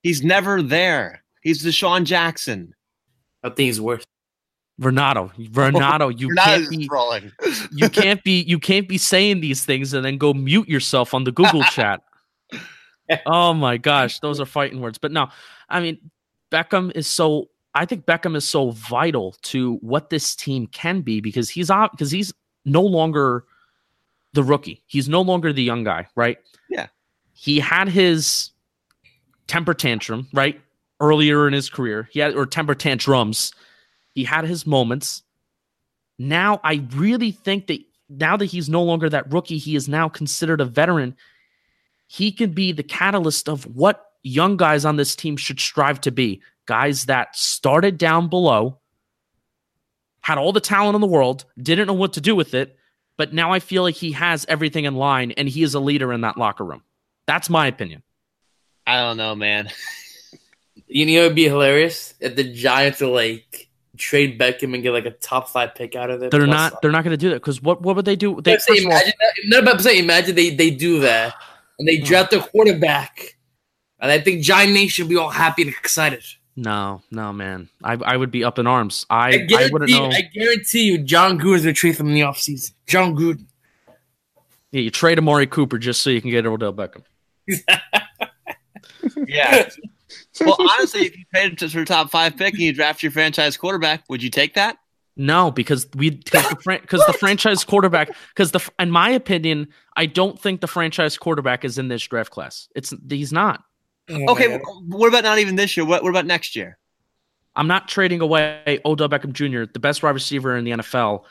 He's 0.02 0.22
never 0.22 0.62
there. 0.62 1.22
He's 1.42 1.64
DeSean 1.64 2.04
Jackson. 2.04 2.74
I 3.42 3.48
think 3.48 3.66
he's 3.66 3.80
worse. 3.80 4.04
Renato, 4.78 5.30
Renato, 5.52 6.08
you 6.08 6.28
You're 6.28 6.36
can't 6.36 6.70
be 6.70 6.88
you 7.70 7.88
can't 7.90 8.24
be 8.24 8.42
you 8.42 8.58
can't 8.58 8.88
be 8.88 8.98
saying 8.98 9.40
these 9.40 9.64
things 9.64 9.94
and 9.94 10.04
then 10.04 10.18
go 10.18 10.34
mute 10.34 10.68
yourself 10.68 11.14
on 11.14 11.24
the 11.24 11.32
Google 11.32 11.62
chat. 11.70 12.02
Oh 13.26 13.52
my 13.52 13.76
gosh, 13.76 14.20
those 14.20 14.40
are 14.40 14.46
fighting 14.46 14.80
words. 14.80 14.98
But 14.98 15.12
no, 15.12 15.28
I 15.68 15.80
mean 15.80 15.98
Beckham 16.50 16.90
is 16.94 17.06
so 17.06 17.50
I 17.74 17.84
think 17.84 18.06
Beckham 18.06 18.36
is 18.36 18.48
so 18.48 18.70
vital 18.70 19.36
to 19.42 19.74
what 19.76 20.10
this 20.10 20.34
team 20.34 20.66
can 20.68 21.00
be 21.00 21.20
because 21.20 21.50
he's 21.50 21.70
out 21.70 21.92
because 21.92 22.10
he's 22.10 22.32
no 22.64 22.82
longer 22.82 23.44
the 24.32 24.42
rookie. 24.42 24.82
He's 24.86 25.08
no 25.08 25.20
longer 25.20 25.52
the 25.52 25.62
young 25.62 25.84
guy, 25.84 26.06
right? 26.14 26.38
Yeah. 26.70 26.86
He 27.32 27.58
had 27.58 27.88
his 27.88 28.50
temper 29.46 29.74
tantrum, 29.74 30.28
right? 30.32 30.60
Earlier 31.00 31.46
in 31.46 31.52
his 31.52 31.68
career. 31.68 32.08
He 32.12 32.20
had 32.20 32.34
or 32.34 32.46
temper 32.46 32.74
tantrums. 32.74 33.52
He 34.14 34.24
had 34.24 34.44
his 34.44 34.66
moments. 34.66 35.22
Now 36.18 36.60
I 36.62 36.86
really 36.94 37.32
think 37.32 37.66
that 37.66 37.80
now 38.08 38.36
that 38.36 38.46
he's 38.46 38.68
no 38.68 38.82
longer 38.82 39.08
that 39.08 39.32
rookie, 39.32 39.58
he 39.58 39.74
is 39.74 39.88
now 39.88 40.08
considered 40.08 40.60
a 40.60 40.64
veteran. 40.64 41.16
He 42.14 42.30
can 42.30 42.52
be 42.52 42.70
the 42.70 42.84
catalyst 42.84 43.48
of 43.48 43.64
what 43.74 44.06
young 44.22 44.56
guys 44.56 44.84
on 44.84 44.94
this 44.94 45.16
team 45.16 45.36
should 45.36 45.58
strive 45.58 46.00
to 46.02 46.12
be. 46.12 46.42
Guys 46.64 47.06
that 47.06 47.34
started 47.34 47.98
down 47.98 48.28
below, 48.28 48.78
had 50.20 50.38
all 50.38 50.52
the 50.52 50.60
talent 50.60 50.94
in 50.94 51.00
the 51.00 51.08
world, 51.08 51.44
didn't 51.60 51.88
know 51.88 51.92
what 51.92 52.12
to 52.12 52.20
do 52.20 52.36
with 52.36 52.54
it, 52.54 52.78
but 53.16 53.34
now 53.34 53.52
I 53.52 53.58
feel 53.58 53.82
like 53.82 53.96
he 53.96 54.12
has 54.12 54.46
everything 54.48 54.84
in 54.84 54.94
line 54.94 55.32
and 55.32 55.48
he 55.48 55.64
is 55.64 55.74
a 55.74 55.80
leader 55.80 56.12
in 56.12 56.20
that 56.20 56.38
locker 56.38 56.64
room. 56.64 56.84
That's 57.26 57.50
my 57.50 57.66
opinion. 57.66 58.04
I 58.86 59.00
don't 59.00 59.16
know, 59.16 59.34
man. 59.34 59.68
You 60.86 61.06
know, 61.06 61.24
it'd 61.24 61.34
be 61.34 61.48
hilarious 61.48 62.14
if 62.20 62.36
the 62.36 62.44
Giants 62.44 63.02
are 63.02 63.08
like 63.08 63.68
trade 63.96 64.38
Beckham 64.38 64.72
and 64.72 64.84
get 64.84 64.92
like 64.92 65.06
a 65.06 65.10
top 65.10 65.48
five 65.48 65.74
pick 65.74 65.96
out 65.96 66.10
of 66.10 66.22
it. 66.22 66.30
They're 66.30 66.46
not. 66.46 66.80
They're 66.80 66.92
not 66.92 67.02
going 67.02 67.10
to 67.10 67.16
do 67.16 67.30
that 67.30 67.36
because 67.36 67.60
what? 67.60 67.82
What 67.82 67.96
would 67.96 68.04
they 68.04 68.14
do? 68.14 68.40
They 68.40 68.52
I'm 68.52 68.60
saying, 68.60 68.86
of 68.86 68.92
all, 68.92 69.00
imagine, 69.00 69.14
no, 69.46 69.62
but 69.62 69.74
I'm 69.74 69.80
saying, 69.80 70.04
imagine 70.04 70.36
they, 70.36 70.50
they 70.50 70.70
do 70.70 71.00
that 71.00 71.34
and 71.78 71.88
they 71.88 71.98
draft 71.98 72.32
a 72.32 72.40
quarterback, 72.40 73.36
and 74.00 74.10
I 74.10 74.20
think 74.20 74.42
Giant 74.42 74.72
Nation 74.72 75.04
would 75.04 75.10
be 75.10 75.16
all 75.16 75.30
happy 75.30 75.62
and 75.62 75.70
excited. 75.70 76.22
no, 76.56 77.02
no, 77.10 77.32
man. 77.32 77.68
I 77.82 77.94
I 77.94 78.16
would 78.16 78.30
be 78.30 78.44
up 78.44 78.58
in 78.58 78.66
arms. 78.66 79.06
I 79.10 79.16
I, 79.16 79.26
I, 79.26 79.36
guarantee, 79.38 79.72
wouldn't 79.72 79.90
know. 79.90 80.06
I 80.10 80.22
guarantee 80.32 80.82
you, 80.84 80.98
Jon 80.98 81.38
Gruden's 81.38 81.62
gonna 81.62 81.72
trade 81.72 81.96
them 81.96 82.08
in 82.08 82.14
the 82.14 82.20
offseason. 82.20 82.72
Jon 82.86 83.16
Gruden. 83.16 83.46
yeah, 84.72 84.80
you 84.80 84.90
trade 84.90 85.18
Amari 85.18 85.46
Cooper 85.46 85.78
just 85.78 86.02
so 86.02 86.10
you 86.10 86.20
can 86.20 86.30
get 86.30 86.46
Odell 86.46 86.72
Beckham. 86.72 87.02
Yeah. 89.26 89.68
well, 90.40 90.56
honestly, 90.58 91.02
if 91.02 91.16
you 91.16 91.24
traded 91.34 91.58
to 91.58 91.68
for 91.68 91.80
a 91.80 91.84
top 91.84 92.10
five 92.10 92.36
pick 92.36 92.54
and 92.54 92.62
you 92.62 92.72
draft 92.72 93.02
your 93.02 93.12
franchise 93.12 93.56
quarterback, 93.56 94.02
would 94.08 94.22
you 94.22 94.30
take 94.30 94.54
that? 94.54 94.78
No, 95.16 95.50
because 95.50 95.86
we 95.94 96.10
because 96.10 96.48
the 96.48 96.56
fran- 96.56 96.80
cause 96.86 97.04
the 97.06 97.12
franchise 97.20 97.62
quarterback 97.64 98.10
because 98.30 98.50
the 98.52 98.68
in 98.78 98.90
my 98.90 99.10
opinion, 99.10 99.68
I 99.96 100.06
don't 100.06 100.40
think 100.40 100.60
the 100.60 100.66
franchise 100.66 101.16
quarterback 101.16 101.64
is 101.64 101.78
in 101.78 101.88
this 101.88 102.02
draft 102.02 102.30
class. 102.30 102.68
It's 102.74 102.92
he's 103.08 103.32
not. 103.32 103.62
Okay, 104.10 104.48
well, 104.48 104.82
what 104.88 105.08
about 105.08 105.24
not 105.24 105.38
even 105.38 105.56
this 105.56 105.76
year? 105.76 105.86
What, 105.86 106.02
what 106.02 106.10
about 106.10 106.26
next 106.26 106.54
year? 106.56 106.78
I'm 107.56 107.68
not 107.68 107.88
trading 107.88 108.20
away 108.20 108.80
Odell 108.84 109.08
Beckham 109.08 109.32
Jr., 109.32 109.70
the 109.72 109.78
best 109.78 110.02
wide 110.02 110.10
receiver 110.10 110.56
in 110.56 110.64
the 110.64 110.72
NFL, 110.72 111.24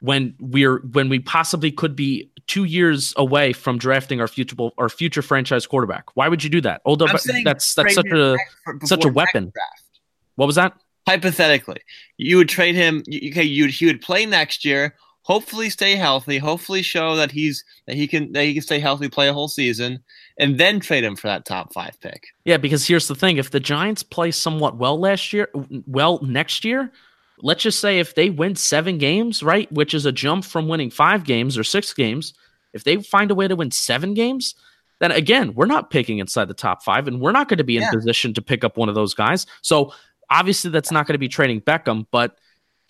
when 0.00 0.34
we're 0.40 0.78
when 0.90 1.08
we 1.08 1.20
possibly 1.20 1.70
could 1.70 1.94
be 1.94 2.30
two 2.48 2.64
years 2.64 3.14
away 3.16 3.52
from 3.52 3.78
drafting 3.78 4.20
our 4.20 4.26
future 4.28 4.56
our 4.76 4.88
future 4.88 5.22
franchise 5.22 5.66
quarterback. 5.66 6.16
Why 6.16 6.28
would 6.28 6.42
you 6.42 6.50
do 6.50 6.60
that? 6.62 6.82
Odell, 6.84 7.08
I'm 7.08 7.16
Be- 7.34 7.44
that's 7.44 7.74
that's 7.74 7.94
such 7.94 8.06
a 8.12 8.36
for- 8.64 8.78
such 8.84 9.04
a 9.04 9.08
weapon. 9.08 9.52
draft. 9.54 10.00
what 10.34 10.46
was 10.46 10.56
that? 10.56 10.74
Hypothetically, 11.08 11.80
you 12.16 12.36
would 12.36 12.48
trade 12.48 12.74
him. 12.74 13.02
you- 13.06 13.30
Okay, 13.30 13.44
you 13.44 13.66
he 13.68 13.86
would 13.86 14.00
play 14.00 14.26
next 14.26 14.64
year. 14.64 14.96
Hopefully, 15.24 15.70
stay 15.70 15.94
healthy. 15.94 16.38
Hopefully, 16.38 16.82
show 16.82 17.14
that 17.16 17.30
he's 17.30 17.64
that 17.86 17.94
he 17.96 18.06
can 18.08 18.32
that 18.32 18.44
he 18.44 18.54
can 18.54 18.62
stay 18.62 18.80
healthy, 18.80 19.08
play 19.08 19.28
a 19.28 19.32
whole 19.32 19.48
season, 19.48 20.02
and 20.38 20.58
then 20.58 20.80
trade 20.80 21.04
him 21.04 21.14
for 21.14 21.28
that 21.28 21.44
top 21.44 21.72
five 21.72 22.00
pick. 22.00 22.26
Yeah, 22.44 22.56
because 22.56 22.86
here's 22.86 23.06
the 23.08 23.14
thing: 23.14 23.36
if 23.36 23.50
the 23.50 23.60
Giants 23.60 24.02
play 24.02 24.30
somewhat 24.32 24.76
well 24.76 24.98
last 24.98 25.32
year, 25.32 25.48
well 25.86 26.18
next 26.22 26.64
year, 26.64 26.90
let's 27.38 27.62
just 27.62 27.78
say 27.78 28.00
if 28.00 28.14
they 28.14 28.30
win 28.30 28.56
seven 28.56 28.98
games, 28.98 29.42
right, 29.42 29.70
which 29.72 29.94
is 29.94 30.06
a 30.06 30.12
jump 30.12 30.44
from 30.44 30.66
winning 30.66 30.90
five 30.90 31.24
games 31.24 31.56
or 31.56 31.62
six 31.64 31.92
games, 31.94 32.34
if 32.72 32.82
they 32.82 32.96
find 32.96 33.30
a 33.30 33.34
way 33.34 33.46
to 33.46 33.54
win 33.54 33.70
seven 33.70 34.14
games, 34.14 34.56
then 34.98 35.12
again, 35.12 35.54
we're 35.54 35.66
not 35.66 35.90
picking 35.90 36.18
inside 36.18 36.48
the 36.48 36.54
top 36.54 36.82
five, 36.82 37.06
and 37.06 37.20
we're 37.20 37.32
not 37.32 37.48
going 37.48 37.58
to 37.58 37.64
be 37.64 37.76
in 37.76 37.82
Yeah. 37.84 37.90
position 37.90 38.34
to 38.34 38.42
pick 38.42 38.64
up 38.64 38.76
one 38.76 38.88
of 38.88 38.96
those 38.96 39.14
guys. 39.14 39.46
So 39.60 39.92
obviously, 40.30 40.72
that's 40.72 40.90
not 40.90 41.06
going 41.06 41.14
to 41.14 41.18
be 41.18 41.28
trading 41.28 41.60
Beckham, 41.60 42.06
but 42.10 42.38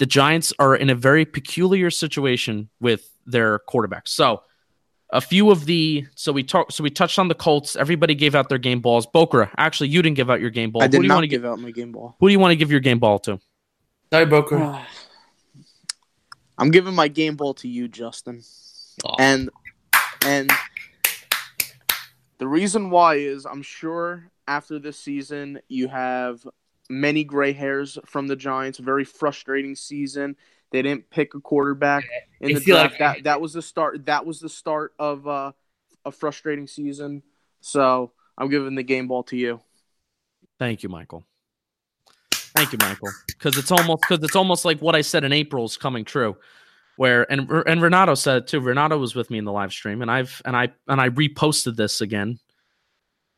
the 0.02 0.06
Giants 0.06 0.52
are 0.58 0.74
in 0.74 0.90
a 0.90 0.96
very 0.96 1.24
peculiar 1.24 1.88
situation 1.88 2.68
with 2.80 3.08
their 3.24 3.60
quarterback. 3.60 4.08
So 4.08 4.42
a 5.10 5.20
few 5.20 5.52
of 5.52 5.64
the 5.64 6.08
so 6.16 6.32
we 6.32 6.42
talked 6.42 6.72
so 6.72 6.82
we 6.82 6.90
touched 6.90 7.20
on 7.20 7.28
the 7.28 7.36
Colts. 7.36 7.76
Everybody 7.76 8.16
gave 8.16 8.34
out 8.34 8.48
their 8.48 8.58
game 8.58 8.80
balls. 8.80 9.06
Bokra, 9.06 9.48
actually, 9.56 9.90
you 9.90 10.02
didn't 10.02 10.16
give 10.16 10.28
out 10.28 10.40
your 10.40 10.50
game 10.50 10.72
ball. 10.72 10.82
I 10.82 10.86
who 10.86 10.90
did 10.90 10.96
do 10.96 11.02
you 11.04 11.08
not 11.08 11.14
want 11.14 11.22
to 11.22 11.28
give 11.28 11.42
give? 11.42 11.50
out 11.52 11.60
my 11.60 11.70
game 11.70 11.92
ball. 11.92 12.16
Who 12.18 12.26
do 12.26 12.32
you 12.32 12.40
want 12.40 12.50
to 12.50 12.56
give 12.56 12.68
your 12.68 12.80
game 12.80 12.98
ball 12.98 13.20
to? 13.20 13.38
Sorry, 14.12 14.26
Bokra. 14.26 14.84
I'm 16.58 16.72
giving 16.72 16.94
my 16.94 17.06
game 17.06 17.36
ball 17.36 17.54
to 17.54 17.68
you, 17.68 17.86
Justin. 17.86 18.42
Aw. 19.04 19.16
And 19.20 19.50
and 20.24 20.50
the 22.38 22.48
reason 22.48 22.90
why 22.90 23.18
is 23.18 23.46
I'm 23.46 23.62
sure 23.62 24.32
after 24.48 24.80
this 24.80 24.98
season 24.98 25.60
you 25.68 25.86
have 25.86 26.44
many 26.90 27.24
gray 27.24 27.52
hairs 27.52 27.98
from 28.06 28.26
the 28.26 28.36
Giants. 28.36 28.78
Very 28.78 29.04
frustrating 29.04 29.74
season. 29.74 30.36
They 30.70 30.82
didn't 30.82 31.10
pick 31.10 31.34
a 31.34 31.40
quarterback 31.40 32.04
in 32.40 32.54
the 32.54 32.60
draft. 32.60 32.92
like- 32.92 32.98
that 32.98 33.24
that 33.24 33.40
was 33.40 33.52
the 33.52 33.62
start. 33.62 34.06
That 34.06 34.24
was 34.26 34.40
the 34.40 34.48
start 34.48 34.94
of 34.98 35.26
uh, 35.28 35.52
a 36.04 36.12
frustrating 36.12 36.66
season. 36.66 37.22
So 37.60 38.12
I'm 38.36 38.48
giving 38.48 38.74
the 38.74 38.82
game 38.82 39.08
ball 39.08 39.22
to 39.24 39.36
you. 39.36 39.60
Thank 40.58 40.82
you, 40.82 40.88
Michael. 40.88 41.24
Thank 42.32 42.72
you, 42.72 42.78
Michael. 42.80 43.08
Because 43.26 43.56
it's 43.58 43.70
almost 43.70 44.02
because 44.02 44.22
it's 44.22 44.36
almost 44.36 44.64
like 44.64 44.80
what 44.80 44.94
I 44.94 45.00
said 45.00 45.24
in 45.24 45.32
April 45.32 45.64
is 45.64 45.76
coming 45.76 46.04
true. 46.04 46.36
Where 46.96 47.30
and 47.32 47.50
and 47.66 47.80
Renato 47.80 48.14
said 48.14 48.36
it 48.38 48.46
too. 48.48 48.60
Renato 48.60 48.98
was 48.98 49.14
with 49.14 49.30
me 49.30 49.38
in 49.38 49.44
the 49.44 49.52
live 49.52 49.72
stream, 49.72 50.02
and 50.02 50.10
I've 50.10 50.40
and 50.44 50.56
I 50.56 50.68
and 50.86 51.00
I 51.00 51.08
reposted 51.08 51.76
this 51.76 52.00
again. 52.00 52.38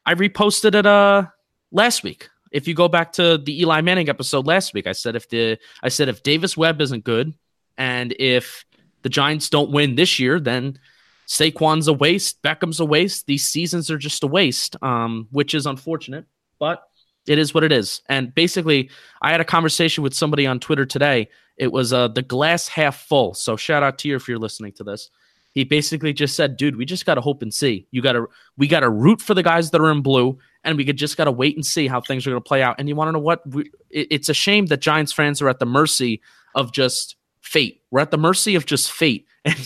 I 0.05 0.15
reposted 0.15 0.75
it 0.75 0.87
uh 0.87 1.27
last 1.71 2.03
week. 2.03 2.29
If 2.55 2.69
you 2.69 2.75
go 2.75 2.87
back 2.87 3.13
to 3.15 3.37
the 3.37 3.61
Eli 3.63 3.81
Manning 3.81 4.09
episode 4.09 4.47
last 4.47 4.75
week, 4.75 4.87
I 4.87 4.93
said 4.93 5.17
if 5.17 5.29
the 5.29 5.59
I 5.83 5.89
said 5.89 6.09
if 6.09 6.23
Davis 6.23 6.57
Webb 6.57 6.81
isn't 6.81 7.03
good 7.03 7.35
and 7.77 8.15
if 8.21 8.65
the 9.03 9.09
Giants 9.09 9.51
don't 9.51 9.73
win 9.73 9.97
this 9.97 10.21
year, 10.21 10.39
then 10.39 10.79
Saquon's 11.27 11.89
a 11.89 11.93
waste, 11.93 12.43
Beckham's 12.43 12.79
a 12.79 12.85
waste. 12.85 13.27
These 13.27 13.49
seasons 13.49 13.91
are 13.91 13.99
just 13.99 14.23
a 14.23 14.29
waste, 14.29 14.77
um, 14.83 15.27
which 15.33 15.53
is 15.53 15.67
unfortunate, 15.67 16.27
but 16.61 16.85
it 17.27 17.39
is 17.39 17.53
what 17.53 17.65
it 17.65 17.73
is. 17.73 18.03
And 18.09 18.33
basically, 18.33 18.89
I 19.21 19.33
had 19.33 19.41
a 19.41 19.45
conversation 19.45 20.05
with 20.05 20.15
somebody 20.15 20.47
on 20.47 20.61
Twitter 20.61 20.87
today. 20.87 21.31
It 21.57 21.73
was 21.73 21.93
uh, 21.93 22.07
the 22.07 22.23
glass 22.23 22.69
half 22.69 23.01
full. 23.09 23.35
So 23.35 23.57
shout 23.57 23.83
out 23.83 23.99
to 23.99 24.09
you 24.09 24.15
if 24.15 24.29
you're 24.29 24.39
listening 24.39 24.73
to 24.75 24.85
this. 24.85 25.11
He 25.55 25.63
basically 25.63 26.13
just 26.13 26.35
said, 26.35 26.57
"Dude, 26.57 26.77
we 26.77 26.85
just 26.85 27.07
got 27.07 27.15
to 27.15 27.21
hope 27.21 27.41
and 27.41 27.55
see. 27.55 27.87
You 27.93 28.03
got 28.03 28.13
to 28.13 28.27
we 28.57 28.67
got 28.67 28.81
to 28.81 28.91
root 28.91 29.21
for 29.21 29.35
the 29.35 29.43
guys 29.43 29.71
that 29.71 29.81
are 29.81 29.91
in 29.91 30.03
blue, 30.03 30.37
and 30.65 30.77
we 30.77 30.85
could 30.85 30.97
just 30.97 31.17
got 31.17 31.25
to 31.25 31.33
wait 31.33 31.55
and 31.55 31.65
see 31.65 31.87
how 31.87 32.01
things 32.01 32.27
are 32.27 32.31
going 32.31 32.43
to 32.43 32.47
play 32.47 32.63
out." 32.63 32.77
And 32.79 32.89
you 32.89 32.97
want 32.97 33.09
to 33.09 33.13
know 33.13 33.21
what? 33.21 33.49
We, 33.49 33.71
it, 33.91 34.09
it's 34.11 34.29
a 34.29 34.35
shame 34.35 34.67
that 34.67 34.81
Giants 34.81 35.13
fans 35.13 35.41
are 35.41 35.49
at 35.49 35.61
the 35.61 35.67
mercy 35.67 36.21
of 36.57 36.73
just 36.73 37.17
fate. 37.41 37.83
We're 37.93 38.01
at 38.01 38.11
the 38.11 38.19
mercy 38.19 38.57
of 38.57 38.67
just 38.67 38.91
fate, 38.91 39.27
and 39.45 39.57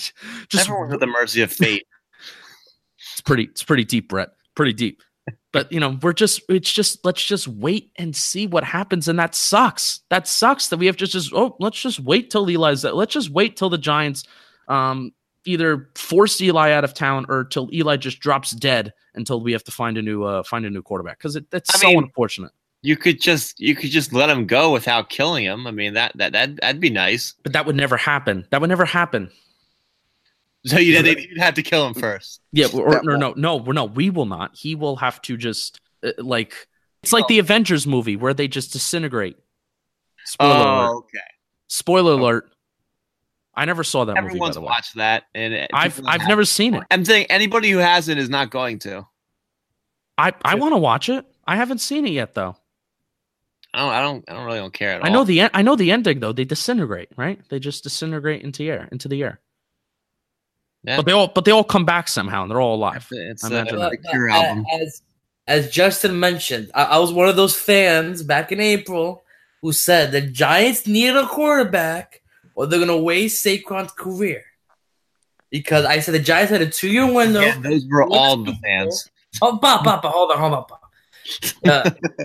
just 0.48 0.68
Everyone's 0.68 0.92
at 0.92 1.00
the 1.00 1.06
mercy 1.06 1.40
of 1.40 1.50
fate. 1.50 1.86
it's 3.12 3.22
pretty 3.22 3.44
it's 3.44 3.62
pretty 3.62 3.84
deep, 3.84 4.10
Brett. 4.10 4.30
Pretty 4.54 4.74
deep. 4.74 5.02
But 5.52 5.72
you 5.72 5.80
know, 5.80 5.98
we're 6.02 6.12
just 6.12 6.42
it's 6.50 6.70
just 6.70 7.02
let's 7.04 7.24
just 7.24 7.48
wait 7.48 7.92
and 7.96 8.14
see 8.14 8.46
what 8.46 8.64
happens. 8.64 9.08
And 9.08 9.18
that 9.18 9.34
sucks. 9.34 10.00
That 10.10 10.28
sucks 10.28 10.68
that 10.68 10.76
we 10.76 10.86
have 10.86 10.98
to 10.98 11.06
just 11.06 11.32
oh, 11.32 11.56
let's 11.58 11.80
just 11.80 12.00
wait 12.00 12.30
till 12.30 12.46
Eli's 12.46 12.84
let's 12.84 13.14
just 13.14 13.30
wait 13.30 13.56
till 13.56 13.70
the 13.70 13.78
Giants 13.78 14.24
um 14.68 15.12
either 15.44 15.90
force 15.94 16.40
Eli 16.40 16.72
out 16.72 16.84
of 16.84 16.94
town 16.94 17.26
or 17.28 17.44
till 17.44 17.68
Eli 17.72 17.96
just 17.96 18.20
drops 18.20 18.50
dead 18.52 18.92
until 19.14 19.40
we 19.40 19.52
have 19.52 19.64
to 19.64 19.72
find 19.72 19.96
a 19.98 20.02
new 20.02 20.24
uh 20.24 20.42
find 20.42 20.64
a 20.66 20.70
new 20.70 20.82
quarterback. 20.82 21.18
Because 21.18 21.36
it, 21.36 21.50
that's 21.50 21.74
I 21.74 21.78
so 21.78 21.88
mean- 21.88 22.04
unfortunate. 22.04 22.52
You 22.80 22.96
could 22.96 23.20
just 23.20 23.58
you 23.58 23.74
could 23.74 23.90
just 23.90 24.12
let 24.12 24.30
him 24.30 24.46
go 24.46 24.72
without 24.72 25.10
killing 25.10 25.44
him. 25.44 25.66
I 25.66 25.72
mean 25.72 25.94
that 25.94 26.12
that 26.16 26.32
that 26.32 26.60
that'd 26.60 26.80
be 26.80 26.90
nice. 26.90 27.34
But 27.42 27.52
that 27.54 27.66
would 27.66 27.74
never 27.74 27.96
happen. 27.96 28.46
That 28.50 28.60
would 28.60 28.68
never 28.70 28.84
happen. 28.84 29.30
So 30.64 30.78
you'd, 30.78 31.06
you'd 31.06 31.38
have 31.38 31.54
to 31.54 31.62
kill 31.62 31.86
him 31.86 31.94
first. 31.94 32.40
Yeah, 32.52 32.66
or, 32.74 32.82
or 32.82 32.88
won't- 32.88 33.04
no, 33.18 33.32
no, 33.36 33.56
we're 33.56 33.72
no, 33.72 33.84
we 33.84 34.10
will 34.10 34.26
not. 34.26 34.56
He 34.56 34.74
will 34.74 34.96
have 34.96 35.20
to 35.22 35.36
just 35.36 35.80
uh, 36.04 36.12
like 36.18 36.54
it's 37.02 37.12
like 37.12 37.26
the 37.28 37.38
Avengers 37.38 37.86
movie 37.86 38.16
where 38.16 38.34
they 38.34 38.48
just 38.48 38.72
disintegrate. 38.72 39.36
Spoiler 40.24 40.54
alert. 40.54 40.88
Oh, 40.90 40.96
okay. 40.98 41.18
Spoiler 41.68 42.12
alert. 42.12 42.50
I 43.58 43.64
never 43.64 43.82
saw 43.84 44.04
that 44.04 44.14
movie. 44.14 44.22
By 44.22 44.28
Everyone's 44.28 44.54
the 44.54 44.60
watched 44.60 44.94
that, 44.94 45.24
and 45.34 45.52
it- 45.52 45.70
I've 45.74 46.00
I've 46.06 46.20
have- 46.20 46.28
never 46.28 46.44
seen 46.44 46.74
it. 46.74 46.84
I'm 46.90 47.04
saying 47.04 47.26
anybody 47.28 47.70
who 47.70 47.78
hasn't 47.78 48.18
is 48.18 48.28
not 48.30 48.50
going 48.50 48.78
to. 48.80 49.06
I 50.16 50.32
I 50.44 50.54
want 50.54 50.72
to 50.74 50.78
watch 50.78 51.08
it. 51.08 51.26
I 51.46 51.56
haven't 51.56 51.78
seen 51.78 52.06
it 52.06 52.12
yet 52.12 52.34
though. 52.34 52.56
I 53.74 53.80
don't. 53.80 53.92
I 53.92 54.00
don't. 54.00 54.24
I 54.28 54.32
don't 54.34 54.44
really 54.46 54.58
don't 54.58 54.72
care 54.72 54.90
at 54.92 55.00
all. 55.02 55.06
I 55.06 55.10
know 55.10 55.24
the 55.24 55.40
en- 55.40 55.50
I 55.54 55.62
know 55.62 55.76
the 55.76 55.90
ending 55.92 56.20
though. 56.20 56.32
They 56.32 56.44
disintegrate, 56.44 57.10
right? 57.16 57.40
They 57.50 57.58
just 57.58 57.82
disintegrate 57.84 58.42
into 58.42 58.62
air, 58.64 58.88
into 58.90 59.08
the 59.08 59.22
air. 59.22 59.40
Yeah. 60.84 60.96
But 60.96 61.06
they 61.06 61.12
all 61.12 61.28
but 61.28 61.44
they 61.44 61.50
all 61.50 61.64
come 61.64 61.84
back 61.84 62.08
somehow 62.08 62.42
and 62.42 62.50
they're 62.50 62.60
all 62.60 62.76
alive. 62.76 63.06
It's 63.10 63.44
I 63.44 63.48
uh, 63.48 63.50
imagine 63.50 63.78
the 63.78 63.96
Cure 64.10 64.30
uh, 64.30 64.34
album. 64.34 64.64
As 64.72 65.02
as 65.46 65.70
Justin 65.70 66.18
mentioned, 66.20 66.70
I, 66.74 66.84
I 66.84 66.98
was 66.98 67.12
one 67.12 67.28
of 67.28 67.36
those 67.36 67.56
fans 67.56 68.22
back 68.22 68.52
in 68.52 68.60
April 68.60 69.24
who 69.62 69.72
said 69.72 70.12
the 70.12 70.20
Giants 70.20 70.86
need 70.86 71.16
a 71.16 71.26
quarterback 71.26 72.22
or 72.58 72.66
they're 72.66 72.80
gonna 72.80 72.98
waste 72.98 73.46
Saquon's 73.46 73.92
career. 73.92 74.42
Because 75.48 75.84
I 75.84 76.00
said 76.00 76.14
the 76.14 76.18
Giants 76.18 76.50
had 76.50 76.60
a 76.60 76.68
two 76.68 76.88
year 76.88 77.10
window. 77.10 77.40
Yeah, 77.40 77.56
those 77.60 77.86
were 77.86 78.02
all 78.02 78.36
the 78.36 78.52
fans. 78.54 79.08
Oh, 79.40 79.58
Papa, 79.58 79.84
Papa, 79.84 80.08
hold 80.08 80.32
on, 80.32 80.38
hold 80.38 80.52
on, 80.54 80.64
Papa. 80.64 80.86
Uh, 81.64 81.90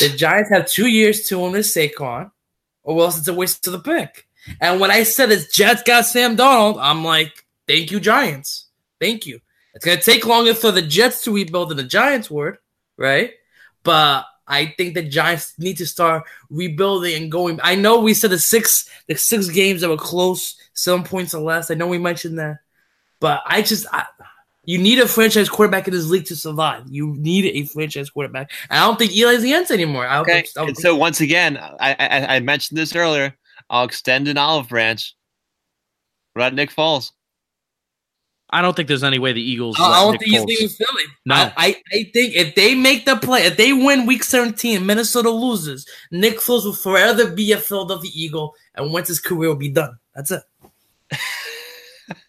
the 0.00 0.08
Giants 0.16 0.50
have 0.50 0.66
two 0.68 0.88
years 0.88 1.28
to 1.28 1.38
win 1.38 1.52
this 1.52 1.72
Saquon, 1.76 2.32
or 2.82 3.00
else 3.04 3.18
it's 3.18 3.28
a 3.28 3.34
waste 3.34 3.64
of 3.68 3.72
the 3.72 3.78
pick. 3.78 4.26
And 4.60 4.80
when 4.80 4.90
I 4.90 5.04
said 5.04 5.28
the 5.28 5.46
Jets 5.52 5.84
got 5.84 6.06
Sam 6.06 6.36
Darnold, 6.36 6.78
I'm 6.80 7.04
like, 7.04 7.46
thank 7.68 7.92
you, 7.92 8.00
Giants. 8.00 8.66
Thank 9.00 9.26
you. 9.26 9.38
It's 9.74 9.84
gonna 9.84 10.00
take 10.00 10.26
longer 10.26 10.54
for 10.54 10.72
the 10.72 10.82
Jets 10.82 11.22
to 11.22 11.32
rebuild 11.32 11.68
than 11.68 11.76
the 11.76 11.84
Giants 11.84 12.28
would, 12.32 12.58
right? 12.98 13.30
But 13.84 14.26
I 14.48 14.66
think 14.76 14.94
the 14.94 15.02
Giants 15.02 15.54
need 15.58 15.76
to 15.78 15.86
start 15.86 16.24
rebuilding 16.50 17.20
and 17.20 17.32
going. 17.32 17.58
I 17.62 17.74
know 17.74 18.00
we 18.00 18.14
said 18.14 18.30
the 18.30 18.38
six 18.38 18.88
the 19.08 19.16
six 19.16 19.48
games 19.48 19.80
that 19.80 19.88
were 19.88 19.96
close, 19.96 20.56
seven 20.74 21.02
points 21.04 21.34
or 21.34 21.42
less. 21.42 21.70
I 21.70 21.74
know 21.74 21.86
we 21.88 21.98
mentioned 21.98 22.38
that, 22.38 22.58
but 23.20 23.42
I 23.46 23.62
just 23.62 23.86
I, 23.92 24.04
you 24.64 24.78
need 24.78 24.98
a 24.98 25.06
franchise 25.08 25.48
quarterback 25.48 25.86
in 25.88 25.94
this 25.94 26.06
league 26.08 26.26
to 26.26 26.36
survive. 26.36 26.84
You 26.88 27.14
need 27.16 27.44
a 27.46 27.66
franchise 27.66 28.10
quarterback. 28.10 28.50
And 28.70 28.78
I 28.80 28.86
don't 28.86 28.98
think 28.98 29.12
Eli's 29.16 29.42
the 29.42 29.52
answer 29.54 29.74
anymore. 29.74 30.06
I 30.06 30.14
don't 30.14 30.22
Okay. 30.22 30.32
think, 30.42 30.48
I 30.56 30.60
And 30.60 30.66
think- 30.68 30.80
so 30.80 30.94
once 30.96 31.20
again, 31.20 31.56
I, 31.56 31.96
I 31.98 32.36
I 32.36 32.40
mentioned 32.40 32.78
this 32.78 32.94
earlier. 32.96 33.36
I'll 33.70 33.84
extend 33.84 34.28
an 34.28 34.38
olive 34.38 34.68
branch. 34.68 35.14
About 36.36 36.54
Nick 36.54 36.70
Foles? 36.70 37.12
I 38.50 38.62
don't 38.62 38.76
think 38.76 38.86
there's 38.88 39.02
any 39.02 39.18
way 39.18 39.32
the 39.32 39.42
Eagles. 39.42 39.76
Oh, 39.78 39.84
I, 39.84 39.96
I 39.98 40.02
don't 40.02 40.12
Nick 40.12 40.20
think 40.20 40.30
he's 40.32 40.40
Foles- 40.40 40.46
leaving 40.46 40.68
Philly. 40.68 41.02
No. 41.24 41.34
I, 41.34 41.52
I, 41.56 41.82
I 41.92 42.10
think 42.12 42.34
if 42.34 42.54
they 42.54 42.74
make 42.74 43.04
the 43.04 43.16
play, 43.16 43.42
if 43.42 43.56
they 43.56 43.72
win 43.72 44.06
Week 44.06 44.22
17, 44.22 44.86
Minnesota 44.86 45.30
loses, 45.30 45.86
Nick 46.12 46.36
Foles 46.38 46.64
will 46.64 46.72
forever 46.72 47.28
be 47.30 47.50
a 47.52 47.56
Philadelphia 47.58 48.10
Eagle, 48.14 48.54
and 48.74 48.92
once 48.92 49.08
his 49.08 49.18
career 49.20 49.48
will 49.48 49.56
be 49.56 49.68
done. 49.68 49.98
That's 50.14 50.30
it. 50.30 50.42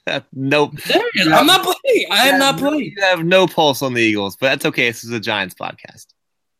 nope. 0.33 0.79
Serious. 0.79 1.27
I'm 1.27 1.45
not 1.45 1.63
playing. 1.63 2.05
I 2.11 2.29
am 2.29 2.39
not 2.39 2.57
playing. 2.57 2.93
You 2.95 3.03
have 3.03 3.23
no 3.23 3.45
pulse 3.47 3.81
on 3.81 3.93
the 3.93 4.01
Eagles, 4.01 4.35
but 4.37 4.47
that's 4.49 4.65
okay. 4.65 4.89
This 4.89 5.03
is 5.03 5.11
a 5.11 5.19
Giants 5.19 5.53
podcast. 5.53 6.07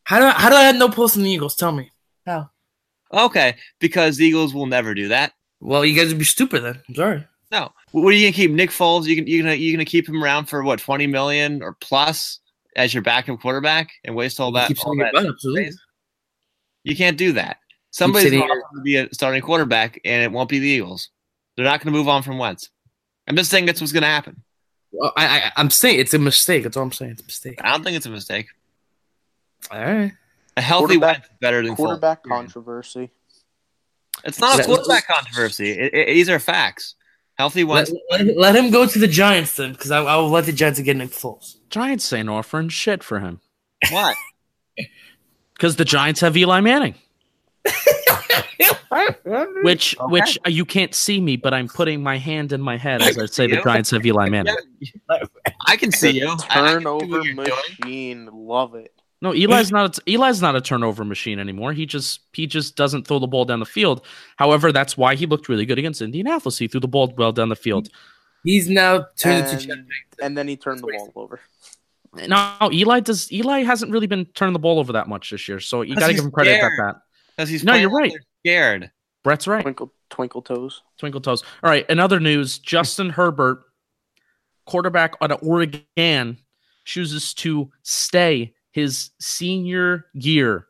How 0.04 0.20
do 0.20 0.26
I, 0.26 0.32
how 0.32 0.50
do 0.50 0.56
I 0.56 0.64
have 0.64 0.76
no 0.78 0.90
pulse 0.90 1.18
on 1.18 1.24
the 1.24 1.32
Eagles? 1.32 1.56
Tell 1.56 1.72
me. 1.72 1.92
How? 2.26 2.52
Okay, 3.12 3.56
because 3.80 4.18
the 4.18 4.26
Eagles 4.26 4.54
will 4.54 4.66
never 4.66 4.94
do 4.94 5.08
that. 5.10 5.34
Well, 5.60 5.84
you 5.84 6.00
guys 6.00 6.10
would 6.10 6.20
be 6.20 6.26
stupid 6.26 6.64
then. 6.64 6.82
I'm 6.88 6.96
sorry. 6.96 7.26
No. 7.52 7.72
What 7.92 8.10
are 8.10 8.12
you 8.12 8.28
gonna 8.28 8.34
keep 8.34 8.52
Nick 8.52 8.72
Foles? 8.72 9.06
You 9.06 9.16
can 9.16 9.28
you 9.28 9.42
gonna 9.42 9.56
you 9.56 9.72
gonna 9.74 9.86
keep 9.86 10.08
him 10.08 10.24
around 10.24 10.46
for 10.46 10.64
what 10.64 10.80
twenty 10.80 11.08
million 11.08 11.62
or 11.64 11.74
plus 11.80 12.40
as 12.76 12.94
your 12.94 13.04
backup 13.04 13.40
quarterback 13.40 13.90
and 14.04 14.16
waste 14.16 14.40
all 14.40 14.52
that? 14.54 14.72
All 14.84 14.96
that 14.98 15.14
butt, 15.14 15.74
You 16.84 16.96
can't 16.96 17.18
do 17.18 17.34
that. 17.34 17.58
Somebody's 17.92 18.32
going 18.32 18.48
to 18.48 18.82
be 18.84 18.98
a 18.98 19.12
starting 19.14 19.42
quarterback, 19.42 20.00
and 20.06 20.22
it 20.22 20.32
won't 20.32 20.50
be 20.50 20.60
the 20.60 20.68
Eagles. 20.68 21.10
They're 21.56 21.66
not 21.66 21.80
going 21.82 21.92
to 21.92 21.98
move 21.98 22.08
on 22.08 22.22
from 22.22 22.38
Wentz. 22.38 22.70
I'm 23.28 23.36
just 23.36 23.50
saying 23.50 23.66
that's 23.66 23.82
what's 23.82 23.94
going 23.94 24.04
to 24.04 24.08
happen. 24.08 24.44
Well, 24.92 25.12
I, 25.18 25.26
I, 25.26 25.52
I'm 25.58 25.72
saying 25.72 26.00
it's 26.00 26.14
a 26.14 26.20
mistake. 26.20 26.62
That's 26.64 26.78
all 26.78 26.84
I'm 26.84 26.92
saying. 26.92 27.12
It's 27.14 27.22
a 27.22 27.26
mistake. 27.26 27.60
I 27.64 27.72
don't 27.72 27.84
think 27.84 27.98
it's 27.98 28.06
a 28.06 28.12
mistake. 28.12 28.48
All 29.72 29.84
right. 29.84 30.12
A 30.58 30.62
healthy 30.62 30.98
Quarterback- 30.98 31.16
Wentz 31.16 31.28
is 31.30 31.38
better 31.42 31.66
than 31.66 31.76
Quarterback 31.76 32.24
Foles. 32.24 32.30
controversy. 32.30 33.10
It's 34.24 34.40
not 34.40 34.60
a 34.60 34.64
quarterback 34.64 35.08
controversy. 35.08 35.72
It, 35.72 35.94
it- 35.94 36.08
these 36.14 36.30
are 36.30 36.40
facts. 36.40 36.96
Healthy 37.38 37.64
Let, 37.66 37.90
let, 38.10 38.36
let 38.38 38.56
him 38.56 38.72
go 38.72 38.88
to 38.88 38.98
the 39.00 39.08
Giants 39.08 39.56
then, 39.58 39.72
because 39.74 39.92
I, 39.92 40.02
I 40.04 40.16
will 40.16 40.30
let 40.30 40.46
the 40.46 40.52
Giants 40.54 40.80
get 40.80 40.98
Nick 40.98 41.12
Foles. 41.12 41.58
Giants 41.70 42.12
ain't 42.12 42.30
offering 42.30 42.70
shit 42.70 43.04
for 43.04 43.20
him 43.20 43.42
What? 43.92 44.16
because 45.54 45.76
the 45.76 45.86
Giants 45.86 46.22
have 46.22 46.36
Eli 46.36 46.62
Manning, 46.62 46.96
which 49.64 49.96
Okay. 50.00 50.12
which 50.12 50.40
uh, 50.46 50.50
you 50.50 50.66
can't 50.66 50.94
see 50.96 51.20
me, 51.22 51.36
but 51.38 51.54
I'm 51.54 51.68
putting 51.68 52.02
my 52.02 52.18
hand 52.18 52.54
in 52.54 52.62
my 52.62 52.78
head 52.78 53.02
as 53.02 53.18
I 53.18 53.26
say 53.28 53.48
the 53.48 53.62
Giants 53.64 53.92
have 53.92 54.06
Eli 54.06 54.30
Manning. 54.30 54.56
I 55.68 55.78
can 55.78 55.92
see 55.92 56.12
you. 56.12 56.30
I- 56.30 56.38
I 56.38 56.38
can 56.38 56.42
see 56.42 56.54
Turnover 56.54 57.06
what 57.06 57.24
you're 57.26 57.34
doing. 57.36 57.50
machine. 57.82 58.30
Love 58.32 58.76
it. 58.76 58.94
No, 59.22 59.32
Eli's 59.34 59.72
not. 59.72 59.98
A, 59.98 60.02
Eli's 60.12 60.42
not 60.42 60.56
a 60.56 60.62
turnover 60.62 61.04
machine 61.04 61.40
anymore. 61.40 61.74
He 61.74 61.86
just 61.86 62.22
he 62.34 62.46
just 62.46 62.76
doesn't 62.76 63.08
throw 63.08 63.20
the 63.20 63.28
ball 63.28 63.46
down 63.46 63.60
the 63.60 63.66
field. 63.66 64.06
However, 64.36 64.72
that's 64.72 64.96
why 64.96 65.16
he 65.16 65.26
looked 65.26 65.50
really 65.50 65.66
good 65.66 65.80
against 65.80 66.02
Indianapolis. 66.02 66.58
He 66.58 66.68
threw 66.68 66.80
the 66.80 66.88
ball 66.88 67.14
well 67.18 67.32
down 67.32 67.50
the 67.50 67.56
field. 67.56 67.90
He's 68.44 68.70
now 68.70 69.08
turned 69.18 69.48
into 69.48 69.72
And, 69.72 69.88
and 70.22 70.38
then 70.38 70.48
he 70.48 70.56
turned 70.56 70.80
the 70.80 70.88
ball 70.88 71.12
over. 71.16 71.40
Now 72.28 72.70
Eli 72.72 73.00
does. 73.00 73.32
Eli 73.32 73.64
hasn't 73.64 73.92
really 73.92 74.08
been 74.08 74.26
turning 74.26 74.54
the 74.54 74.60
ball 74.60 74.80
over 74.80 74.94
that 74.94 75.08
much 75.08 75.32
this 75.32 75.48
year, 75.48 75.60
so 75.60 75.82
you 75.82 75.96
got 75.96 76.08
to 76.08 76.14
give 76.14 76.24
him 76.24 76.32
credit 76.32 76.58
scared. 76.58 76.74
about 76.78 76.94
that. 76.94 77.02
Because 77.36 77.50
he's 77.50 77.64
No, 77.64 77.74
you're 77.74 77.90
right. 77.90 78.12
they're 78.12 78.22
Scared. 78.46 78.92
Brett's 79.24 79.48
right. 79.48 79.62
Twinkle, 79.62 79.92
twinkle 80.10 80.42
toes. 80.42 80.84
Twinkle 80.98 81.22
toes. 81.22 81.44
All 81.64 81.70
right. 81.70 81.88
In 81.90 82.00
other 82.00 82.20
news, 82.20 82.60
Justin 82.60 83.10
Herbert, 83.10 83.64
quarterback 84.66 85.16
out 85.22 85.32
of 85.32 85.40
Oregon, 85.42 86.38
chooses 86.86 87.34
to 87.36 87.70
stay 87.84 88.54
his 88.78 89.10
senior 89.20 90.06
year, 90.14 90.68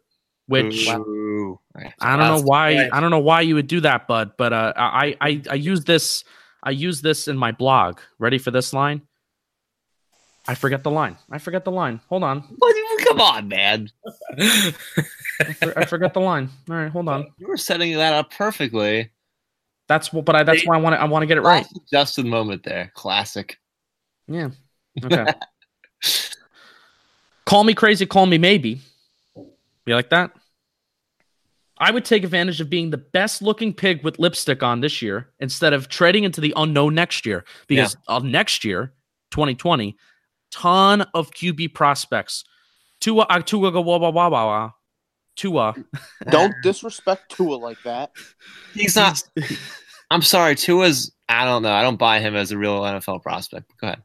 which 0.47 0.87
Ooh. 0.87 1.59
I 1.99 2.15
don't 2.15 2.25
know 2.25 2.41
why. 2.41 2.75
right. 2.75 2.89
I 2.93 3.01
don't 3.01 3.11
know 3.11 3.19
why 3.19 3.41
you 3.41 3.55
would 3.55 3.67
do 3.67 3.81
that, 3.81 4.07
bud. 4.07 4.31
But 4.37 4.53
uh, 4.53 4.71
I, 4.77 5.17
I, 5.19 5.41
I 5.49 5.55
use 5.55 5.83
this. 5.83 6.23
I 6.63 6.71
use 6.71 7.01
this 7.01 7.27
in 7.27 7.37
my 7.37 7.51
blog. 7.51 7.99
Ready 8.17 8.37
for 8.37 8.49
this 8.49 8.71
line? 8.71 9.01
I 10.47 10.55
forget 10.55 10.83
the 10.83 10.89
line. 10.89 11.17
I 11.29 11.37
forget 11.37 11.65
the 11.65 11.71
line. 11.71 11.99
Hold 12.07 12.23
on. 12.23 12.39
What? 12.57 12.75
Come 13.05 13.19
on, 13.19 13.49
man. 13.49 13.91
I, 14.39 14.71
for- 15.59 15.77
I 15.77 15.83
forget 15.83 16.13
the 16.13 16.21
line. 16.21 16.49
All 16.69 16.77
right, 16.77 16.89
hold 16.89 17.09
on. 17.09 17.27
You 17.37 17.47
were 17.49 17.57
setting 17.57 17.93
that 17.97 18.13
up 18.13 18.31
perfectly. 18.31 19.11
That's 19.89 20.13
what. 20.13 20.23
But 20.23 20.37
I, 20.37 20.43
that's 20.43 20.65
why 20.65 20.75
I 20.75 20.79
want 20.79 20.95
to. 20.95 21.01
I 21.01 21.05
want 21.05 21.23
to 21.23 21.27
get 21.27 21.37
it 21.37 21.41
right. 21.41 21.65
Classic 21.65 21.89
Justin 21.91 22.29
moment 22.29 22.63
there. 22.63 22.89
Classic. 22.95 23.57
Yeah. 24.29 24.51
Okay. 25.03 25.25
Call 27.47 27.63
me 27.63 27.73
crazy, 27.73 28.05
call 28.05 28.25
me 28.25 28.37
maybe. 28.37 28.81
You 29.35 29.95
like 29.95 30.09
that? 30.09 30.31
I 31.77 31.91
would 31.91 32.03
take 32.03 32.25
advantage 32.25 32.59
of 32.59 32.69
being 32.69 32.89
the 32.89 32.97
best 32.97 33.41
looking 33.41 33.73
pig 33.73 34.03
with 34.03 34.19
lipstick 34.19 34.63
on 34.63 34.81
this 34.81 35.01
year 35.01 35.29
instead 35.39 35.71
of 35.71 35.87
trading 35.87 36.25
into 36.25 36.41
the 36.41 36.51
unknown 36.57 36.93
next 36.93 37.25
year 37.25 37.45
because 37.67 37.95
of 38.09 38.25
next 38.25 38.65
year, 38.65 38.91
2020, 39.31 39.95
ton 40.51 41.03
of 41.13 41.31
QB 41.31 41.73
prospects. 41.73 42.43
Tua, 42.99 43.25
uh, 43.29 43.39
Tua, 43.39 43.71
Tua, 43.71 43.81
Tua, 43.81 44.11
Tua, 44.11 44.73
Tua. 45.37 45.75
Don't 46.29 46.53
disrespect 46.63 47.33
Tua 47.33 47.55
like 47.55 47.81
that. 47.83 48.11
He's 48.73 48.97
not. 48.97 49.23
I'm 50.11 50.21
sorry, 50.21 50.55
Tua's. 50.55 51.13
I 51.29 51.45
don't 51.45 51.61
know. 51.61 51.71
I 51.71 51.81
don't 51.81 51.97
buy 51.97 52.19
him 52.19 52.35
as 52.35 52.51
a 52.51 52.57
real 52.57 52.81
NFL 52.81 53.23
prospect. 53.23 53.71
Go 53.79 53.87
ahead. 53.87 54.03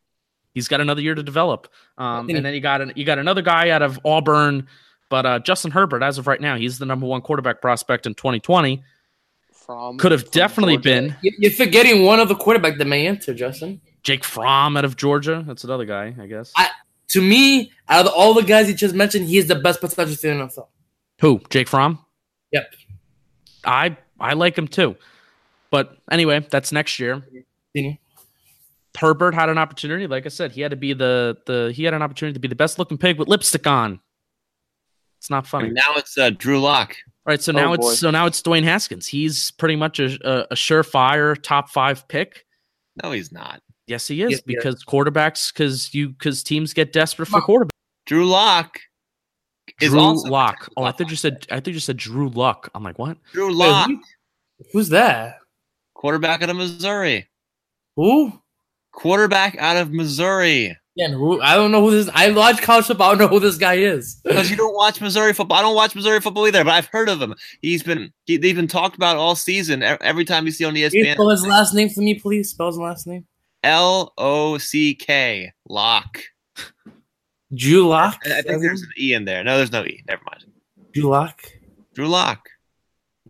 He's 0.55 0.69
got 0.69 0.81
another 0.81 1.01
year 1.01 1.15
to 1.15 1.23
develop, 1.23 1.69
um, 1.99 2.29
and 2.29 2.45
then 2.45 2.53
you 2.55 2.61
got 2.61 2.81
an, 2.81 2.93
you 2.95 3.05
got 3.05 3.19
another 3.19 3.43
guy 3.43 3.71
out 3.71 3.81
of 3.83 3.99
Auburn, 4.05 4.67
but 5.09 5.25
uh, 5.27 5.39
Justin 5.39 5.71
Herbert, 5.71 6.03
as 6.03 6.19
of 6.19 6.27
right 6.27 6.41
now, 6.41 6.57
he's 6.57 6.79
the 6.79 6.87
number 6.87 7.07
one 7.07 7.21
quarterback 7.23 7.61
prospect 7.63 8.07
in 8.07 8.15
2020. 8.15 8.83
From 9.53 9.97
Could 9.97 10.13
have 10.13 10.23
from 10.23 10.31
definitely 10.33 10.75
Georgia. 10.77 10.83
been 10.89 11.17
You- 11.23 11.33
You're 11.39 11.53
forgetting 11.53 12.05
one 12.05 12.19
of 12.21 12.29
the 12.29 12.35
quarterback 12.35 12.79
that 12.79 12.85
may 12.87 13.07
enter, 13.07 13.33
Justin. 13.33 13.81
Jake 14.03 14.25
Fromm 14.25 14.77
out 14.77 14.85
of 14.85 14.97
Georgia. 14.97 15.45
That's 15.47 15.63
another 15.65 15.85
guy, 15.85 16.15
I 16.21 16.27
guess. 16.27 16.53
I- 16.57 16.71
To 17.11 17.21
me, 17.23 17.71
out 17.89 18.07
of 18.07 18.13
all 18.13 18.35
the 18.35 18.43
guys 18.43 18.69
you 18.69 18.75
just 18.75 18.95
mentioned, 18.95 19.27
he 19.29 19.39
is 19.39 19.47
the 19.47 19.55
best 19.55 19.81
potential 19.81 20.17
to 20.17 20.21
the 20.21 20.29
NFL. 20.29 20.67
Who? 21.21 21.41
Jake 21.51 21.69
Fromm? 21.69 21.99
Yep. 22.53 22.75
I 23.65 23.97
I 24.19 24.33
like 24.35 24.59
him 24.59 24.67
too. 24.69 24.97
But 25.71 25.97
anyway, 26.11 26.47
that's 26.51 26.73
next 26.73 26.99
year. 26.99 27.23
Continue. 27.75 27.97
Herbert 28.99 29.35
had 29.35 29.49
an 29.49 29.59
opportunity. 29.59 30.07
Like 30.07 30.27
I 30.27 30.29
said, 30.29 30.53
he 30.53 30.61
had 30.61 30.71
to 30.73 30.77
be 30.77 30.93
the 30.93 31.37
the 31.47 31.73
he 31.75 31.85
had 31.85 31.95
an 31.95 32.03
opportunity 32.03 32.35
to 32.35 32.41
be 32.41 32.49
the 32.49 32.55
best 32.55 32.79
looking 32.79 32.99
pig 32.99 33.19
with 33.19 33.29
lipstick 33.29 33.67
on. 33.67 34.01
It's 35.19 35.31
not 35.31 35.47
funny. 35.47 35.67
And 35.67 35.75
now 35.75 35.95
it's 35.97 36.19
uh, 36.19 36.31
Drew 36.31 36.61
Lock. 36.61 36.97
All 37.25 37.31
right, 37.31 37.41
so 37.41 37.53
Oh, 37.53 37.57
now 37.57 37.77
boy. 37.77 37.91
it's 37.91 37.99
so 38.01 38.11
now 38.11 38.27
it's 38.27 38.43
Dwayne 38.43 38.65
Haskins. 38.65 39.07
He's 39.07 39.53
pretty 39.53 39.77
much 39.77 40.01
a, 40.01 40.19
a, 40.29 40.47
a 40.51 40.55
surefire 40.55 41.41
top 41.41 41.71
five 41.71 42.07
pick. 42.09 42.45
No, 43.03 43.13
he's 43.13 43.31
not. 43.33 43.63
Yes, 43.87 44.07
he 44.09 44.23
is 44.23 44.31
Yes, 44.33 44.41
he 44.47 44.53
is. 44.55 44.57
because 44.57 44.85
quarterbacks 44.85 45.53
because 45.53 45.95
you 45.95 46.09
because 46.11 46.43
teams 46.43 46.75
get 46.75 46.93
desperate 46.93 47.27
for 47.27 47.41
quarterbacks. 47.41 47.71
Drew 48.07 48.27
Lock 48.27 48.79
is 49.81 49.91
Drew 49.91 50.01
also 50.01 50.29
Lock. 50.29 50.69
Oh, 50.77 50.83
I 50.85 50.91
thought 50.93 51.09
you 51.09 51.17
said 51.17 51.47
I 51.51 51.61
think 51.61 51.75
you 51.75 51.81
said 51.81 51.97
Drew 51.97 52.29
Luck. 52.29 52.69
I'm 52.75 52.83
like, 52.83 52.99
what? 52.99 53.17
Drew 53.33 53.53
Lock, 53.55 53.89
who- 53.89 54.01
Who's 54.73 54.89
that? 54.91 55.39
quarterback 55.95 56.43
out 56.43 56.51
of 56.51 56.57
Missouri. 56.57 57.29
Who? 57.97 58.33
Quarterback 58.93 59.57
out 59.59 59.77
of 59.77 59.93
Missouri. 59.93 60.77
Yeah, 60.95 61.07
and? 61.07 61.43
I 61.43 61.55
don't 61.55 61.73
know 61.73 61.81
who 61.81 61.91
this. 61.91 62.11
I 62.13 62.31
watch 62.31 62.61
college 62.61 62.87
football. 62.87 63.09
I 63.09 63.15
don't 63.15 63.19
know 63.19 63.29
who 63.29 63.41
this 63.41 63.57
guy 63.57 63.75
is. 63.75 64.21
Because 64.25 64.51
you 64.51 64.57
don't 64.57 64.75
watch 64.75 65.01
Missouri 65.01 65.33
football. 65.33 65.59
I 65.59 65.63
don't 65.63 65.75
watch 65.75 65.95
Missouri 65.95 66.21
football 66.21 66.47
either, 66.47 66.65
but 66.65 66.73
I've 66.73 66.87
heard 66.87 67.09
of 67.09 67.21
him. 67.21 67.35
He's 67.63 67.83
been 67.83 68.13
he, 68.25 68.37
they've 68.37 68.57
been 68.57 68.69
talked 68.69 68.97
about 68.97 69.17
all 69.17 69.35
season. 69.35 69.83
Every 69.83 70.25
time 70.25 70.45
you 70.45 70.53
see 70.53 70.65
on 70.65 70.75
Can 70.75 70.81
you 70.81 70.89
ESPN, 70.89 71.15
spell 71.15 71.29
his 71.31 71.47
last 71.47 71.75
name 71.75 71.89
for 71.89 72.01
me, 72.01 72.19
please? 72.19 72.51
Spell 72.51 72.67
his 72.67 72.77
last 72.77 73.07
name. 73.07 73.27
L 73.65 74.13
O 74.19 74.59
C 74.59 74.95
K 74.95 75.53
Lock. 75.69 76.21
Drew 77.55 77.89
Lock. 77.89 78.19
I 78.27 78.39
I 78.39 78.43
think 78.43 78.63
there's 78.63 78.83
an 78.83 78.91
E 78.99 79.15
in 79.15 79.25
there. 79.25 79.45
No, 79.45 79.57
there's 79.57 79.73
no 79.73 79.85
E. 79.85 80.03
Never 80.07 80.23
mind. 80.31 80.45
Drew 80.93 81.05
Lock. 81.05 81.43
Drew 81.95 82.09
Lock. 82.09 82.49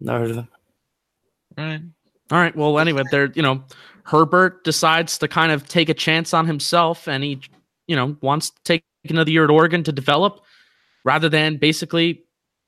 Never 0.00 0.20
heard 0.20 0.30
of 0.30 0.36
him. 0.36 0.48
All 1.58 1.64
right. 1.64 1.80
All 2.30 2.38
right. 2.38 2.56
Well, 2.56 2.78
anyway, 2.78 3.02
there, 3.10 3.30
you 3.34 3.42
know, 3.42 3.64
Herbert 4.04 4.64
decides 4.64 5.18
to 5.18 5.28
kind 5.28 5.52
of 5.52 5.68
take 5.68 5.88
a 5.88 5.94
chance 5.94 6.34
on 6.34 6.46
himself 6.46 7.08
and 7.08 7.22
he, 7.22 7.40
you 7.86 7.96
know, 7.96 8.16
wants 8.20 8.50
to 8.50 8.56
take 8.64 8.84
another 9.08 9.30
year 9.30 9.44
at 9.44 9.50
Oregon 9.50 9.84
to 9.84 9.92
develop 9.92 10.40
rather 11.04 11.28
than 11.28 11.56
basically, 11.56 12.24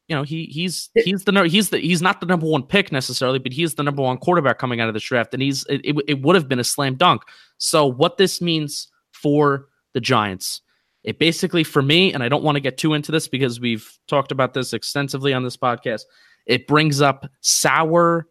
you 0.09 0.16
know, 0.16 0.22
he 0.22 0.45
he's 0.47 0.91
he's 0.95 1.24
the 1.24 1.49
he's 1.49 1.70
the 1.70 1.78
he's 1.78 2.03
not 2.03 2.20
the 2.20 2.26
number 2.26 2.47
one 2.47 2.62
pick 2.62 2.93
necessarily, 2.93 3.39
but 3.39 3.53
he's 3.53 3.74
the 3.74 3.82
number 3.82 4.03
one 4.03 4.18
quarterback 4.18 4.59
coming 4.59 4.80
out 4.80 4.89
of 4.89 4.95
the 4.95 5.01
draft 5.01 5.35
and 5.35 5.43
he's 5.43 5.64
it, 5.66 5.80
it, 5.85 5.97
it 6.07 6.22
would 6.22 6.35
have 6.35 6.49
been 6.49 6.61
a 6.61 6.64
slam 6.64 6.95
dunk. 6.95 7.22
So 7.59 7.87
what 7.87 8.16
this 8.16 8.41
means 8.41 8.89
for 9.12 9.68
the 9.95 10.01
Giants, 10.01 10.61
it 11.03 11.18
basically 11.18 11.64
for 11.64 11.82
me, 11.82 12.12
and 12.12 12.22
I 12.22 12.28
don't 12.28 12.45
want 12.45 12.57
to 12.57 12.61
get 12.61 12.78
too 12.78 12.95
into 12.95 13.12
this 13.12 13.28
because 13.28 13.61
we've 13.61 13.99
talked 14.09 14.32
about 14.32 14.55
this 14.55 14.72
extensively 14.72 15.32
on 15.32 15.43
this 15.43 15.57
podcast. 15.57 16.03
It 16.47 16.66
brings 16.66 17.01
up 17.01 17.26
sour 17.41 18.28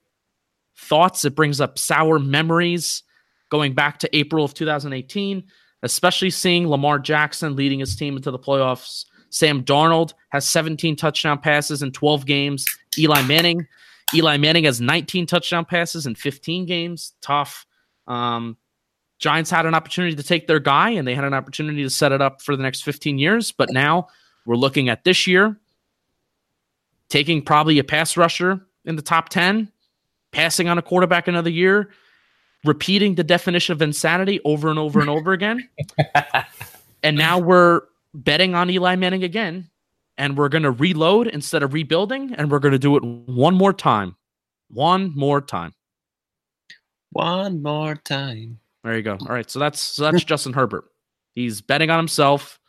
thoughts. 0.76 1.26
It 1.26 1.36
brings 1.36 1.62
up 1.62 1.78
sour 1.78 2.20
memories 2.20 3.04
going 3.50 3.74
back 3.74 4.00
to 4.00 4.18
April 4.18 4.44
of 4.44 4.54
2018, 4.54 5.44
especially 5.84 6.30
seeing 6.30 6.68
Lamar 6.68 7.00
Jackson 7.00 7.56
leading 7.56 7.80
his 7.80 7.96
team 7.96 8.16
into 8.16 8.32
the 8.32 8.40
playoffs. 8.40 9.06
Sam 9.30 9.64
Darnold 9.64 10.14
has 10.30 10.48
17 10.48 10.96
touchdown 10.96 11.40
passes 11.40 11.82
in 11.82 11.92
12 11.92 12.26
games. 12.26 12.66
Eli 12.98 13.22
Manning, 13.24 13.68
Eli 14.14 14.38
Manning 14.38 14.66
has 14.66 14.80
19 14.80 15.26
touchdown 15.26 15.66
passes 15.66 16.06
in 16.06 16.16
15 16.16 16.66
games. 16.66 17.14
Tough. 17.22 17.66
Um, 18.08 18.58
Giants 19.20 19.50
had 19.50 19.66
an 19.66 19.74
opportunity 19.74 20.16
to 20.16 20.24
take 20.24 20.48
their 20.48 20.60
guy, 20.60 20.92
and 20.92 21.08
they 21.08 21.16
had 21.16 21.24
an 21.24 21.34
opportunity 21.34 21.82
to 21.82 21.90
set 21.90 22.12
it 22.12 22.22
up 22.22 22.42
for 22.42 22.56
the 22.56 22.64
next 22.64 22.82
15 22.82 23.18
years. 23.18 23.52
But 23.52 23.72
now 23.72 24.08
we're 24.46 24.56
looking 24.56 24.90
at 24.90 25.04
this 25.04 25.26
year, 25.28 25.60
taking 27.10 27.42
probably 27.42 27.80
a 27.80 27.84
pass 27.84 28.18
rusher 28.18 28.66
in 28.86 28.96
the 28.96 29.02
top 29.02 29.30
10, 29.30 29.72
passing 30.34 30.68
on 30.68 30.78
a 30.78 30.82
quarterback 30.82 31.28
another 31.28 31.50
year, 31.50 31.90
repeating 32.66 33.16
the 33.16 33.24
definition 33.24 33.72
of 33.72 33.82
insanity 33.82 34.42
over 34.44 34.70
and 34.70 34.78
over 34.78 35.00
and 35.00 35.10
over 35.10 35.32
again. 35.32 35.70
and 37.04 37.18
now 37.18 37.40
we're 37.40 37.82
betting 38.14 38.56
on 38.56 38.70
Eli 38.70 38.96
Manning 38.96 39.24
again, 39.24 39.70
and 40.18 40.38
we're 40.38 40.50
going 40.50 40.64
to 40.64 40.72
reload 40.72 41.28
instead 41.28 41.64
of 41.64 41.74
rebuilding, 41.74 42.34
and 42.36 42.52
we're 42.52 42.60
going 42.60 42.74
to 42.74 42.80
do 42.80 42.98
it 42.98 43.04
one 43.04 43.56
more 43.56 43.74
time. 43.74 44.16
One 44.70 45.16
more 45.16 45.40
time. 45.40 45.74
One 47.12 47.62
more 47.62 47.96
time. 47.96 48.60
There 48.84 48.98
you 48.98 49.04
go. 49.04 49.18
All 49.22 49.28
right. 49.28 49.50
So 49.50 49.60
that's 49.60 49.80
so 49.80 50.04
that's 50.04 50.24
Justin 50.26 50.54
Herbert. 50.54 50.86
He's 51.36 51.62
betting 51.62 51.90
on 51.90 52.00
himself. 52.00 52.60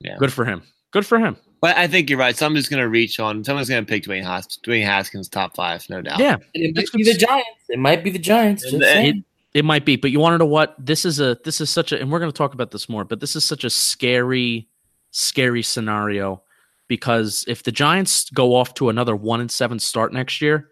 Yeah. 0.00 0.16
Good 0.18 0.32
for 0.32 0.44
him. 0.44 0.62
Good 0.90 1.06
for 1.06 1.18
him. 1.18 1.36
But 1.64 1.78
I 1.78 1.86
think 1.86 2.10
you're 2.10 2.18
right. 2.18 2.36
Somebody's 2.36 2.68
going 2.68 2.82
to 2.82 2.90
reach 2.90 3.18
on. 3.18 3.42
Someone's 3.42 3.70
going 3.70 3.82
to 3.82 3.88
pick 3.88 4.02
Dwayne, 4.02 4.22
Has- 4.22 4.58
Dwayne 4.62 4.84
Haskins 4.84 5.30
top 5.30 5.56
five, 5.56 5.82
no 5.88 6.02
doubt. 6.02 6.18
Yeah. 6.18 6.36
It 6.52 6.76
might 6.76 6.92
be 6.92 7.04
the 7.04 7.14
Giants. 7.16 7.48
It 7.70 7.78
might 7.78 8.04
be 8.04 8.10
the 8.10 8.18
Giants. 8.18 8.64
Just 8.64 8.74
And- 8.74 8.82
saying. 8.82 9.24
It 9.54 9.64
might 9.64 9.86
be, 9.86 9.96
but 9.96 10.10
you 10.10 10.20
want 10.20 10.34
to 10.34 10.38
know 10.38 10.44
what? 10.44 10.74
This 10.78 11.06
is 11.06 11.20
a 11.20 11.38
this 11.42 11.62
is 11.62 11.70
such 11.70 11.90
a 11.92 11.98
and 11.98 12.12
we're 12.12 12.18
going 12.18 12.30
to 12.30 12.36
talk 12.36 12.52
about 12.52 12.70
this 12.70 12.86
more, 12.86 13.02
but 13.06 13.20
this 13.20 13.34
is 13.34 13.46
such 13.46 13.64
a 13.64 13.70
scary 13.70 14.68
scary 15.10 15.62
scenario 15.62 16.42
because 16.86 17.46
if 17.48 17.62
the 17.62 17.72
Giants 17.72 18.28
go 18.28 18.54
off 18.54 18.74
to 18.74 18.90
another 18.90 19.16
1 19.16 19.40
and 19.40 19.50
7 19.50 19.78
start 19.78 20.12
next 20.12 20.42
year, 20.42 20.68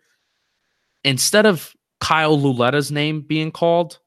instead 1.05 1.47
of 1.47 1.74
Kyle 2.01 2.36
Lauletta's 2.38 2.93
name 2.93 3.22
being 3.22 3.51
called, 3.51 3.99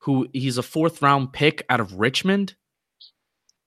who 0.00 0.28
he's 0.34 0.58
a 0.58 0.62
fourth 0.62 1.00
round 1.00 1.32
pick 1.32 1.64
out 1.70 1.80
of 1.80 1.94
Richmond, 1.94 2.56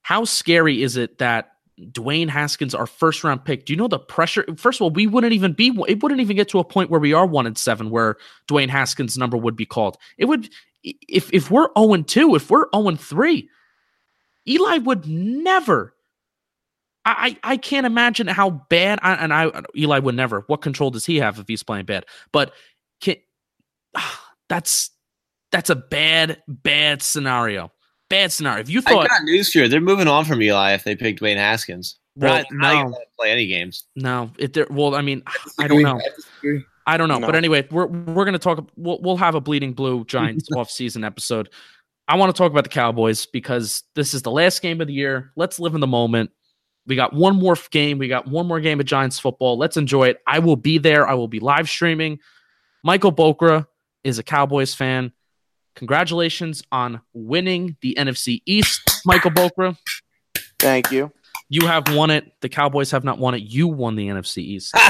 how 0.04 0.24
scary 0.24 0.84
is 0.84 0.98
it 0.98 1.18
that 1.18 1.49
Dwayne 1.92 2.30
Haskins, 2.30 2.76
our 2.76 2.86
first 2.86 3.24
round 3.24 3.46
pick, 3.46 3.66
do 3.66 3.74
you 3.74 3.78
know 3.78 3.88
the 3.88 4.00
pressure? 4.00 4.46
First 4.58 4.80
of 4.80 4.84
all, 4.84 4.92
we 4.92 5.08
wouldn't 5.08 5.34
even 5.34 5.54
be, 5.54 5.68
it 5.88 6.02
wouldn't 6.02 6.22
even 6.22 6.36
get 6.36 6.50
to 6.50 6.60
a 6.60 6.64
point 6.64 6.90
where 6.90 7.00
we 7.00 7.14
are 7.14 7.26
one 7.26 7.48
and 7.48 7.58
seven, 7.58 7.90
where 7.90 8.18
Dwayne 8.48 8.70
Haskins' 8.70 9.18
number 9.18 9.38
would 9.38 9.56
be 9.56 9.66
called. 9.66 9.98
It 10.18 10.26
would, 10.26 10.50
if 10.84 11.32
if 11.34 11.52
we're 11.52 11.70
0 11.78 11.94
and 11.94 12.08
2, 12.08 12.36
if 12.36 12.50
we're 12.50 12.68
0 12.74 12.90
and 12.90 13.00
3, 13.00 13.50
Eli 14.48 14.78
would 14.80 15.08
never. 15.08 15.94
I, 17.06 17.38
I 17.44 17.58
can't 17.58 17.86
imagine 17.86 18.28
how 18.28 18.50
bad, 18.70 19.00
I, 19.02 19.14
and 19.14 19.34
I 19.34 19.64
Eli 19.76 20.00
would 20.00 20.16
never. 20.16 20.44
What 20.48 20.62
control 20.62 20.92
does 20.92 21.06
he 21.06 21.18
have 21.18 21.40
if 21.40 21.48
he's 21.48 21.64
playing 21.64 21.86
bad? 21.86 22.06
But 22.32 22.54
can, 23.02 23.16
that's 24.50 24.92
that's 25.52 25.70
a 25.70 25.76
bad 25.76 26.42
bad 26.48 27.02
scenario. 27.02 27.72
Bad 28.10 28.32
scenario. 28.32 28.62
If 28.62 28.70
you 28.70 28.80
I 28.86 28.92
thought 28.92 29.08
got 29.08 29.24
news 29.24 29.52
for 29.52 29.60
you. 29.60 29.68
They're 29.68 29.80
moving 29.82 30.08
on 30.08 30.26
from 30.26 30.42
Eli 30.42 30.74
if 30.74 30.84
they 30.84 30.96
pick 30.96 31.20
Dwayne 31.20 31.38
Haskins. 31.38 31.98
They're 32.16 32.30
Well, 32.30 32.38
not, 32.52 32.52
not 32.52 32.74
no. 32.74 32.84
gonna 32.92 33.06
play 33.18 33.32
any 33.32 33.48
games. 33.48 33.86
No, 33.96 34.32
it 34.38 34.54
there. 34.54 34.68
Well, 34.70 34.96
I 34.96 35.02
mean, 35.02 35.24
I 35.60 35.68
don't 35.68 35.82
know. 35.84 36.02
I 36.88 36.98
don't 36.98 37.08
know. 37.08 37.20
No. 37.20 37.28
But 37.28 37.36
anyway, 37.36 37.68
we're 37.70 37.86
we're 37.86 38.26
gonna 38.26 38.40
talk. 38.40 38.68
We'll 38.76 39.00
we'll 39.02 39.18
have 39.18 39.36
a 39.36 39.42
bleeding 39.42 39.74
blue 39.74 40.06
Giants 40.06 40.48
off 40.56 40.72
season 40.72 41.04
episode. 41.04 41.50
I 42.08 42.16
want 42.16 42.34
to 42.36 42.38
talk 42.38 42.52
about 42.52 42.64
the 42.64 42.72
Cowboys 42.72 43.28
because 43.28 43.84
this 43.94 44.16
is 44.16 44.24
the 44.24 44.32
last 44.32 44.64
game 44.64 44.82
of 44.82 44.88
the 44.88 44.94
year. 44.94 45.32
Let's 45.36 45.60
live 45.60 45.76
in 45.76 45.80
the 45.82 45.88
moment. 45.88 46.32
We 46.88 46.96
got 46.96 47.14
one 47.14 47.36
more 47.36 47.56
game. 47.70 48.00
We 48.00 48.08
got 48.08 48.28
one 48.28 48.48
more 48.48 48.60
game 48.60 48.80
of 48.80 48.88
Giants 48.88 49.20
football. 49.20 49.60
Let's 49.60 49.78
enjoy 49.78 50.08
it. 50.08 50.18
I 50.26 50.40
will 50.40 50.56
be 50.56 50.80
there. 50.80 51.08
I 51.08 51.14
will 51.14 51.28
be 51.28 51.40
live 51.40 51.70
streaming. 51.70 52.18
Michael 52.84 53.14
Bokra 53.14 53.68
is 54.04 54.18
a 54.18 54.24
Cowboys 54.24 54.74
fan. 54.74 55.12
Congratulations 55.80 56.62
on 56.74 57.00
winning 57.14 57.78
the 57.80 57.96
NFC 57.98 58.42
East, 58.46 58.82
Michael 59.06 59.32
Bokra. 59.32 59.78
Thank 60.60 60.92
you. 60.92 61.10
You 61.48 61.68
have 61.68 61.96
won 61.96 62.10
it. 62.10 62.34
The 62.42 62.50
Cowboys 62.50 62.92
have 62.92 63.06
not 63.06 63.18
won 63.18 63.34
it. 63.34 63.44
You 63.44 63.70
won 63.70 63.96
the 63.96 64.10
NFC 64.10 64.40
East. 64.40 64.76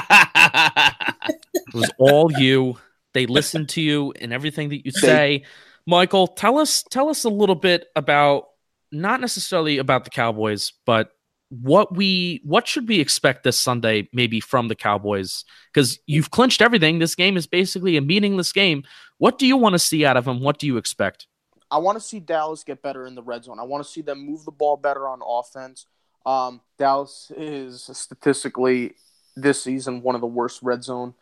It 1.54 1.76
was 1.76 1.92
all 2.00 2.32
you. 2.32 2.80
They 3.14 3.28
listened 3.28 3.70
to 3.70 3.82
you 3.82 4.12
and 4.20 4.34
everything 4.34 4.70
that 4.70 4.84
you 4.84 4.92
say. 4.92 5.44
Michael, 5.86 6.26
tell 6.26 6.58
us 6.58 6.84
tell 6.90 7.10
us 7.10 7.24
a 7.24 7.30
little 7.30 7.54
bit 7.54 7.86
about 7.96 8.46
not 8.92 9.22
necessarily 9.22 9.78
about 9.78 10.06
the 10.06 10.10
Cowboys, 10.10 10.74
but 10.88 11.12
what 11.50 11.96
we 11.96 12.42
what 12.44 12.68
should 12.68 12.88
we 12.88 13.00
expect 13.00 13.44
this 13.44 13.58
Sunday 13.58 14.08
maybe 14.14 14.40
from 14.40 14.68
the 14.68 14.76
Cowboys 14.76 15.44
because 15.74 16.00
you've 16.06 16.30
clinched 16.32 16.62
everything. 16.62 17.00
This 17.00 17.16
game 17.16 17.38
is 17.38 17.48
basically 17.48 17.98
a 17.98 18.02
meaningless 18.02 18.52
game. 18.52 18.84
What 19.18 19.40
do 19.40 19.48
you 19.48 19.58
want 19.58 19.74
to 19.74 19.80
see 19.80 20.06
out 20.06 20.16
of 20.16 20.26
them? 20.26 20.42
What 20.42 20.60
do 20.60 20.68
you 20.68 20.78
expect? 20.78 21.28
I 21.72 21.78
want 21.78 21.98
to 21.98 22.02
see 22.04 22.20
Dallas 22.20 22.64
get 22.64 22.82
better 22.82 23.06
in 23.06 23.16
the 23.16 23.24
red 23.24 23.44
zone. 23.44 23.60
I 23.60 23.64
want 23.64 23.84
to 23.84 23.90
see 23.90 24.02
them 24.02 24.26
move 24.26 24.46
the 24.46 24.52
ball 24.52 24.78
better 24.78 25.08
on 25.08 25.22
offense. 25.26 25.86
Um, 26.26 26.62
Dallas 26.78 27.32
is 27.36 27.90
statistically 27.94 28.96
this 29.36 29.64
season 29.64 30.02
one 30.02 30.16
of 30.16 30.22
the 30.22 30.28
worst 30.28 30.62
red 30.62 30.84
zone 30.84 31.14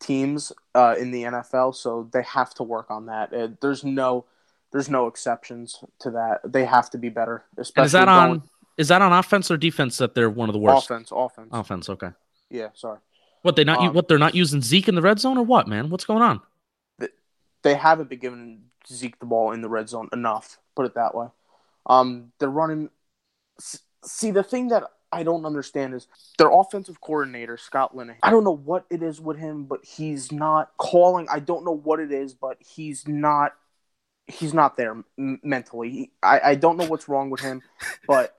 teams 0.00 0.52
uh, 0.74 0.94
in 0.98 1.10
the 1.10 1.22
NFL, 1.24 1.74
so 1.74 2.08
they 2.12 2.22
have 2.22 2.52
to 2.54 2.62
work 2.62 2.90
on 2.90 3.06
that. 3.06 3.32
Uh, 3.32 3.48
there's 3.60 3.84
no 3.84 4.26
there's 4.72 4.88
no 4.88 5.06
exceptions 5.06 5.84
to 6.00 6.10
that. 6.12 6.40
They 6.44 6.64
have 6.64 6.88
to 6.90 6.98
be 6.98 7.08
better. 7.10 7.44
Especially 7.58 7.82
And 7.82 7.86
is 7.86 7.92
that 7.92 8.04
going- 8.06 8.30
on 8.40 8.42
is 8.76 8.88
that 8.88 9.02
on 9.02 9.12
offense 9.12 9.50
or 9.50 9.56
defense 9.56 9.98
that 9.98 10.14
they're 10.14 10.30
one 10.30 10.48
of 10.48 10.52
the 10.52 10.58
worst? 10.58 10.90
offense? 10.90 11.10
Offense. 11.12 11.48
Offense, 11.52 11.88
okay. 11.90 12.10
Yeah, 12.50 12.68
sorry. 12.74 12.98
What 13.42 13.56
they 13.56 13.64
not 13.64 13.80
Um, 13.80 13.94
what 13.94 14.08
they're 14.08 14.18
not 14.18 14.34
using 14.34 14.60
Zeke 14.62 14.88
in 14.88 14.94
the 14.94 15.02
red 15.02 15.18
zone 15.18 15.36
or 15.36 15.44
what, 15.44 15.66
man? 15.66 15.90
What's 15.90 16.04
going 16.04 16.22
on? 16.22 16.40
They 17.62 17.74
haven't 17.74 18.08
been 18.08 18.18
giving 18.18 18.64
Zeke 18.88 19.18
the 19.20 19.26
ball 19.26 19.52
in 19.52 19.62
the 19.62 19.68
red 19.68 19.88
zone 19.88 20.08
enough. 20.12 20.58
Put 20.74 20.86
it 20.86 20.94
that 20.94 21.14
way. 21.14 21.28
Um, 21.86 22.32
they're 22.38 22.48
running. 22.48 22.90
See, 24.04 24.30
the 24.32 24.42
thing 24.42 24.68
that 24.68 24.84
I 25.12 25.22
don't 25.22 25.44
understand 25.44 25.94
is 25.94 26.08
their 26.38 26.50
offensive 26.50 27.00
coordinator 27.00 27.56
Scott 27.56 27.94
Linehan. 27.94 28.16
I 28.22 28.30
don't 28.30 28.42
know 28.44 28.56
what 28.56 28.86
it 28.90 29.02
is 29.02 29.20
with 29.20 29.38
him, 29.38 29.64
but 29.64 29.84
he's 29.84 30.32
not 30.32 30.70
calling. 30.76 31.28
I 31.30 31.38
don't 31.38 31.64
know 31.64 31.76
what 31.76 32.00
it 32.00 32.10
is, 32.10 32.34
but 32.34 32.56
he's 32.60 33.06
not. 33.06 33.52
He's 34.26 34.54
not 34.54 34.76
there 34.76 34.92
m- 35.18 35.40
mentally. 35.42 35.90
He- 35.90 36.12
I, 36.22 36.40
I 36.40 36.54
don't 36.54 36.76
know 36.76 36.86
what's 36.86 37.08
wrong 37.08 37.28
with 37.30 37.40
him, 37.40 37.60
but 38.06 38.36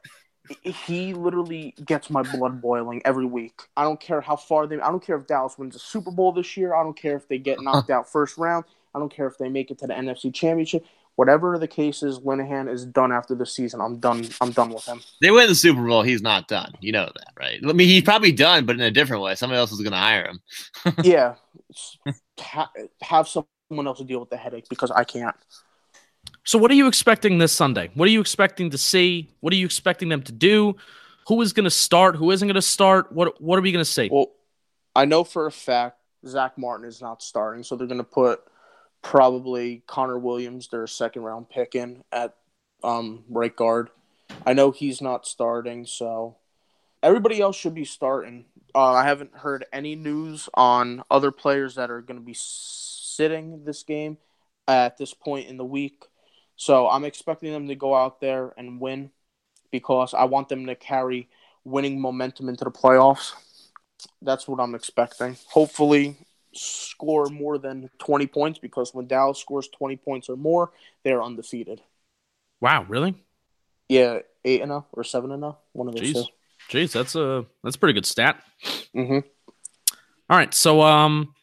he 0.64 1.14
literally 1.14 1.74
gets 1.86 2.10
my 2.10 2.22
blood 2.22 2.62
boiling 2.62 3.02
every 3.06 3.26
week. 3.26 3.62
I 3.78 3.84
don't 3.84 4.00
care 4.00 4.22
how 4.22 4.36
far 4.36 4.68
they. 4.68 4.80
I 4.80 4.90
don't 4.90 5.04
care 5.04 5.16
if 5.16 5.28
Dallas 5.28 5.58
wins 5.58 5.76
a 5.76 5.80
Super 5.80 6.12
Bowl 6.12 6.32
this 6.32 6.58
year. 6.58 6.76
I 6.76 6.84
don't 6.84 6.98
care 6.98 7.16
if 7.16 7.28
they 7.28 7.38
get 7.38 7.62
knocked 7.62 7.90
out 7.90 8.12
first 8.12 8.38
round. 8.38 8.66
I 8.94 9.00
don't 9.00 9.14
care 9.14 9.28
if 9.28 9.38
they 9.38 9.50
make 9.50 9.72
it 9.72 9.80
to 9.80 9.88
the 9.88 9.94
NFC 9.94 10.34
Championship. 10.34 10.86
Whatever 11.16 11.60
the 11.60 11.68
case 11.68 12.02
is, 12.02 12.20
Linehan 12.20 12.72
is 12.72 12.86
done 12.86 13.12
after 13.12 13.36
the 13.36 13.46
season. 13.46 13.80
I'm 13.80 14.00
done. 14.00 14.28
I'm 14.42 14.52
done 14.52 14.72
with 14.72 14.86
him. 14.86 15.00
They 15.22 15.30
win 15.30 15.48
the 15.48 15.56
Super 15.56 15.86
Bowl. 15.86 16.02
He's 16.02 16.24
not 16.24 16.48
done. 16.48 16.74
You 16.82 16.92
know 16.92 17.06
that, 17.06 17.34
right? 17.40 17.60
I 17.64 17.74
mean, 17.74 17.88
he's 17.88 18.02
probably 18.02 18.32
done, 18.32 18.66
but 18.66 18.76
in 18.76 18.82
a 18.82 18.92
different 18.92 19.22
way. 19.22 19.36
Somebody 19.36 19.60
else 19.60 19.72
is 19.72 19.82
going 19.82 19.92
to 19.92 19.98
hire 19.98 20.26
him. 20.26 20.40
yeah, 21.04 21.36
ha- 22.40 22.72
have 23.02 23.28
someone 23.28 23.88
else 23.88 24.02
deal 24.02 24.20
with 24.20 24.32
the 24.32 24.38
headache 24.38 24.66
because 24.70 24.90
I 24.90 25.04
can't. 25.04 25.36
So 26.46 26.58
what 26.58 26.72
are 26.72 26.76
you 26.76 26.88
expecting 26.88 27.38
this 27.38 27.54
Sunday? 27.54 27.90
What 27.94 28.08
are 28.08 28.12
you 28.12 28.22
expecting 28.22 28.70
to 28.72 28.78
see? 28.78 29.30
What 29.40 29.54
are 29.54 29.56
you 29.56 29.66
expecting 29.66 30.10
them 30.10 30.22
to 30.24 30.32
do? 30.32 30.76
Who 31.28 31.42
is 31.42 31.54
going 31.54 31.64
to 31.64 31.72
start? 31.72 32.18
Who 32.18 32.32
isn't 32.32 32.48
going 32.48 32.56
to 32.56 32.62
start? 32.62 33.12
What 33.12 33.42
what 33.42 33.58
are 33.58 33.62
we 33.62 33.72
going 33.72 33.84
to 33.84 33.90
see? 33.90 34.10
Well, 34.12 34.32
I 34.96 35.06
know 35.06 35.24
for 35.24 35.48
a 35.48 35.52
fact 35.52 36.00
Zack 36.28 36.58
Martin 36.58 36.86
is 36.86 37.02
not 37.02 37.24
starting, 37.24 37.64
so 37.64 37.76
they're 37.76 37.88
going 37.88 37.98
to 37.98 38.04
put 38.04 38.44
probably 39.02 39.84
Connor 39.88 40.18
Williams, 40.18 40.68
their 40.68 40.86
second 40.88 41.24
round 41.24 41.50
pick, 41.50 41.76
in 41.76 42.04
at 42.12 42.36
um, 42.84 43.24
right 43.30 43.56
guard. 43.56 43.90
I 44.46 44.54
know 44.54 44.72
he's 44.72 45.02
not 45.02 45.26
starting, 45.26 45.86
so 45.86 46.38
everybody 47.02 47.40
else 47.40 47.56
should 47.56 47.76
be 47.76 47.86
starting. 47.86 48.46
Uh, 48.76 48.94
I 48.94 49.06
haven't 49.06 49.34
heard 49.34 49.66
any 49.72 49.96
news 49.96 50.50
on 50.56 51.04
other 51.10 51.32
players 51.32 51.76
that 51.76 51.92
are 51.92 52.02
going 52.02 52.20
to 52.20 52.26
be 52.26 52.36
sitting 52.36 53.64
this 53.66 53.84
game 53.84 54.18
at 54.68 54.98
this 54.98 55.14
point 55.14 55.48
in 55.48 55.58
the 55.58 55.66
week. 55.66 56.04
So 56.56 56.88
I'm 56.90 57.06
expecting 57.06 57.52
them 57.52 57.68
to 57.68 57.76
go 57.76 57.96
out 57.96 58.22
there 58.22 58.54
and 58.58 58.80
win 58.80 59.12
because 59.72 60.14
I 60.14 60.26
want 60.26 60.50
them 60.50 60.66
to 60.68 60.76
carry 60.76 61.30
winning 61.64 62.00
momentum 62.00 62.50
into 62.50 62.64
the 62.64 62.72
playoffs. 62.72 63.34
That's 64.22 64.48
what 64.48 64.60
I'm 64.60 64.76
expecting. 64.76 65.38
Hopefully, 65.48 66.18
score 66.54 67.28
more 67.28 67.58
than 67.58 67.90
20 68.00 68.28
points 68.28 68.60
because 68.60 68.94
when 68.94 69.08
Dallas 69.08 69.40
scores 69.40 69.68
20 69.70 69.98
points 69.98 70.30
or 70.30 70.36
more, 70.36 70.72
they're 71.04 71.24
undefeated. 71.24 71.82
Wow, 72.62 72.86
really? 72.88 73.16
Yeah, 73.90 74.20
8 74.46 74.62
and 74.62 74.70
0 74.70 74.86
or 74.94 75.04
7 75.04 75.32
and 75.32 75.42
0, 75.42 75.58
one 75.74 75.88
of 75.88 75.96
those 75.96 76.04
Jeez. 76.04 76.14
two. 76.14 76.26
Jeez, 76.70 76.92
that's 76.94 77.16
a 77.16 77.46
that's 77.64 77.76
a 77.76 77.80
pretty 77.80 77.94
good 77.94 78.06
stat. 78.06 78.42
hmm 78.94 79.20
All 80.30 80.38
right, 80.38 80.54
so 80.54 80.82
um, 80.82 81.36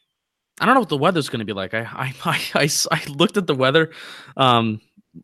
I 0.61 0.67
don't 0.67 0.75
know 0.75 0.81
what 0.81 0.89
the 0.89 0.97
weather's 0.97 1.29
going 1.29 1.41
to 1.41 1.45
be 1.45 1.53
like. 1.53 1.75
I 1.75 1.81
I, 1.81 2.15
I 2.25 2.41
I 2.55 2.69
I 2.91 3.05
looked 3.11 3.37
at 3.37 3.47
the 3.47 3.55
weather, 3.55 3.91
um, 4.37 4.81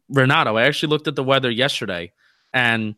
Renato. 0.09 0.57
I 0.57 0.64
actually 0.64 0.91
looked 0.91 1.09
at 1.09 1.16
the 1.16 1.24
weather 1.24 1.51
yesterday, 1.51 2.12
and 2.53 2.95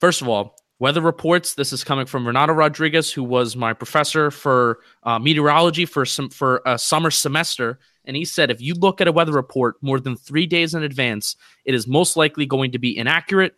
first 0.00 0.22
of 0.22 0.28
all, 0.28 0.56
weather 0.78 1.00
reports. 1.00 1.54
This 1.54 1.72
is 1.72 1.84
coming 1.84 2.06
from 2.06 2.26
Renato 2.26 2.52
Rodriguez, 2.52 3.12
who 3.12 3.22
was 3.24 3.56
my 3.56 3.72
professor 3.72 4.30
for 4.30 4.80
uh, 5.02 5.18
meteorology 5.18 5.86
for 5.86 6.04
some 6.04 6.30
for 6.30 6.62
a 6.66 6.78
summer 6.78 7.10
semester, 7.10 7.78
and 8.04 8.16
he 8.16 8.24
said 8.24 8.50
if 8.50 8.60
you 8.60 8.74
look 8.74 9.00
at 9.00 9.08
a 9.08 9.12
weather 9.12 9.32
report 9.32 9.76
more 9.82 10.00
than 10.00 10.16
three 10.16 10.46
days 10.46 10.74
in 10.74 10.82
advance, 10.82 11.36
it 11.64 11.74
is 11.74 11.86
most 11.86 12.16
likely 12.16 12.46
going 12.46 12.72
to 12.72 12.78
be 12.78 12.96
inaccurate. 12.96 13.54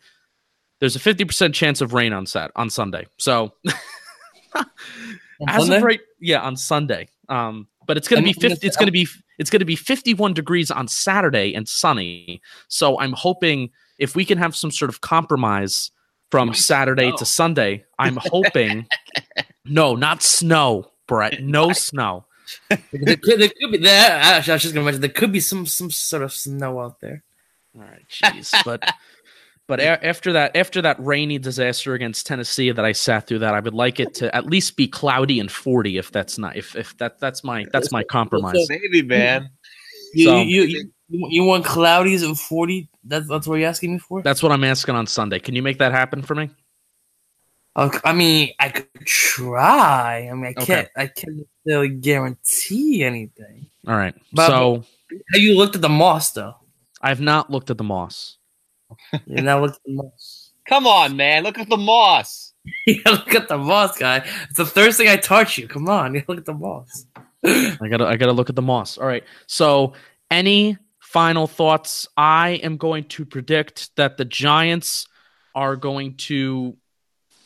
There's 0.79 0.95
a 0.95 0.99
fifty 0.99 1.25
percent 1.25 1.55
chance 1.55 1.81
of 1.81 1.93
rain 1.93 2.13
on 2.13 2.25
set 2.25 2.51
on 2.55 2.69
Sunday. 2.69 3.07
So. 3.17 3.53
On 5.39 5.49
As 5.49 5.61
Sunday? 5.61 5.77
of 5.77 5.83
right, 5.83 5.99
yeah, 6.19 6.41
on 6.41 6.57
Sunday. 6.57 7.09
Um, 7.29 7.67
but 7.85 7.95
it's 7.95 8.07
gonna 8.07 8.23
be 8.23 8.33
fifty. 8.33 8.55
say- 8.55 8.67
It's 8.67 8.75
gonna 8.77 8.89
be 8.91 9.07
it's 9.37 9.49
gonna 9.49 9.65
be 9.65 9.75
fifty-one 9.75 10.33
degrees 10.33 10.71
on 10.71 10.87
Saturday 10.87 11.53
and 11.53 11.67
sunny. 11.67 12.41
So 12.67 12.99
I'm 12.99 13.13
hoping 13.13 13.69
if 13.97 14.15
we 14.15 14.25
can 14.25 14.37
have 14.37 14.55
some 14.55 14.71
sort 14.71 14.89
of 14.89 15.01
compromise 15.01 15.91
from 16.29 16.53
Saturday 16.53 17.09
snow. 17.09 17.17
to 17.17 17.25
Sunday, 17.25 17.85
I'm 17.97 18.17
hoping. 18.17 18.87
no, 19.65 19.95
not 19.95 20.21
snow, 20.21 20.91
Brett. 21.07 21.41
No 21.41 21.71
snow. 21.71 22.25
there, 22.69 23.17
could, 23.17 23.39
there 23.39 23.49
could 23.49 23.71
be 23.71 23.77
there. 23.77 24.21
I 24.21 24.37
was 24.37 24.45
just 24.45 24.73
gonna 24.73 24.85
mention 24.85 25.01
there 25.01 25.09
could 25.09 25.31
be 25.31 25.39
some 25.39 25.65
some 25.65 25.91
sort 25.91 26.23
of 26.23 26.33
snow 26.33 26.79
out 26.79 26.99
there. 26.99 27.23
All 27.75 27.81
right, 27.81 28.05
jeez, 28.09 28.53
but. 28.63 28.83
But 29.67 29.81
a- 29.81 30.05
after 30.05 30.31
that, 30.33 30.55
after 30.55 30.81
that 30.81 30.95
rainy 30.99 31.37
disaster 31.39 31.93
against 31.93 32.25
Tennessee 32.25 32.71
that 32.71 32.85
I 32.85 32.93
sat 32.93 33.27
through, 33.27 33.39
that 33.39 33.53
I 33.53 33.59
would 33.59 33.73
like 33.73 33.99
it 33.99 34.13
to 34.15 34.33
at 34.33 34.45
least 34.45 34.77
be 34.77 34.87
cloudy 34.87 35.39
and 35.39 35.51
forty. 35.51 35.97
If 35.97 36.11
that's 36.11 36.37
not, 36.37 36.55
if 36.55 36.75
if 36.75 36.97
that 36.97 37.19
that's 37.19 37.43
my 37.43 37.65
that's 37.73 37.91
my 37.91 38.03
compromise. 38.03 38.65
Maybe, 38.69 39.01
man. 39.01 39.49
You 40.13 40.25
So- 40.25 40.41
you, 40.41 40.61
you 40.63 40.91
you 41.09 41.27
you 41.29 41.43
want 41.43 41.65
cloudies 41.65 42.23
and 42.23 42.39
forty? 42.39 42.89
That's 43.03 43.27
that's 43.27 43.45
what 43.45 43.55
you're 43.59 43.67
asking 43.69 43.93
me 43.93 43.99
for. 43.99 44.21
That's 44.21 44.41
what 44.41 44.51
I'm 44.53 44.63
asking 44.63 44.95
on 44.95 45.05
Sunday. 45.05 45.39
Can 45.39 45.53
you 45.55 45.61
make 45.61 45.79
that 45.79 45.91
happen 45.91 46.21
for 46.21 46.35
me? 46.35 46.49
Okay, 47.75 47.99
I 48.05 48.13
mean, 48.13 48.49
I 48.59 48.69
could 48.69 48.87
try. 49.05 50.29
I 50.31 50.33
mean, 50.33 50.45
I 50.45 50.53
can't. 50.53 50.87
I 50.97 51.07
can't 51.07 51.45
really 51.65 51.89
guarantee 51.89 53.03
anything. 53.03 53.67
All 53.87 53.95
right. 53.95 54.15
But- 54.33 54.47
so 54.47 54.83
Have 55.33 55.41
you 55.41 55.55
looked 55.57 55.75
at 55.75 55.81
the 55.81 55.89
moss 55.89 56.31
though? 56.31 56.55
I've 57.01 57.21
not 57.21 57.51
looked 57.51 57.69
at 57.69 57.77
the 57.77 57.83
moss. 57.83 58.36
You 59.25 59.41
not 59.41 59.61
looked 59.61 59.75
at 59.75 59.83
the 59.85 59.93
moss. 59.93 60.51
Come 60.67 60.85
on, 60.85 61.15
man. 61.15 61.43
Look 61.43 61.57
at 61.57 61.69
the 61.69 61.77
moss. 61.77 62.53
you 62.87 63.03
gotta 63.03 63.17
look 63.17 63.35
at 63.35 63.47
the 63.47 63.57
moss, 63.57 63.97
guy. 63.97 64.25
It's 64.49 64.57
the 64.57 64.65
first 64.65 64.97
thing 64.97 65.07
I 65.07 65.15
taught 65.15 65.57
you. 65.57 65.67
Come 65.67 65.87
on, 65.89 66.13
you 66.15 66.23
look 66.27 66.37
at 66.37 66.45
the 66.45 66.53
moss. 66.53 67.05
I 67.43 67.87
gotta 67.89 68.05
I 68.05 68.17
gotta 68.17 68.33
look 68.33 68.49
at 68.49 68.55
the 68.55 68.61
moss. 68.61 68.97
All 68.97 69.07
right. 69.07 69.23
So 69.47 69.93
any 70.29 70.77
final 70.99 71.47
thoughts? 71.47 72.07
I 72.17 72.59
am 72.63 72.77
going 72.77 73.05
to 73.05 73.25
predict 73.25 73.95
that 73.95 74.17
the 74.17 74.25
Giants 74.25 75.07
are 75.55 75.75
going 75.75 76.15
to 76.15 76.75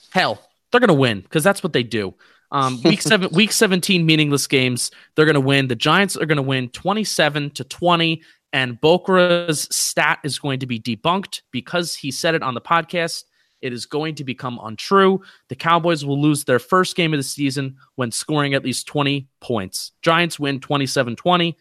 hell. 0.09 0.41
They're 0.71 0.81
gonna 0.81 0.93
win 0.93 1.21
because 1.21 1.43
that's 1.43 1.63
what 1.63 1.73
they 1.73 1.83
do. 1.83 2.15
Um, 2.51 2.81
week 2.85 3.01
seven, 3.01 3.29
week 3.31 3.51
seventeen, 3.51 4.05
meaningless 4.05 4.47
games. 4.47 4.91
They're 5.15 5.25
gonna 5.25 5.39
win. 5.39 5.67
The 5.67 5.75
Giants 5.75 6.17
are 6.17 6.25
gonna 6.25 6.41
win 6.41 6.69
twenty-seven 6.69 7.51
to 7.51 7.63
twenty, 7.63 8.23
and 8.53 8.79
Bokra's 8.79 9.67
stat 9.75 10.19
is 10.23 10.39
going 10.39 10.59
to 10.59 10.65
be 10.65 10.79
debunked 10.79 11.41
because 11.51 11.95
he 11.95 12.11
said 12.11 12.35
it 12.35 12.43
on 12.43 12.53
the 12.53 12.61
podcast. 12.61 13.23
It 13.61 13.73
is 13.73 13.85
going 13.85 14.15
to 14.15 14.23
become 14.23 14.59
untrue. 14.63 15.21
The 15.47 15.55
Cowboys 15.55 16.03
will 16.03 16.19
lose 16.19 16.43
their 16.43 16.59
first 16.59 16.95
game 16.95 17.13
of 17.13 17.19
the 17.19 17.23
season 17.23 17.77
when 17.95 18.11
scoring 18.11 18.53
at 18.53 18.65
least 18.65 18.87
20 18.87 19.27
points. 19.39 19.91
Giants 20.01 20.39
win 20.39 20.59
27 20.59 21.15
20. 21.15 21.57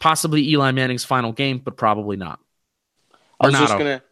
Possibly 0.00 0.48
Eli 0.48 0.72
Manning's 0.72 1.04
final 1.04 1.32
game, 1.32 1.58
but 1.58 1.76
probably 1.76 2.16
not. 2.16 2.40
I 3.40 3.46
was 3.46 3.56
just 3.56 3.78
gonna. 3.78 4.02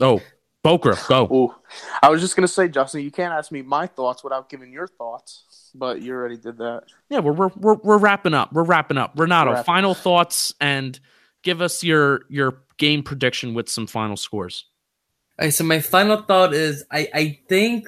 Oh, 0.00 0.20
Bokra, 0.64 1.08
go. 1.08 1.24
Ooh, 1.32 1.54
I 2.02 2.10
was 2.10 2.20
just 2.20 2.34
gonna 2.34 2.48
say, 2.48 2.68
Justin, 2.68 3.02
you 3.02 3.12
can't 3.12 3.32
ask 3.32 3.52
me 3.52 3.62
my 3.62 3.86
thoughts 3.86 4.24
without 4.24 4.48
giving 4.48 4.72
your 4.72 4.88
thoughts, 4.88 5.44
but 5.78 6.02
you 6.02 6.12
already 6.12 6.36
did 6.36 6.58
that. 6.58 6.84
Yeah, 7.08 7.20
we're, 7.20 7.32
we're, 7.32 7.50
we're, 7.56 7.74
we're 7.74 7.98
wrapping 7.98 8.34
up. 8.34 8.52
We're 8.52 8.64
wrapping 8.64 8.98
up. 8.98 9.12
Renato, 9.16 9.52
Wrapping 9.52 9.64
final 9.64 9.94
thoughts 9.94 10.54
and 10.60 10.98
give 11.42 11.62
us 11.62 11.82
your 11.84 12.22
your 12.28 12.62
game 12.76 13.02
prediction 13.02 13.54
with 13.54 13.68
some 13.68 13.86
final 13.86 14.16
scores. 14.16 14.66
Okay, 15.38 15.50
so 15.50 15.64
my 15.64 15.80
final 15.80 16.22
thought 16.22 16.52
is 16.52 16.84
I, 16.90 17.08
I 17.14 17.38
think 17.48 17.86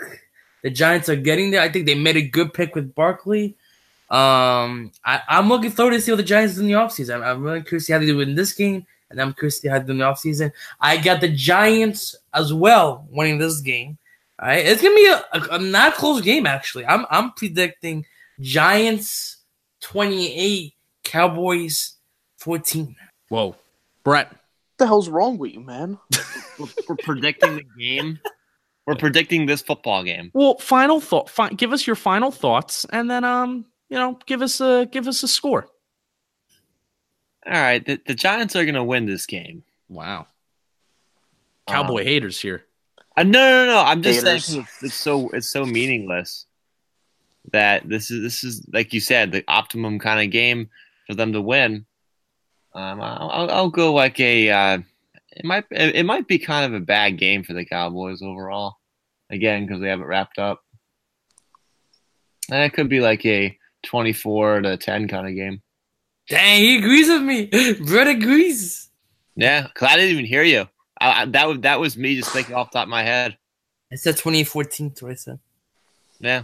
the 0.62 0.70
Giants 0.70 1.08
are 1.08 1.16
getting 1.16 1.50
there. 1.50 1.60
I 1.60 1.68
think 1.68 1.86
they 1.86 1.94
made 1.94 2.16
a 2.16 2.22
good 2.22 2.54
pick 2.54 2.74
with 2.74 2.94
Barkley. 2.94 3.56
Um, 4.08 4.92
I, 5.04 5.20
I'm 5.28 5.48
looking 5.48 5.70
forward 5.70 5.92
to 5.92 6.00
see 6.00 6.12
what 6.12 6.16
the 6.16 6.22
Giants 6.22 6.54
do 6.54 6.60
in 6.62 6.66
the 6.66 6.74
offseason. 6.74 7.16
I'm, 7.16 7.22
I'm 7.22 7.42
really 7.42 7.62
curious 7.62 7.84
to 7.84 7.86
see 7.86 7.92
how 7.92 7.98
they 7.98 8.06
do 8.06 8.20
in 8.20 8.34
this 8.34 8.52
game 8.52 8.86
and 9.10 9.20
I'm 9.20 9.34
curious 9.34 9.56
to 9.56 9.60
see 9.62 9.68
how 9.68 9.78
they 9.78 9.86
do 9.86 9.92
in 9.92 9.98
the 9.98 10.04
offseason. 10.04 10.52
I 10.80 10.96
got 10.96 11.20
the 11.20 11.28
Giants 11.28 12.16
as 12.32 12.52
well 12.52 13.06
winning 13.10 13.38
this 13.38 13.60
game. 13.60 13.98
All 14.40 14.46
right, 14.48 14.64
it's 14.64 14.80
gonna 14.82 14.94
be 14.94 15.06
a, 15.06 15.24
a, 15.32 15.56
a 15.56 15.58
not 15.58 15.94
close 15.94 16.22
game 16.22 16.46
actually. 16.46 16.86
I'm 16.86 17.04
I'm 17.10 17.32
predicting 17.32 18.06
Giants 18.40 19.38
28, 19.82 20.72
Cowboys 21.04 21.94
14. 22.38 22.96
Whoa, 23.28 23.56
Brett. 24.02 24.30
What 24.30 24.38
the 24.78 24.86
hell's 24.86 25.08
wrong 25.10 25.36
with 25.36 25.52
you, 25.52 25.60
man? 25.60 25.98
We're, 26.58 26.66
we're 26.88 26.96
predicting 26.96 27.56
the 27.56 27.64
game. 27.78 28.18
We're 28.86 28.94
predicting 28.96 29.44
this 29.44 29.60
football 29.60 30.02
game. 30.04 30.30
Well, 30.32 30.56
final 30.58 31.00
thought. 31.00 31.28
Fi- 31.28 31.50
give 31.50 31.72
us 31.72 31.86
your 31.86 31.96
final 31.96 32.30
thoughts, 32.30 32.86
and 32.86 33.10
then 33.10 33.24
um, 33.24 33.66
you 33.90 33.98
know, 33.98 34.18
give 34.24 34.40
us 34.40 34.60
a 34.60 34.88
give 34.90 35.06
us 35.06 35.22
a 35.22 35.28
score. 35.28 35.68
All 37.46 37.52
right, 37.52 37.84
the, 37.84 38.00
the 38.06 38.14
Giants 38.14 38.56
are 38.56 38.64
going 38.64 38.74
to 38.74 38.84
win 38.84 39.06
this 39.06 39.26
game. 39.26 39.64
Wow. 39.88 40.26
Cowboy 41.66 42.00
Um, 42.00 42.06
haters 42.06 42.40
here. 42.40 42.64
Uh, 43.16 43.22
no, 43.22 43.50
no, 43.50 43.66
no. 43.66 43.78
I'm 43.80 44.02
just 44.02 44.24
Haters. 44.24 44.44
saying 44.44 44.60
it's, 44.62 44.82
it's 44.82 44.94
so 44.94 45.28
it's 45.30 45.48
so 45.48 45.64
meaningless 45.64 46.46
that 47.52 47.88
this 47.88 48.10
is 48.10 48.22
this 48.22 48.44
is 48.44 48.66
like 48.72 48.92
you 48.92 49.00
said 49.00 49.32
the 49.32 49.44
optimum 49.48 49.98
kind 49.98 50.24
of 50.24 50.30
game 50.30 50.70
for 51.06 51.14
them 51.14 51.32
to 51.32 51.40
win. 51.40 51.86
Um, 52.72 53.00
I'll, 53.00 53.30
I'll, 53.30 53.50
I'll 53.50 53.70
go 53.70 53.92
like 53.92 54.20
a 54.20 54.50
uh, 54.50 54.78
it 55.32 55.44
might 55.44 55.64
it, 55.70 55.96
it 55.96 56.04
might 56.04 56.28
be 56.28 56.38
kind 56.38 56.72
of 56.72 56.80
a 56.80 56.84
bad 56.84 57.18
game 57.18 57.42
for 57.42 57.52
the 57.52 57.64
Cowboys 57.64 58.22
overall. 58.22 58.76
Again, 59.30 59.64
because 59.64 59.80
they 59.80 59.88
haven't 59.88 60.06
wrapped 60.06 60.38
up. 60.38 60.64
And 62.50 62.64
it 62.64 62.72
could 62.72 62.88
be 62.88 63.00
like 63.00 63.24
a 63.24 63.56
24 63.84 64.62
to 64.62 64.76
10 64.76 65.08
kind 65.08 65.28
of 65.28 65.34
game. 65.34 65.62
Dang, 66.28 66.60
he 66.60 66.78
agrees 66.78 67.08
with 67.08 67.22
me. 67.22 67.46
Brett 67.86 68.08
agrees. 68.08 68.90
Yeah, 69.36 69.62
because 69.62 69.88
I 69.88 69.96
didn't 69.96 70.12
even 70.12 70.24
hear 70.24 70.42
you. 70.42 70.68
I, 71.00 71.22
I, 71.22 71.24
that 71.26 71.48
was 71.48 71.58
that 71.60 71.80
was 71.80 71.96
me 71.96 72.16
just 72.16 72.30
thinking 72.30 72.54
off 72.54 72.70
the 72.70 72.78
top 72.78 72.84
of 72.86 72.90
my 72.90 73.02
head. 73.02 73.36
I 73.92 73.96
said 73.96 74.16
2014 74.16 74.90
to 74.92 75.04
what 75.06 75.12
I 75.12 75.14
said. 75.14 75.38
Yeah. 76.20 76.42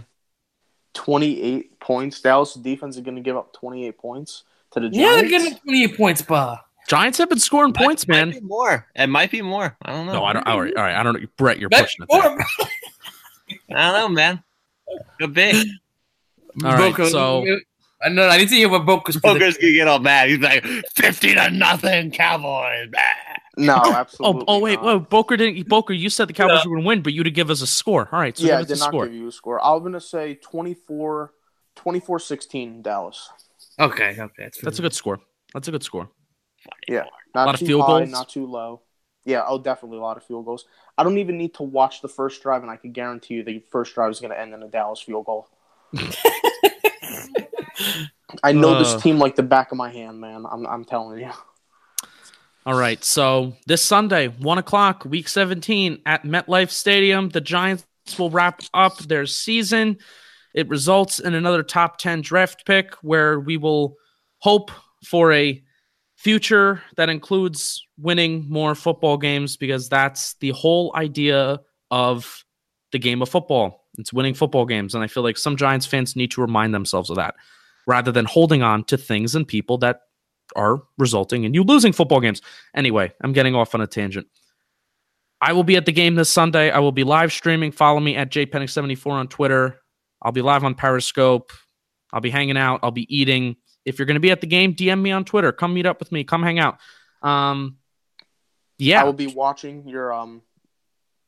28 0.93 1.79
points. 1.79 2.21
Dallas 2.21 2.53
defense 2.55 2.95
is 2.97 3.01
going 3.03 3.15
to 3.15 3.21
give 3.21 3.37
up 3.37 3.53
28 3.53 3.97
points 3.97 4.43
to 4.71 4.79
the 4.79 4.87
Yeah, 4.91 5.09
they're 5.11 5.29
Giants. 5.29 5.31
getting 5.31 5.57
28 5.59 5.97
points, 5.97 6.21
bah. 6.23 6.57
Giants 6.87 7.17
have 7.19 7.29
been 7.29 7.39
scoring 7.39 7.73
points, 7.73 8.07
Might 8.07 8.15
man. 8.15 8.31
be 8.31 8.39
more. 8.39 8.87
It 8.95 9.07
might 9.07 9.29
be 9.29 9.41
more. 9.41 9.77
I 9.83 9.91
don't 9.91 10.05
know. 10.07 10.13
No, 10.13 10.23
I 10.25 10.33
don't. 10.33 10.47
All 10.47 10.61
right, 10.61 10.73
all 10.75 10.83
right. 10.83 10.95
I 10.95 11.03
don't 11.03 11.21
know. 11.21 11.27
Brett, 11.37 11.59
you're 11.59 11.69
That's 11.69 11.95
pushing 11.95 12.05
it. 12.09 12.23
more. 12.23 12.45
I 13.77 13.91
don't 13.91 13.93
know, 13.93 14.09
man. 14.09 14.43
Could 15.19 15.33
be. 15.33 15.51
All 16.63 16.71
right, 16.71 16.91
Boko- 16.91 17.09
so- 17.09 17.45
I 18.01 18.09
know. 18.09 18.27
I 18.27 18.37
need 18.37 18.49
to 18.49 18.55
hear 18.55 18.69
what 18.69 18.85
Boca's 18.85 19.17
Poker's 19.17 19.57
gonna 19.57 19.73
get 19.73 19.87
all 19.87 19.99
mad. 19.99 20.29
He's 20.29 20.39
like, 20.39 20.63
50 20.95 21.33
to 21.35 21.49
nothing, 21.51 22.11
Cowboys. 22.11 22.87
Bah. 22.91 22.99
No, 23.57 23.81
Oh, 23.83 23.93
absolutely. 23.93 24.45
oh, 24.47 24.59
wait, 24.59 24.75
not. 24.81 24.83
whoa, 24.83 24.99
Bokra 25.23 25.37
didn't. 25.37 25.67
Bokra, 25.67 25.97
you 25.97 26.09
said 26.09 26.27
the 26.29 26.33
Cowboys 26.33 26.63
were 26.65 26.71
going 26.71 26.83
to 26.83 26.87
win, 26.87 27.01
but 27.01 27.13
you 27.13 27.23
did 27.23 27.33
give 27.33 27.49
us 27.49 27.61
a 27.61 27.67
score. 27.67 28.07
All 28.11 28.19
right, 28.19 28.37
so 28.37 28.45
yeah, 28.45 28.57
I 28.57 28.59
give 28.59 28.67
did 28.67 28.73
us 28.73 28.79
a 28.81 28.83
not 28.83 28.89
score. 28.91 29.05
give 29.07 29.15
you 29.15 29.27
a 29.27 29.31
score. 29.31 29.65
I'm 29.65 29.79
going 29.79 29.93
to 29.93 30.01
say 30.01 30.35
24 30.35 31.33
24 31.75 32.19
16 32.19 32.81
Dallas. 32.81 33.29
Okay, 33.79 34.11
okay. 34.19 34.27
That's, 34.37 34.61
That's 34.61 34.79
a 34.79 34.81
good 34.81 34.93
score. 34.93 35.19
That's 35.53 35.67
a 35.67 35.71
good 35.71 35.83
score. 35.83 36.09
Yeah. 36.87 37.05
Not 37.35 37.45
Lot 37.45 37.55
of 37.55 37.59
too 37.59 37.65
field 37.67 37.81
high, 37.83 37.99
goals? 37.99 38.09
not 38.11 38.29
too 38.29 38.45
low. 38.45 38.81
Yeah, 39.25 39.43
oh, 39.47 39.59
definitely 39.59 39.97
a 39.97 40.01
lot 40.01 40.17
of 40.17 40.23
field 40.23 40.45
goals. 40.45 40.65
I 40.97 41.03
don't 41.03 41.17
even 41.17 41.37
need 41.37 41.53
to 41.55 41.63
watch 41.63 42.01
the 42.01 42.07
first 42.07 42.41
drive, 42.41 42.61
and 42.61 42.71
I 42.71 42.77
can 42.77 42.93
guarantee 42.93 43.35
you 43.35 43.43
the 43.43 43.59
first 43.71 43.93
drive 43.93 44.09
is 44.11 44.19
going 44.19 44.31
to 44.31 44.39
end 44.39 44.53
in 44.53 44.63
a 44.63 44.67
Dallas 44.67 45.01
field 45.01 45.25
goal. 45.25 45.49
I 48.43 48.51
know 48.51 48.73
Uh. 48.75 48.79
this 48.79 49.01
team 49.01 49.19
like 49.19 49.35
the 49.35 49.43
back 49.43 49.71
of 49.71 49.77
my 49.77 49.89
hand, 49.91 50.19
man. 50.19 50.45
I'm, 50.49 50.65
I'm 50.65 50.83
telling 50.85 51.19
you. 51.19 51.31
All 52.67 52.77
right, 52.77 53.01
so 53.01 53.53
this 53.65 53.81
Sunday, 53.81 54.27
one 54.27 54.57
o'clock, 54.57 55.05
week 55.05 55.29
17 55.29 56.01
at 56.05 56.23
MetLife 56.23 56.69
Stadium, 56.69 57.29
the 57.29 57.39
Giants 57.39 57.85
will 58.19 58.29
wrap 58.29 58.59
up 58.73 58.97
their 58.97 59.25
season. 59.25 59.99
It 60.53 60.67
results 60.67 61.21
in 61.21 61.33
another 61.33 61.63
top 61.63 61.97
10 61.97 62.23
draft 62.23 62.65
pick 62.65 62.93
where 62.95 63.39
we 63.39 63.55
will 63.55 63.95
hope 64.39 64.69
for 65.05 65.31
a 65.31 65.63
future 66.17 66.83
that 66.97 67.07
includes 67.07 67.87
winning 67.97 68.45
more 68.49 68.75
football 68.75 69.15
games 69.15 69.55
because 69.55 69.87
that's 69.87 70.33
the 70.41 70.49
whole 70.49 70.93
idea 70.93 71.61
of 71.89 72.43
the 72.91 72.99
game 72.99 73.21
of 73.21 73.29
football. 73.29 73.85
It's 73.97 74.11
winning 74.11 74.33
football 74.33 74.65
games. 74.65 74.93
And 74.93 75.01
I 75.01 75.07
feel 75.07 75.23
like 75.23 75.37
some 75.37 75.55
Giants 75.55 75.85
fans 75.85 76.17
need 76.17 76.31
to 76.31 76.41
remind 76.41 76.73
themselves 76.73 77.09
of 77.09 77.15
that 77.15 77.35
rather 77.85 78.11
than 78.11 78.25
holding 78.25 78.61
on 78.61 78.83
to 78.83 78.97
things 78.97 79.35
and 79.35 79.47
people 79.47 79.77
that 79.77 80.01
are 80.55 80.81
resulting 80.97 81.43
in 81.43 81.53
you 81.53 81.63
losing 81.63 81.93
football 81.93 82.19
games. 82.19 82.41
Anyway, 82.75 83.11
I'm 83.21 83.33
getting 83.33 83.55
off 83.55 83.75
on 83.75 83.81
a 83.81 83.87
tangent. 83.87 84.27
I 85.39 85.53
will 85.53 85.63
be 85.63 85.75
at 85.75 85.85
the 85.85 85.91
game 85.91 86.15
this 86.15 86.29
Sunday. 86.29 86.71
I 86.71 86.79
will 86.79 86.91
be 86.91 87.03
live 87.03 87.31
streaming. 87.31 87.71
Follow 87.71 87.99
me 87.99 88.15
at 88.15 88.31
jpennick74 88.31 89.11
on 89.11 89.27
Twitter. 89.27 89.79
I'll 90.21 90.31
be 90.31 90.41
live 90.41 90.63
on 90.63 90.73
Periscope. 90.73 91.51
I'll 92.11 92.21
be 92.21 92.31
hanging 92.31 92.57
out. 92.57 92.79
I'll 92.81 92.91
be 92.91 93.05
eating. 93.15 93.57
If 93.85 93.99
you're 93.99 94.05
going 94.07 94.15
to 94.15 94.19
be 94.19 94.31
at 94.31 94.41
the 94.41 94.47
game, 94.47 94.73
DM 94.73 95.01
me 95.01 95.11
on 95.11 95.25
Twitter. 95.25 95.51
Come 95.51 95.73
meet 95.73 95.85
up 95.85 95.99
with 95.99 96.11
me. 96.11 96.23
Come 96.23 96.41
hang 96.41 96.57
out. 96.59 96.79
Um, 97.21 97.77
yeah, 98.79 99.01
I 99.01 99.03
will 99.05 99.13
be 99.13 99.27
watching 99.27 99.87
your 99.87 100.13
um 100.13 100.41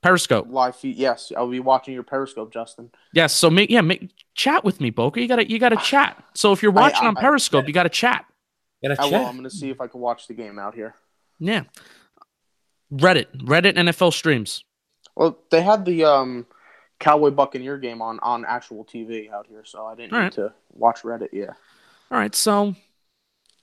Periscope. 0.01 0.47
live 0.49 0.76
feed. 0.76 0.95
Yes, 0.95 1.32
I 1.36 1.41
will 1.41 1.49
be 1.51 1.59
watching 1.59 1.93
your 1.93 2.03
Periscope, 2.03 2.51
Justin. 2.53 2.91
Yes. 3.13 3.34
So 3.34 3.49
make 3.49 3.70
yeah, 3.70 3.82
make 3.82 4.11
chat 4.36 4.63
with 4.63 4.80
me, 4.82 4.91
Bokra. 4.91 5.17
You 5.17 5.28
gotta 5.28 5.49
you 5.49 5.59
gotta 5.59 5.78
chat. 5.84 6.24
So 6.36 6.51
if 6.51 6.63
you're 6.63 6.72
watching 6.72 7.05
I- 7.05 7.07
on 7.09 7.15
Periscope, 7.15 7.67
you 7.67 7.74
gotta 7.74 7.89
chat. 7.89 8.26
Gotta 8.84 9.02
I 9.02 9.06
will. 9.06 9.12
check. 9.12 9.28
I'm 9.28 9.34
going 9.34 9.44
to 9.44 9.50
see 9.50 9.70
if 9.70 9.82
I 9.82 9.88
can 9.88 10.00
watch 10.00 10.28
the 10.28 10.34
game 10.34 10.58
out 10.60 10.74
here. 10.76 10.96
Yeah. 11.40 11.64
Reddit, 12.92 13.28
Reddit 13.44 13.76
NFL 13.76 14.14
streams. 14.14 14.64
Well, 15.16 15.38
they 15.52 15.62
had 15.62 15.86
the 15.86 16.06
um 16.06 16.46
Cowboy 17.00 17.32
Buccaneer 17.32 17.78
game 17.78 18.02
on 18.02 18.20
on 18.22 18.46
actual 18.46 18.84
TV 18.86 19.30
out 19.32 19.48
here, 19.48 19.64
so 19.66 19.86
I 19.86 19.96
didn't 19.96 20.14
All 20.14 20.20
need 20.20 20.24
right. 20.26 20.34
to 20.34 20.54
watch 20.72 21.02
Reddit. 21.04 21.30
Yeah. 21.34 21.54
All 22.12 22.18
right, 22.18 22.34
so 22.34 22.76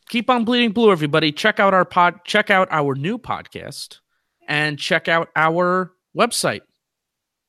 keep 0.08 0.30
on 0.30 0.44
bleeding 0.44 0.70
blue, 0.72 0.92
everybody. 0.92 1.32
Check 1.32 1.58
out 1.58 1.74
our 1.74 1.84
pod. 1.84 2.20
Check 2.24 2.50
out 2.50 2.68
our 2.70 2.94
new 2.94 3.18
podcast, 3.18 3.98
and 4.46 4.78
check 4.78 5.08
out 5.08 5.28
our 5.34 5.92
website. 6.16 6.60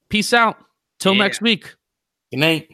Peace 0.10 0.34
out. 0.34 0.58
Till 1.00 1.14
Yeah. 1.14 1.24
next 1.24 1.42
week. 1.42 1.76
Good 2.32 2.40
night. 2.40 2.70